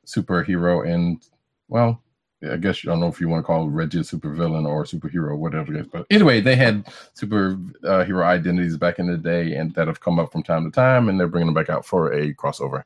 superhero 0.07 0.89
and 0.89 1.23
well 1.69 2.03
I 2.51 2.57
guess 2.57 2.81
I 2.85 2.89
don't 2.89 3.01
know 3.01 3.09
if 3.09 3.21
you 3.21 3.29
want 3.29 3.43
to 3.43 3.47
call 3.47 3.69
Reggie 3.69 4.01
a 4.01 4.03
supervillain 4.03 4.67
or 4.67 4.83
a 4.83 4.87
superhero, 4.87 5.37
whatever 5.37 5.75
it 5.75 5.81
is. 5.81 5.87
But 5.87 6.07
anyway, 6.11 6.41
they 6.41 6.57
had 6.57 6.93
super 7.15 7.59
uh, 7.85 8.05
hero 8.05 8.25
identities 8.25 8.77
back 8.77 8.99
in 8.99 9.07
the 9.07 9.17
day, 9.17 9.55
and 9.55 9.75
that 9.75 9.87
have 9.87 10.01
come 10.01 10.19
up 10.19 10.33
from 10.33 10.43
time 10.43 10.65
to 10.65 10.71
time, 10.71 11.09
and 11.09 11.19
they're 11.19 11.29
bringing 11.29 11.47
them 11.47 11.55
back 11.55 11.71
out 11.71 11.87
for 11.87 12.13
a 12.13 12.35
crossover. 12.35 12.85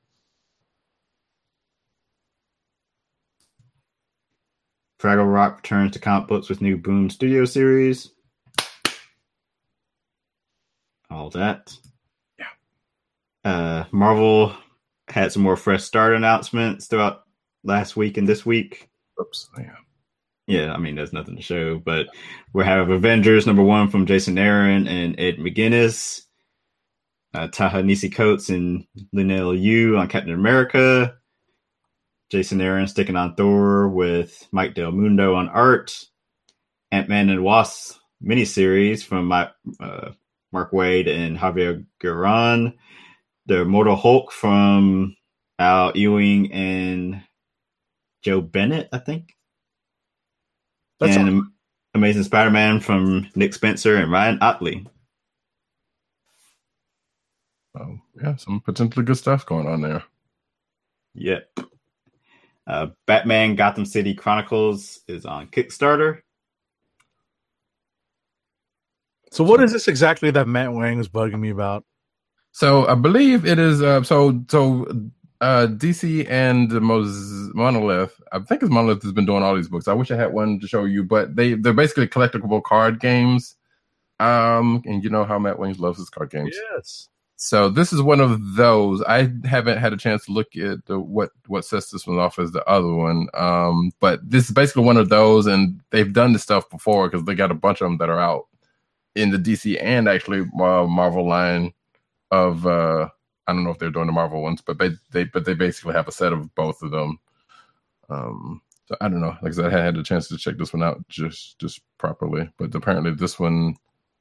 Fraggle 5.01 5.33
Rock 5.33 5.59
returns 5.59 5.93
to 5.93 5.99
comic 6.01 6.29
books 6.29 6.49
with 6.49 6.61
new 6.61 6.77
Boom 6.77 7.09
Studio 7.09 7.45
series. 7.45 8.11
All 11.11 11.31
that. 11.31 11.73
Yeah. 12.39 12.47
Uh, 13.45 13.85
Marvel 13.93 14.55
had 15.11 15.33
some 15.33 15.43
more 15.43 15.57
fresh 15.57 15.83
start 15.83 16.15
announcements 16.15 16.87
throughout 16.87 17.23
last 17.65 17.97
week 17.97 18.17
and 18.17 18.29
this 18.29 18.45
week. 18.47 18.89
Oops, 19.21 19.51
yeah. 19.59 19.75
Yeah, 20.47 20.73
I 20.73 20.79
mean, 20.79 20.95
there's 20.95 21.13
nothing 21.13 21.37
to 21.37 21.43
show, 21.43 21.79
but 21.79 22.07
we 22.55 22.65
have 22.65 22.89
Avengers 22.89 23.47
number 23.47 23.63
one 23.63 23.89
from 23.89 24.07
Jason 24.07 24.39
Aaron 24.39 24.89
and 24.89 25.19
Ed 25.21 25.37
McGuinness. 25.37 26.23
Uh, 27.35 27.49
Ta-Nehisi 27.49 28.11
Coates 28.15 28.49
and 28.49 28.87
Leinil 29.15 29.61
Yu 29.61 29.99
on 29.99 30.09
Captain 30.09 30.33
America. 30.33 31.15
Jason 32.31 32.63
Aaron 32.63 32.87
sticking 32.87 33.17
on 33.17 33.35
Thor 33.35 33.89
with 33.89 34.49
Mike 34.51 34.75
Del 34.75 34.91
Mundo 34.91 35.35
on 35.35 35.51
art. 35.51 36.03
Ant 36.91 37.11
Man 37.11 37.29
and 37.29 37.45
Wasp 37.45 37.99
miniseries 38.25 39.05
from 39.05 39.27
my, 39.27 39.51
uh, 39.81 40.13
Mark 40.51 40.73
Waid 40.73 41.09
and 41.09 41.37
Javier 41.37 41.85
Garrón. 42.03 42.73
The 43.49 43.65
Mortal 43.65 43.97
Hulk 43.97 44.31
from 44.31 45.17
Al 45.59 45.97
Ewing 45.97 46.53
and 46.53 47.23
Joe 48.23 48.43
Bennett, 48.43 48.91
I 48.93 48.99
think. 48.99 49.35
That's 51.01 51.17
and 51.17 51.29
Am- 51.29 51.53
Amazing 51.95 52.25
Spider 52.25 52.51
Man 52.51 52.79
from 52.79 53.29
Nick 53.35 53.55
Spencer 53.55 53.97
and 53.97 54.13
Ryan 54.13 54.39
Ottley. 54.43 54.87
Oh 57.75 57.99
yeah, 58.23 58.37
some 58.37 58.61
potentially 58.61 59.07
good 59.07 59.17
stuff 59.17 59.47
going 59.47 59.67
on 59.67 59.81
there. 59.81 60.03
Yep. 61.15 61.61
Uh, 62.67 62.89
Batman 63.07 63.55
Gotham 63.55 63.87
City 63.87 64.15
Chronicles 64.15 65.01
is 65.09 65.25
on 65.25 65.47
Kickstarter. 65.47 66.21
So 69.31 69.43
what 69.43 69.63
is 69.63 69.73
this 69.73 69.89
exactly 69.89 70.31
that 70.33 70.49
Matt 70.49 70.73
Wang 70.73 70.99
was 70.99 71.09
bugging 71.09 71.41
me 71.41 71.49
about? 71.49 71.85
So 72.59 72.89
I 72.89 72.97
believe 72.97 73.47
it 73.47 73.57
is. 73.57 73.81
Uh, 73.81 74.03
so 74.03 74.43
so 74.49 74.85
uh, 75.41 75.69
DC 75.69 76.29
and 76.29 76.69
Mos- 76.73 77.53
Monolith. 77.55 78.21
I 78.33 78.41
think 78.41 78.65
it's 78.65 78.71
Monolith 78.73 79.05
has 79.05 79.13
been 79.13 79.27
doing 79.27 79.45
all 79.45 79.55
these 79.55 79.69
books. 79.69 79.87
I 79.87 79.93
wish 79.93 80.11
I 80.11 80.17
had 80.17 80.33
one 80.33 80.59
to 80.59 80.67
show 80.67 80.85
you, 80.85 81.05
but 81.05 81.37
they 81.37 81.55
they're 81.55 81.73
basically 81.73 82.09
collectible 82.09 82.61
card 82.65 82.99
games. 82.99 83.55
Um, 84.19 84.83
and 84.87 85.05
you 85.05 85.09
know 85.09 85.25
how 85.25 85.39
Matt 85.39 85.61
Wings 85.61 85.79
loves 85.79 85.99
his 86.01 86.11
card 86.11 86.31
games. 86.31 86.59
Yes. 86.73 87.09
So 87.37 87.69
this 87.69 87.93
is 87.93 88.03
one 88.03 88.19
of 88.19 88.57
those. 88.57 89.05
I 89.05 89.31
haven't 89.45 89.79
had 89.79 89.93
a 89.93 89.97
chance 89.97 90.25
to 90.25 90.33
look 90.33 90.57
at 90.57 90.85
the, 90.87 90.99
what 90.99 91.31
what 91.47 91.65
sets 91.65 91.93
this 91.93 92.09
one 92.09 92.19
off 92.19 92.41
as 92.41 92.51
the 92.51 92.69
other 92.69 92.93
one. 92.93 93.29
Um, 93.35 93.93
but 94.01 94.19
this 94.29 94.47
is 94.47 94.51
basically 94.51 94.83
one 94.83 94.97
of 94.97 95.11
those, 95.11 95.47
and 95.47 95.81
they've 95.93 96.13
done 96.13 96.33
this 96.33 96.43
stuff 96.43 96.69
before 96.71 97.09
because 97.09 97.25
they 97.25 97.37
got 97.37 97.53
a 97.53 97.55
bunch 97.55 97.81
of 97.81 97.85
them 97.85 97.99
that 97.99 98.11
are 98.11 98.19
out 98.19 98.49
in 99.15 99.31
the 99.31 99.39
DC 99.39 99.81
and 99.81 100.09
actually 100.09 100.41
uh, 100.41 100.87
Marvel 100.89 101.29
line 101.29 101.73
of. 102.31 102.67
uh 102.67 103.09
I 103.47 103.53
don't 103.55 103.65
know 103.65 103.71
if 103.71 103.79
they're 103.79 103.91
doing 103.91 104.07
the 104.07 104.13
Marvel 104.13 104.43
ones, 104.43 104.61
but 104.61 104.79
they 104.79 104.91
they 105.11 105.25
but 105.25 105.45
they 105.47 105.55
basically 105.55 105.95
have 105.95 106.09
a 106.09 106.13
set 106.13 106.33
of 106.35 106.55
both 106.55 106.83
of 106.83 106.91
them. 106.91 107.19
Um, 108.11 108.63
so 108.87 108.97
I 109.01 109.09
don't 109.09 109.21
know. 109.21 109.37
Like 109.43 109.53
I 109.53 109.57
said, 109.57 109.67
I 109.67 109.71
hadn't 109.85 110.01
a 110.01 110.05
chance 110.05 110.29
to 110.29 110.39
check 110.39 110.59
this 110.59 110.73
one 110.75 110.83
out 110.83 111.07
just 111.09 111.59
just 111.59 111.81
properly, 111.99 112.51
but 112.59 112.75
apparently 112.75 113.13
this 113.13 113.39
one 113.41 113.77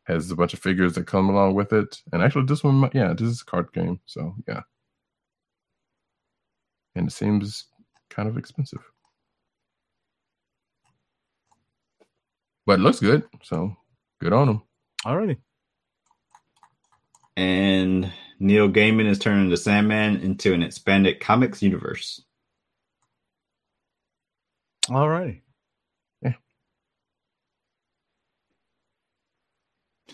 has 0.05 0.31
a 0.31 0.35
bunch 0.35 0.53
of 0.53 0.59
figures 0.59 0.93
that 0.95 1.07
come 1.07 1.29
along 1.29 1.53
with 1.55 1.73
it. 1.73 2.01
And 2.13 2.23
actually, 2.23 2.45
this 2.45 2.63
one, 2.63 2.89
yeah, 2.93 3.13
this 3.13 3.27
is 3.27 3.41
a 3.41 3.45
card 3.45 3.71
game. 3.73 3.99
So, 4.05 4.33
yeah. 4.47 4.61
And 6.95 7.07
it 7.09 7.11
seems 7.11 7.65
kind 8.09 8.29
of 8.29 8.37
expensive. 8.37 8.79
But 12.65 12.79
it 12.79 12.83
looks 12.83 12.99
good. 13.01 13.23
So, 13.43 13.75
good 14.21 14.33
on 14.33 14.47
them. 14.47 14.63
Alrighty. 15.05 15.37
And 17.37 18.11
Neil 18.39 18.67
Gaiman 18.67 19.07
is 19.07 19.19
turning 19.19 19.49
the 19.49 19.55
Sandman 19.55 20.17
into 20.17 20.53
an 20.53 20.63
expanded 20.63 21.21
comics 21.21 21.61
universe. 21.61 22.21
Alrighty. 24.89 25.41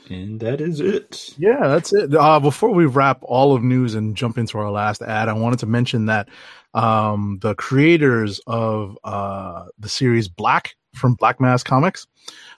And 0.09 0.39
that 0.41 0.59
is 0.59 0.79
it. 0.79 1.33
Yeah, 1.37 1.67
that's 1.67 1.93
it. 1.93 2.13
Uh, 2.13 2.39
before 2.39 2.71
we 2.71 2.85
wrap 2.85 3.19
all 3.21 3.55
of 3.55 3.63
news 3.63 3.95
and 3.95 4.15
jump 4.15 4.37
into 4.37 4.57
our 4.57 4.71
last 4.71 5.01
ad, 5.01 5.29
I 5.29 5.33
wanted 5.33 5.59
to 5.59 5.65
mention 5.65 6.07
that 6.07 6.27
um, 6.73 7.39
the 7.41 7.55
creators 7.55 8.41
of 8.45 8.97
uh, 9.03 9.65
the 9.79 9.89
series 9.89 10.27
Black 10.27 10.75
from 10.93 11.13
Black 11.15 11.39
Mask 11.39 11.65
Comics, 11.65 12.05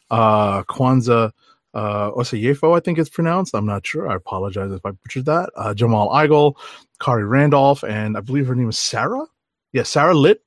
uh, 0.10 0.64
Kwanza 0.64 1.32
uh, 1.76 2.12
Osajyefo, 2.12 2.76
I 2.76 2.80
think 2.80 2.98
it's 2.98 3.10
pronounced. 3.10 3.54
I'm 3.54 3.66
not 3.66 3.86
sure. 3.86 4.10
I 4.10 4.16
apologize 4.16 4.72
if 4.72 4.86
I 4.86 4.92
butchered 4.92 5.26
that. 5.26 5.50
Uh, 5.56 5.74
Jamal 5.74 6.10
Igle 6.10 6.56
Khary 7.00 7.28
Randolph, 7.28 7.84
and 7.84 8.18
I 8.18 8.22
believe 8.22 8.48
her 8.48 8.56
name 8.56 8.70
is 8.70 8.80
Sarah. 8.80 9.26
Yeah, 9.74 9.84
Sarah 9.84 10.14
Litt 10.14 10.42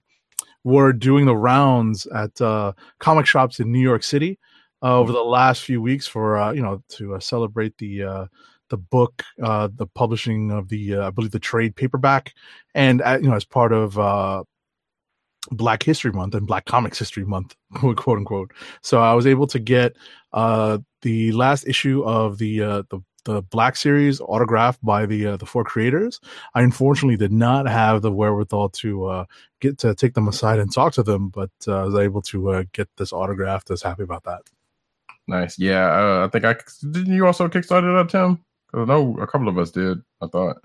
were 0.64 0.92
doing 0.92 1.26
the 1.26 1.36
rounds 1.36 2.06
at 2.06 2.40
uh, 2.40 2.72
comic 2.98 3.26
shops 3.26 3.60
in 3.60 3.70
New 3.70 3.78
York 3.78 4.02
City 4.02 4.38
uh, 4.82 4.98
over 4.98 5.12
the 5.12 5.22
last 5.22 5.64
few 5.64 5.82
weeks 5.82 6.06
for 6.06 6.36
uh, 6.36 6.52
you 6.52 6.62
know 6.62 6.82
to 6.88 7.14
uh, 7.14 7.20
celebrate 7.20 7.76
the 7.78 8.02
uh, 8.02 8.26
the 8.70 8.76
book, 8.76 9.22
uh, 9.42 9.68
the 9.74 9.86
publishing 9.86 10.50
of 10.50 10.68
the 10.68 10.96
I 10.96 11.10
believe 11.10 11.30
the 11.30 11.38
trade 11.38 11.76
paperback, 11.76 12.32
and 12.74 13.02
you 13.20 13.28
know 13.28 13.36
as 13.36 13.44
part 13.44 13.72
of 13.72 13.94
Black 15.50 15.82
History 15.82 16.12
Month 16.12 16.34
and 16.34 16.46
Black 16.46 16.64
Comics 16.66 16.98
History 16.98 17.24
Month, 17.24 17.54
quote 17.74 18.18
unquote. 18.18 18.52
So 18.82 19.00
I 19.00 19.14
was 19.14 19.26
able 19.26 19.46
to 19.48 19.58
get 19.58 19.96
uh, 20.32 20.78
the 21.02 21.32
last 21.32 21.66
issue 21.66 22.02
of 22.04 22.38
the 22.38 22.62
uh, 22.62 22.82
the 22.90 23.00
the 23.24 23.42
Black 23.42 23.76
series 23.76 24.20
autographed 24.20 24.82
by 24.84 25.04
the 25.04 25.26
uh, 25.26 25.36
the 25.36 25.44
four 25.46 25.62
creators. 25.64 26.18
I 26.54 26.62
unfortunately 26.62 27.16
did 27.18 27.32
not 27.32 27.68
have 27.68 28.00
the 28.02 28.10
wherewithal 28.12 28.70
to 28.70 29.04
uh, 29.06 29.24
get 29.60 29.78
to 29.78 29.94
take 29.94 30.14
them 30.14 30.28
aside 30.28 30.58
and 30.58 30.72
talk 30.72 30.94
to 30.94 31.02
them, 31.02 31.28
but 31.28 31.50
uh, 31.66 31.76
I 31.76 31.84
was 31.84 31.94
able 31.96 32.22
to 32.22 32.50
uh, 32.50 32.64
get 32.72 32.88
this 32.96 33.12
autographed. 33.12 33.70
I 33.70 33.74
was 33.74 33.82
happy 33.82 34.02
about 34.04 34.24
that. 34.24 34.42
Nice. 35.26 35.58
Yeah, 35.58 35.84
uh, 35.86 36.24
I 36.26 36.28
think 36.30 36.46
I 36.46 36.54
didn't. 36.90 37.12
You 37.12 37.26
also 37.26 37.48
kickstarted 37.48 37.94
that, 38.00 38.10
Tim? 38.10 38.36
'Cause 38.72 38.80
I 38.82 38.84
know 38.86 39.18
a 39.18 39.26
couple 39.26 39.48
of 39.48 39.58
us 39.58 39.70
did. 39.70 39.98
I 40.22 40.26
thought. 40.26 40.56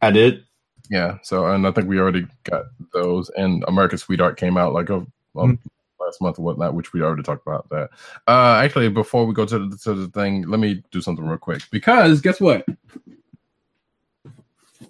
I 0.00 0.10
did. 0.10 0.45
Yeah. 0.90 1.18
So, 1.22 1.46
and 1.46 1.66
I 1.66 1.72
think 1.72 1.88
we 1.88 1.98
already 1.98 2.26
got 2.44 2.66
those. 2.92 3.30
And 3.30 3.64
American 3.68 3.98
Sweetheart 3.98 4.36
came 4.36 4.56
out 4.56 4.72
like 4.72 4.90
a 4.90 5.06
um, 5.36 5.58
last 6.00 6.20
month 6.20 6.38
or 6.38 6.42
whatnot, 6.42 6.74
which 6.74 6.92
we 6.92 7.02
already 7.02 7.22
talked 7.22 7.46
about 7.46 7.68
that. 7.70 7.90
Uh, 8.26 8.60
actually, 8.62 8.88
before 8.88 9.26
we 9.26 9.34
go 9.34 9.44
to 9.44 9.68
the, 9.68 9.76
to 9.78 9.94
the 9.94 10.08
thing, 10.08 10.42
let 10.48 10.60
me 10.60 10.82
do 10.90 11.00
something 11.00 11.24
real 11.24 11.38
quick 11.38 11.62
because 11.70 12.20
guess 12.20 12.40
what? 12.40 12.64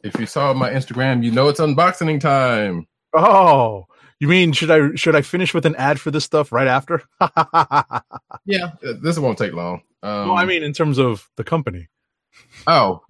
If 0.02 0.18
you 0.20 0.26
saw 0.26 0.52
my 0.52 0.70
Instagram, 0.70 1.24
you 1.24 1.30
know 1.30 1.48
it's 1.48 1.60
unboxing 1.60 2.20
time. 2.20 2.86
Oh, 3.12 3.86
you 4.20 4.28
mean 4.28 4.52
should 4.52 4.70
I 4.70 4.94
should 4.94 5.16
I 5.16 5.22
finish 5.22 5.54
with 5.54 5.66
an 5.66 5.74
ad 5.76 6.00
for 6.00 6.10
this 6.10 6.24
stuff 6.24 6.52
right 6.52 6.68
after? 6.68 7.02
Yeah, 8.48 8.70
uh, 8.86 8.92
this 9.02 9.18
won't 9.18 9.38
take 9.38 9.54
long. 9.54 9.82
Um, 10.04 10.28
well, 10.28 10.36
I 10.38 10.44
mean, 10.44 10.62
in 10.62 10.72
terms 10.72 10.98
of 10.98 11.28
the 11.36 11.42
company. 11.42 11.88
Oh, 12.68 13.02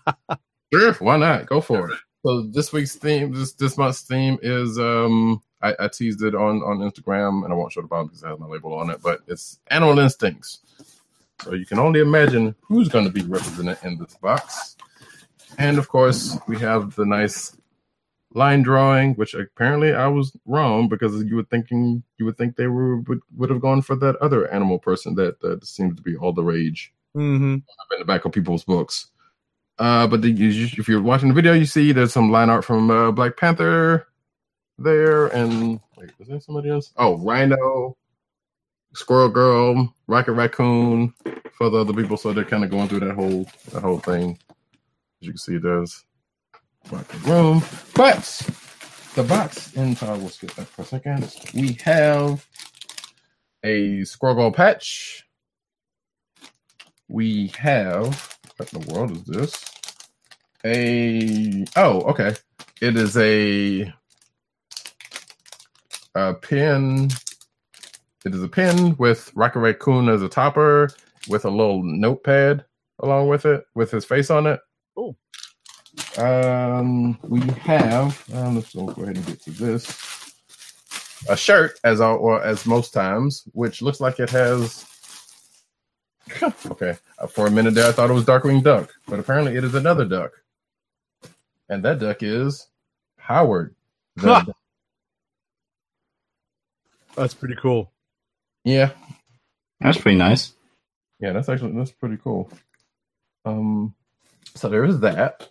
sure. 0.72 0.94
Why 0.94 1.18
not? 1.18 1.44
Go 1.44 1.60
for 1.60 1.90
it. 1.90 1.98
So 2.24 2.42
this 2.42 2.72
week's 2.72 2.96
theme, 2.96 3.32
this 3.32 3.52
this 3.52 3.78
month's 3.78 4.02
theme 4.02 4.38
is 4.42 4.78
um 4.78 5.42
I, 5.62 5.74
I 5.78 5.88
teased 5.88 6.22
it 6.22 6.34
on 6.34 6.62
on 6.62 6.78
Instagram 6.78 7.44
and 7.44 7.52
I 7.52 7.56
won't 7.56 7.72
show 7.72 7.82
the 7.82 7.88
bottom 7.88 8.08
because 8.08 8.22
it 8.22 8.28
has 8.28 8.38
my 8.38 8.46
label 8.46 8.74
on 8.74 8.90
it, 8.90 9.00
but 9.02 9.20
it's 9.26 9.58
animal 9.68 9.98
instincts. 9.98 10.60
So 11.42 11.54
you 11.54 11.64
can 11.64 11.78
only 11.78 12.00
imagine 12.00 12.54
who's 12.60 12.88
going 12.88 13.06
to 13.06 13.10
be 13.10 13.22
represented 13.22 13.78
in 13.82 13.98
this 13.98 14.14
box. 14.16 14.76
And 15.58 15.78
of 15.78 15.88
course, 15.88 16.36
we 16.46 16.58
have 16.58 16.94
the 16.96 17.06
nice 17.06 17.56
line 18.34 18.62
drawing, 18.62 19.14
which 19.14 19.34
apparently 19.34 19.92
I 19.94 20.06
was 20.06 20.36
wrong 20.44 20.88
because 20.88 21.22
you 21.24 21.36
were 21.36 21.44
thinking 21.44 22.02
you 22.18 22.26
would 22.26 22.36
think 22.36 22.56
they 22.56 22.66
were 22.66 22.98
would, 23.00 23.20
would 23.36 23.50
have 23.50 23.60
gone 23.62 23.80
for 23.80 23.96
that 23.96 24.16
other 24.16 24.46
animal 24.52 24.78
person 24.78 25.14
that 25.14 25.40
that 25.40 25.64
seems 25.64 25.96
to 25.96 26.02
be 26.02 26.16
all 26.16 26.32
the 26.32 26.44
rage 26.44 26.92
Mm-hmm. 27.16 27.54
in 27.54 27.98
the 27.98 28.04
back 28.04 28.24
of 28.24 28.30
people's 28.30 28.62
books. 28.62 29.08
Uh, 29.80 30.06
but 30.06 30.20
the, 30.20 30.30
if 30.38 30.88
you're 30.88 31.00
watching 31.00 31.28
the 31.28 31.34
video, 31.34 31.54
you 31.54 31.64
see 31.64 31.90
there's 31.90 32.12
some 32.12 32.30
line 32.30 32.50
art 32.50 32.64
from 32.64 32.90
uh, 32.90 33.10
Black 33.10 33.36
Panther 33.38 34.06
there, 34.78 35.28
and 35.28 35.80
wait, 35.96 36.10
was 36.18 36.28
there 36.28 36.38
somebody 36.38 36.68
else? 36.68 36.92
Oh, 36.98 37.16
Rhino, 37.16 37.96
Squirrel 38.94 39.30
Girl, 39.30 39.94
Rocket 40.06 40.32
Raccoon 40.34 41.14
for 41.52 41.70
the 41.70 41.78
other 41.78 41.94
people. 41.94 42.18
So 42.18 42.32
they're 42.34 42.44
kind 42.44 42.62
of 42.62 42.70
going 42.70 42.88
through 42.88 43.00
that 43.00 43.14
whole 43.14 43.46
that 43.72 43.82
whole 43.82 44.00
thing. 44.00 44.38
As 45.22 45.26
you 45.26 45.30
can 45.30 45.38
see, 45.38 45.56
there's 45.56 46.04
Rocket 46.92 47.22
Room, 47.24 47.62
but 47.94 48.22
the 49.14 49.22
box 49.22 49.72
inside. 49.74 50.18
We'll 50.18 50.28
skip 50.28 50.52
that 50.56 50.68
for 50.68 50.82
a 50.82 50.84
second. 50.84 51.34
We 51.54 51.78
have 51.84 52.46
a 53.64 54.04
Squirrel 54.04 54.34
Girl 54.34 54.52
patch 54.52 55.24
we 57.10 57.48
have 57.58 58.38
what 58.60 58.72
in 58.74 58.80
the 58.80 58.92
world 58.92 59.10
is 59.12 59.24
this? 59.24 59.64
A 60.66 61.64
oh, 61.76 62.02
okay. 62.02 62.34
It 62.82 62.94
is 62.96 63.16
a 63.16 63.90
a 66.14 66.34
pin. 66.34 67.08
It 68.26 68.34
is 68.34 68.42
a 68.42 68.48
pin 68.48 68.96
with 68.98 69.32
Rocket 69.34 69.60
Raccoon 69.60 70.10
as 70.10 70.20
a 70.20 70.28
topper 70.28 70.90
with 71.28 71.46
a 71.46 71.50
little 71.50 71.82
notepad 71.82 72.66
along 72.98 73.28
with 73.28 73.46
it 73.46 73.64
with 73.74 73.90
his 73.90 74.04
face 74.04 74.30
on 74.30 74.46
it. 74.46 74.60
Cool. 74.94 75.16
Um, 76.18 77.18
we 77.22 77.40
have. 77.40 78.22
Um, 78.34 78.56
let's 78.56 78.74
go 78.74 78.90
ahead 78.90 79.16
and 79.16 79.26
get 79.26 79.42
to 79.44 79.50
this. 79.52 80.34
A 81.30 81.36
shirt, 81.36 81.78
as 81.84 82.00
all, 82.00 82.16
or 82.16 82.42
as 82.42 82.66
most 82.66 82.92
times, 82.92 83.44
which 83.52 83.80
looks 83.80 84.00
like 84.00 84.20
it 84.20 84.30
has 84.30 84.84
okay. 86.70 86.96
Uh, 87.18 87.26
for 87.26 87.46
a 87.46 87.50
minute 87.50 87.74
there, 87.74 87.86
I 87.88 87.92
thought 87.92 88.10
it 88.10 88.14
was 88.14 88.24
Darkwing 88.24 88.62
Duck, 88.62 88.92
but 89.06 89.18
apparently 89.18 89.56
it 89.56 89.64
is 89.64 89.74
another 89.74 90.04
duck. 90.04 90.32
And 91.68 91.84
that 91.84 91.98
duck 91.98 92.22
is 92.22 92.66
Howard. 93.18 93.74
the 94.16 94.22
Huh. 94.34 94.42
duck. 94.46 94.56
That's 97.16 97.34
pretty 97.34 97.56
cool. 97.60 97.90
Yeah, 98.64 98.90
That's 99.80 99.98
pretty 99.98 100.18
nice. 100.18 100.52
yeah, 101.20 101.32
that's 101.32 101.48
actually 101.48 101.72
that's 101.72 101.90
pretty 101.92 102.18
cool. 102.18 102.50
Um, 103.44 103.94
so 104.54 104.68
there 104.68 104.84
is 104.84 105.00
that, 105.00 105.48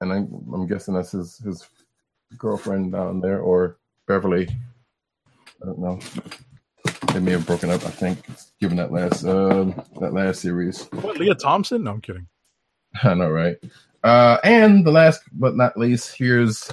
and 0.00 0.12
I'm, 0.12 0.28
I'm 0.52 0.66
guessing 0.66 0.94
that's 0.94 1.12
his 1.12 1.38
his 1.38 1.66
girlfriend 2.38 2.92
down 2.92 3.20
there 3.20 3.40
or 3.40 3.76
Beverly. 4.06 4.48
I 5.62 5.66
don't 5.66 5.78
know. 5.78 5.98
They 7.12 7.20
may 7.20 7.32
have 7.32 7.46
broken 7.46 7.70
up. 7.70 7.84
I 7.84 7.90
think, 7.90 8.18
given 8.60 8.76
that 8.76 8.92
last 8.92 9.24
um 9.24 9.74
that 10.00 10.12
last 10.12 10.40
series. 10.40 10.84
What, 10.92 11.18
Lea 11.18 11.34
Thompson? 11.34 11.84
No, 11.84 11.92
I'm 11.92 12.00
kidding. 12.00 12.26
I 13.02 13.14
know, 13.14 13.30
right? 13.30 13.56
Uh, 14.04 14.38
and 14.44 14.86
the 14.86 14.90
last 14.92 15.22
but 15.32 15.56
not 15.56 15.76
least, 15.76 16.14
here's 16.16 16.70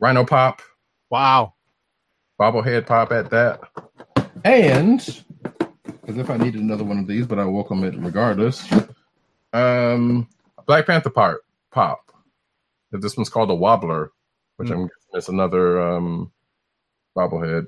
Rhino 0.00 0.24
Pop, 0.24 0.62
Wow. 1.10 1.54
bobblehead 2.40 2.86
pop 2.86 3.12
at 3.12 3.30
that. 3.30 3.60
And 4.44 5.00
as 6.06 6.16
if 6.16 6.30
I 6.30 6.36
needed 6.38 6.60
another 6.62 6.84
one 6.84 6.98
of 6.98 7.06
these, 7.06 7.26
but 7.26 7.38
I 7.38 7.44
welcome 7.44 7.84
it 7.84 7.94
regardless. 7.98 8.66
Um, 9.52 10.28
Black 10.66 10.86
Panther 10.86 11.10
part 11.10 11.42
pop. 11.70 12.12
This 12.92 13.16
one's 13.16 13.28
called 13.28 13.50
a 13.50 13.54
wobbler, 13.54 14.10
which 14.56 14.70
I'm 14.70 14.82
guessing 14.86 15.14
is 15.16 15.28
another 15.28 15.80
um 15.80 16.32
bobblehead. 17.16 17.66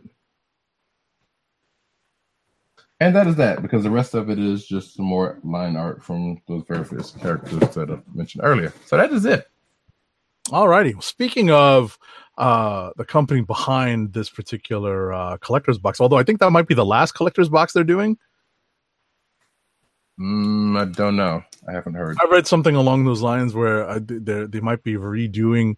And 3.00 3.16
that 3.16 3.26
is 3.26 3.36
that, 3.36 3.62
because 3.62 3.82
the 3.82 3.90
rest 3.90 4.14
of 4.14 4.28
it 4.28 4.38
is 4.38 4.66
just 4.66 4.96
some 4.96 5.06
more 5.06 5.38
line 5.42 5.74
art 5.74 6.02
from 6.02 6.42
those 6.46 6.64
various 6.68 7.12
characters 7.12 7.58
that 7.74 7.90
I 7.90 7.98
mentioned 8.14 8.44
earlier. 8.44 8.74
So 8.84 8.98
that 8.98 9.10
is 9.10 9.24
it. 9.24 9.48
Alrighty. 10.48 10.92
Well, 10.92 11.02
speaking 11.02 11.50
of 11.50 11.98
uh, 12.36 12.90
the 12.96 13.06
company 13.06 13.40
behind 13.40 14.12
this 14.12 14.28
particular 14.28 15.14
uh, 15.14 15.38
collector's 15.38 15.78
box, 15.78 15.98
although 15.98 16.18
I 16.18 16.24
think 16.24 16.40
that 16.40 16.50
might 16.50 16.66
be 16.66 16.74
the 16.74 16.84
last 16.84 17.12
collector's 17.12 17.48
box 17.48 17.72
they're 17.72 17.84
doing. 17.84 18.18
Mm, 20.20 20.78
I 20.78 20.84
don't 20.84 21.16
know. 21.16 21.42
I 21.66 21.72
haven't 21.72 21.94
heard. 21.94 22.18
I 22.20 22.28
read 22.28 22.46
something 22.46 22.76
along 22.76 23.04
those 23.04 23.22
lines 23.22 23.54
where 23.54 23.88
uh, 23.88 24.00
they 24.02 24.44
they 24.44 24.60
might 24.60 24.82
be 24.82 24.94
redoing 24.94 25.76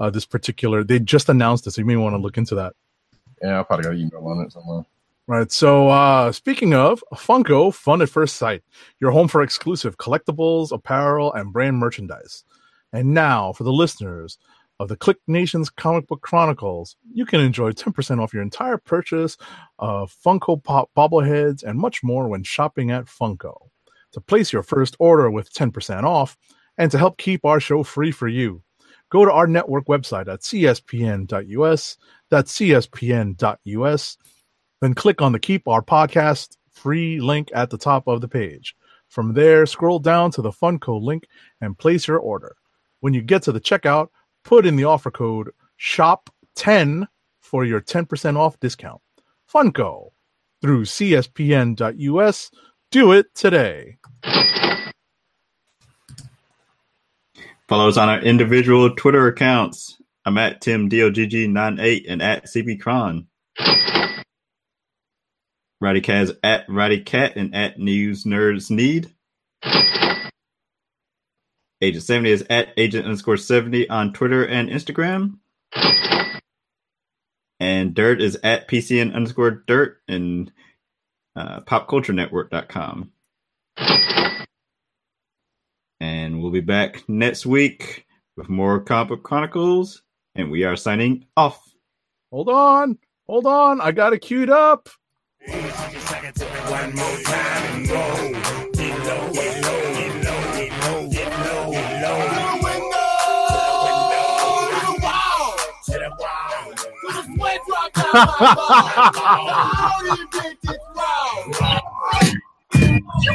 uh, 0.00 0.10
this 0.10 0.26
particular. 0.26 0.82
They 0.82 0.98
just 0.98 1.28
announced 1.28 1.64
this. 1.64 1.76
So 1.76 1.82
you 1.82 1.86
may 1.86 1.96
want 1.96 2.14
to 2.14 2.18
look 2.18 2.36
into 2.36 2.56
that. 2.56 2.72
Yeah, 3.40 3.60
I 3.60 3.62
probably 3.62 3.84
got 3.84 3.92
an 3.92 4.00
email 4.00 4.26
on 4.26 4.44
it 4.44 4.52
somewhere. 4.52 4.84
Right. 5.26 5.50
So, 5.50 5.88
uh, 5.88 6.32
speaking 6.32 6.74
of 6.74 7.02
Funko, 7.14 7.72
fun 7.72 8.02
at 8.02 8.10
first 8.10 8.36
sight, 8.36 8.62
your 9.00 9.10
home 9.10 9.26
for 9.26 9.40
exclusive 9.40 9.96
collectibles, 9.96 10.70
apparel, 10.70 11.32
and 11.32 11.50
brand 11.50 11.78
merchandise. 11.78 12.44
And 12.92 13.14
now, 13.14 13.54
for 13.54 13.64
the 13.64 13.72
listeners 13.72 14.36
of 14.80 14.88
the 14.88 14.96
Click 14.96 15.16
Nations 15.26 15.70
Comic 15.70 16.08
Book 16.08 16.20
Chronicles, 16.20 16.96
you 17.10 17.24
can 17.24 17.40
enjoy 17.40 17.72
10% 17.72 18.22
off 18.22 18.34
your 18.34 18.42
entire 18.42 18.76
purchase 18.76 19.38
of 19.78 20.14
Funko 20.24 20.62
Pop 20.62 20.90
bobbleheads 20.94 21.62
and 21.62 21.78
much 21.78 22.02
more 22.02 22.28
when 22.28 22.42
shopping 22.42 22.90
at 22.90 23.06
Funko. 23.06 23.54
To 24.12 24.20
place 24.20 24.52
your 24.52 24.62
first 24.62 24.94
order 24.98 25.30
with 25.30 25.50
10% 25.54 26.04
off 26.04 26.36
and 26.76 26.90
to 26.90 26.98
help 26.98 27.16
keep 27.16 27.46
our 27.46 27.60
show 27.60 27.82
free 27.82 28.10
for 28.10 28.28
you, 28.28 28.62
go 29.08 29.24
to 29.24 29.32
our 29.32 29.46
network 29.46 29.86
website 29.86 30.28
at 30.28 30.40
cspn.us. 30.40 31.96
That's 32.28 32.58
cspn.us 32.58 34.18
then 34.80 34.94
click 34.94 35.22
on 35.22 35.32
the 35.32 35.38
Keep 35.38 35.68
Our 35.68 35.82
Podcast 35.82 36.56
free 36.70 37.20
link 37.20 37.50
at 37.54 37.70
the 37.70 37.78
top 37.78 38.06
of 38.06 38.20
the 38.20 38.28
page. 38.28 38.74
From 39.08 39.34
there, 39.34 39.64
scroll 39.66 39.98
down 39.98 40.30
to 40.32 40.42
the 40.42 40.50
Funko 40.50 41.00
link 41.00 41.28
and 41.60 41.78
place 41.78 42.08
your 42.08 42.18
order. 42.18 42.56
When 43.00 43.14
you 43.14 43.22
get 43.22 43.42
to 43.44 43.52
the 43.52 43.60
checkout, 43.60 44.08
put 44.44 44.66
in 44.66 44.76
the 44.76 44.84
offer 44.84 45.10
code 45.10 45.50
SHOP10 45.80 47.06
for 47.40 47.64
your 47.64 47.80
10% 47.80 48.36
off 48.36 48.58
discount. 48.60 49.00
Funko 49.52 50.10
through 50.60 50.84
cspn.us. 50.84 52.50
Do 52.90 53.12
it 53.12 53.26
today. 53.34 53.98
Follow 57.68 57.88
us 57.88 57.96
on 57.96 58.08
our 58.08 58.20
individual 58.20 58.94
Twitter 58.94 59.26
accounts. 59.26 60.00
I'm 60.24 60.38
at 60.38 60.62
TimDOGG98 60.62 62.04
and 62.08 62.22
at 62.22 62.46
CBCron. 62.46 63.26
Radicaz 65.84 66.34
at 66.42 66.66
Radicat 66.66 67.36
and 67.36 67.54
at 67.54 67.78
News 67.78 68.24
Nerds 68.24 68.70
Need. 68.70 69.12
Agent 71.82 72.04
70 72.04 72.30
is 72.30 72.46
at 72.48 72.68
agent 72.78 73.04
underscore 73.04 73.36
70 73.36 73.90
on 73.90 74.14
Twitter 74.14 74.46
and 74.46 74.70
Instagram. 74.70 75.40
And 77.60 77.92
Dirt 77.92 78.22
is 78.22 78.38
at 78.42 78.66
PCN 78.66 79.14
underscore 79.14 79.62
Dirt 79.66 79.98
and 80.08 80.50
uh, 81.36 81.60
popculturenetwork.com. 81.60 83.12
And 86.00 86.40
we'll 86.40 86.50
be 86.50 86.60
back 86.60 87.06
next 87.10 87.44
week 87.44 88.06
with 88.38 88.48
more 88.48 88.80
Comic 88.80 89.10
Book 89.10 89.22
Chronicles. 89.22 90.00
And 90.34 90.50
we 90.50 90.64
are 90.64 90.76
signing 90.76 91.26
off. 91.36 91.62
Hold 92.32 92.48
on. 92.48 92.96
Hold 93.26 93.44
on. 93.44 93.82
I 93.82 93.92
got 93.92 94.14
it 94.14 94.20
queued 94.20 94.48
up. 94.48 94.88
You 95.46 95.52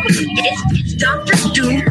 believe 0.04 0.30
it's, 0.40 0.64
it's 0.72 0.94
Doctor 0.96 1.36
Doom? 1.54 1.82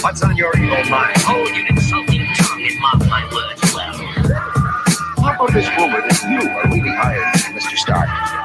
What's 0.00 0.22
on 0.22 0.36
your 0.36 0.56
evil 0.56 0.84
mind? 0.88 1.12
Oh, 1.18 1.34
Hold 1.34 1.48
your 1.48 1.66
insulting 1.66 2.26
tongue 2.34 2.62
and 2.62 2.80
mark 2.80 2.98
my 3.08 3.24
words 3.32 3.74
well. 3.74 3.92
How 5.22 5.34
about 5.34 5.52
this 5.52 5.68
rumor 5.76 6.00
that 6.00 6.22
you 6.30 6.48
are 6.48 6.68
really 6.70 6.90
hired 6.96 7.34
Mr. 7.54 7.76
Stark? 7.76 8.43